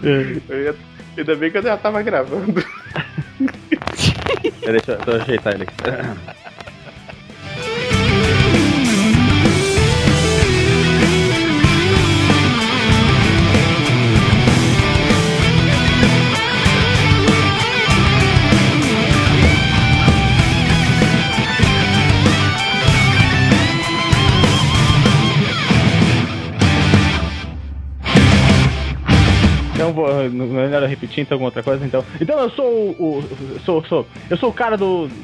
Eu 0.49 0.63
ia- 0.63 0.75
Ainda 1.15 1.35
bem 1.35 1.51
que 1.51 1.57
eu 1.59 1.61
já 1.61 1.77
tava 1.77 2.01
gravando. 2.01 2.63
Deixa, 4.65 4.95
deixa 4.95 5.11
eu 5.11 5.15
ajeitar 5.21 5.53
ele 5.53 5.63
aqui. 5.63 5.73
Vou, 30.07 30.29
não 30.29 30.45
não 30.47 30.59
é 30.59 30.65
melhor 30.65 30.83
repetir 30.87 31.21
então 31.21 31.35
alguma 31.35 31.47
outra 31.47 31.63
coisa 31.63 31.85
então. 31.85 32.03
Então 32.19 32.39
eu 32.39 32.49
sou 32.51 32.65
o, 32.65 33.19
o- 33.19 33.59
sou, 33.65 33.83
sou 33.85 34.07
eu 34.29 34.37
sou 34.37 34.49
o 34.49 34.53
cara 34.53 34.77
do 34.77 35.09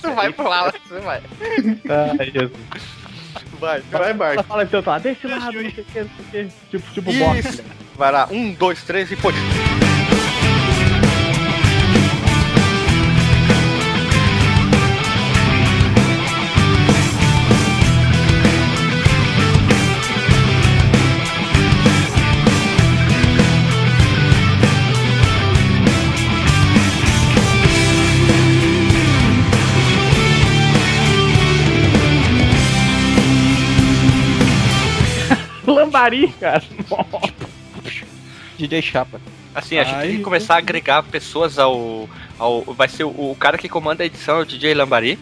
Tu 0.00 0.14
vai 0.14 0.32
pular, 0.32 0.72
você 0.88 1.00
vai. 1.00 1.20
Ai, 2.18 2.30
Jesus. 2.30 2.52
Vai, 3.60 3.80
vai, 3.90 4.14
Bart. 4.14 4.44
fala 4.46 4.62
então, 4.62 4.82
tá, 4.82 4.98
desse 4.98 5.26
lado, 5.26 5.60
não 5.60 5.70
sei 5.70 5.82
o 5.82 5.84
que, 5.84 6.00
não 6.00 6.10
sei 6.30 6.44
o 6.44 6.48
que. 6.48 6.54
Tipo, 6.70 6.92
tipo. 6.92 7.10
Isso. 7.36 7.62
Vai 7.96 8.12
lá, 8.12 8.28
um, 8.30 8.52
dois, 8.52 8.82
três 8.84 9.10
e 9.10 9.16
pode. 9.16 9.36
Lambari, 35.88 36.28
cara. 36.40 36.62
DJ 38.58 38.82
Chapa. 38.82 39.20
Assim, 39.54 39.78
a 39.78 39.84
gente 39.84 40.00
tem 40.00 40.16
que 40.18 40.22
começar 40.22 40.54
a 40.54 40.58
agregar 40.58 41.02
pessoas 41.02 41.58
ao. 41.58 42.08
ao 42.38 42.62
vai 42.62 42.88
ser 42.88 43.04
o, 43.04 43.08
o 43.08 43.36
cara 43.38 43.56
que 43.56 43.68
comanda 43.68 44.02
a 44.02 44.06
edição, 44.06 44.38
é 44.38 44.42
o 44.42 44.46
DJ 44.46 44.74
Lambari. 44.74 45.18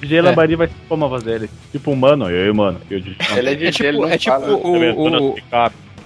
DJ 0.00 0.22
Lambari 0.22 0.56
vai 0.56 0.66
ser 0.66 0.74
como 0.88 1.04
a 1.04 1.08
voz 1.08 1.22
dele. 1.22 1.50
Tipo, 1.70 1.94
mano, 1.94 2.30
e 2.30 2.34
aí, 2.34 2.52
mano. 2.52 2.80
Eu 2.90 3.00
disse, 3.00 3.18
Ele 3.36 3.50
é 3.50 3.52
É 3.52 3.56
DJ, 3.56 3.88
ele 3.88 3.92
tipo, 3.98 4.06
não 4.06 4.08
é 4.08 4.18
tipo 4.18 4.40
fala. 4.40 4.54
o, 4.54 5.34
o, 5.34 5.36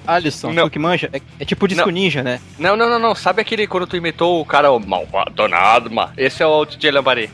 Alisson, 0.07 0.53
Não. 0.53 0.65
tu 0.67 0.73
que 0.73 0.79
manja, 0.79 1.09
é, 1.15 1.21
é 1.41 1.45
tipo 1.47 1.67
disco 1.67 1.87
Não. 1.87 1.93
ninja, 1.93 2.23
né? 2.23 2.39
Não, 2.59 2.77
não, 2.77 2.91
não, 2.91 2.99
não. 2.99 3.15
Sabe 3.15 3.41
aquele 3.41 3.67
quando 3.67 3.87
tu 3.87 3.97
imitou 3.97 4.39
o 4.41 4.45
cara, 4.45 4.71
o 4.71 4.79
malvado 4.79 5.31
Donadma? 5.31 6.13
Esse 6.17 6.43
é 6.43 6.47
o 6.47 6.65
DJ 6.67 6.91
Lambari. 6.91 7.31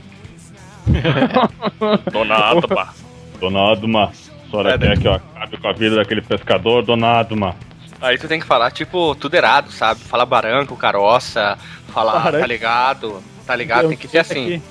Donadma. 2.12 2.94
Donadma. 3.40 4.12
Sora 4.51 4.74
É, 4.74 4.78
né? 4.78 4.96
que 4.96 5.07
eu 5.07 5.14
acabe 5.14 5.57
com 5.57 5.68
a 5.68 5.72
vida 5.72 5.96
daquele 5.96 6.22
pescador, 6.22 6.82
Donadma. 6.82 7.55
Aí 8.01 8.16
tu 8.18 8.26
tem 8.26 8.40
que 8.40 8.46
falar, 8.46 8.70
tipo, 8.70 9.14
tudo 9.14 9.34
errado, 9.34 9.70
sabe? 9.70 10.01
Falar 10.01 10.24
baranco, 10.26 10.76
caroça, 10.76 11.59
falar, 11.92 12.32
tá 12.32 12.46
ligado? 12.46 13.22
Tá 13.46 13.55
ligado? 13.55 13.88
Tem 13.88 13.96
que 13.96 14.09
ser 14.09 14.18
assim. 14.18 14.62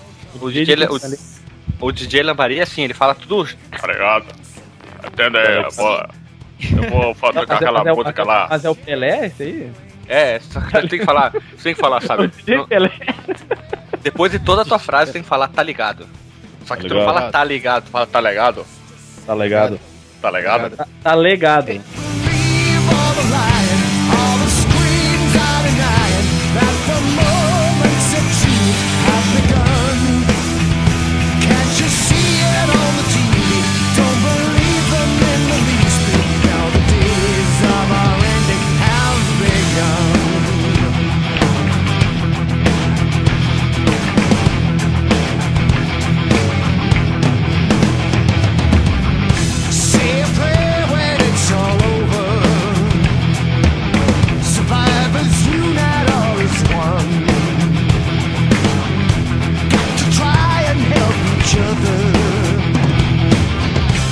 O 0.41 0.49
DJ, 0.49 0.75
o, 1.79 1.85
o 1.87 1.91
DJ 1.91 2.23
Lambari, 2.23 2.59
assim, 2.59 2.81
ele 2.83 2.93
fala 2.93 3.13
tudo. 3.15 3.47
Tá 3.79 3.87
ligado? 3.87 4.25
Atenda 5.03 5.39
aí, 5.39 5.57
eu 5.63 5.71
vou, 5.71 6.05
eu 6.59 6.89
vou 7.13 7.15
tocar 7.33 7.55
aquela 7.55 7.79
mas, 7.79 7.87
é, 7.87 7.93
o- 7.93 7.95
música 7.97 8.23
lá. 8.23 8.47
mas 8.49 8.65
é 8.65 8.69
o 8.69 8.75
Pelé, 8.75 9.27
esse 9.27 9.43
aí? 9.43 9.71
É, 10.07 10.39
só 10.39 10.59
que 10.59 10.81
tu 10.81 10.87
tem 10.87 10.99
que 10.99 11.05
falar, 11.05 11.31
tu 11.31 11.63
tem 11.63 11.73
que 11.75 11.79
falar, 11.79 11.97
O 12.03 12.05
sabe? 12.05 12.27
DJ 12.27 12.57
Não- 12.57 12.67
Pelé. 12.67 12.91
depois 14.01 14.31
de 14.31 14.39
toda 14.39 14.63
a 14.63 14.65
tua 14.65 14.79
frase, 14.79 15.11
tu 15.11 15.13
tem 15.13 15.21
que 15.23 15.29
falar, 15.29 15.47
tá 15.49 15.61
ligado. 15.63 16.07
Só 16.65 16.75
que 16.75 16.81
Tá 16.83 16.87
tu 16.87 16.93
não 16.95 16.99
ligado. 17.01 17.15
fala 17.15 17.31
tá 17.31 17.43
ligado, 17.43 17.83
tu 17.85 17.89
fala 17.91 18.07
tá 18.07 18.21
ligado, 18.21 18.65
Tá 19.29 19.35
legado. 19.35 19.79
tá 20.19 20.31
ligado. 20.31 20.75
Tá, 20.75 20.87
tá 21.03 21.13
legado. 21.13 21.79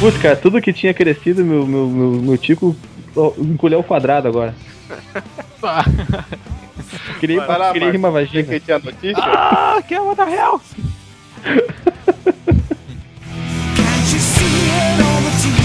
Putz, 0.08 0.22
cara, 0.22 0.38
tudo 0.38 0.62
que 0.62 0.72
tinha 0.72 0.94
crescido, 0.94 1.44
meu, 1.44 1.68
meu, 1.68 1.86
meu, 1.86 2.12
meu 2.12 2.38
tico 2.38 2.74
encolheu 3.38 3.80
o 3.80 3.84
quadrado 3.84 4.26
agora. 4.26 4.56
Queria 7.20 7.46
Vai 7.46 7.60
lá, 7.60 7.74
criei 7.74 7.92
uma 7.92 8.10
vagina. 8.10 8.42
Que 8.42 8.58
tinha 8.62 8.80
notícia? 8.80 9.22
Ah, 9.22 9.84
que 9.86 9.94
é 9.94 10.00
o 10.00 10.14
real! 10.14 10.62
Can't 11.44 11.60
you 14.14 14.20
see 14.22 14.70
it 14.72 15.04
on 15.04 15.24
the 15.26 15.32
TV? 15.44 15.60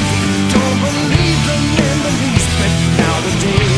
Don't 0.50 0.80
believe 0.82 1.38
them 1.46 1.62
in 1.78 2.02
the 2.02 2.10
least, 2.18 2.50
but 2.58 2.74
now 2.98 3.14
the 3.22 3.30
day. 3.46 3.71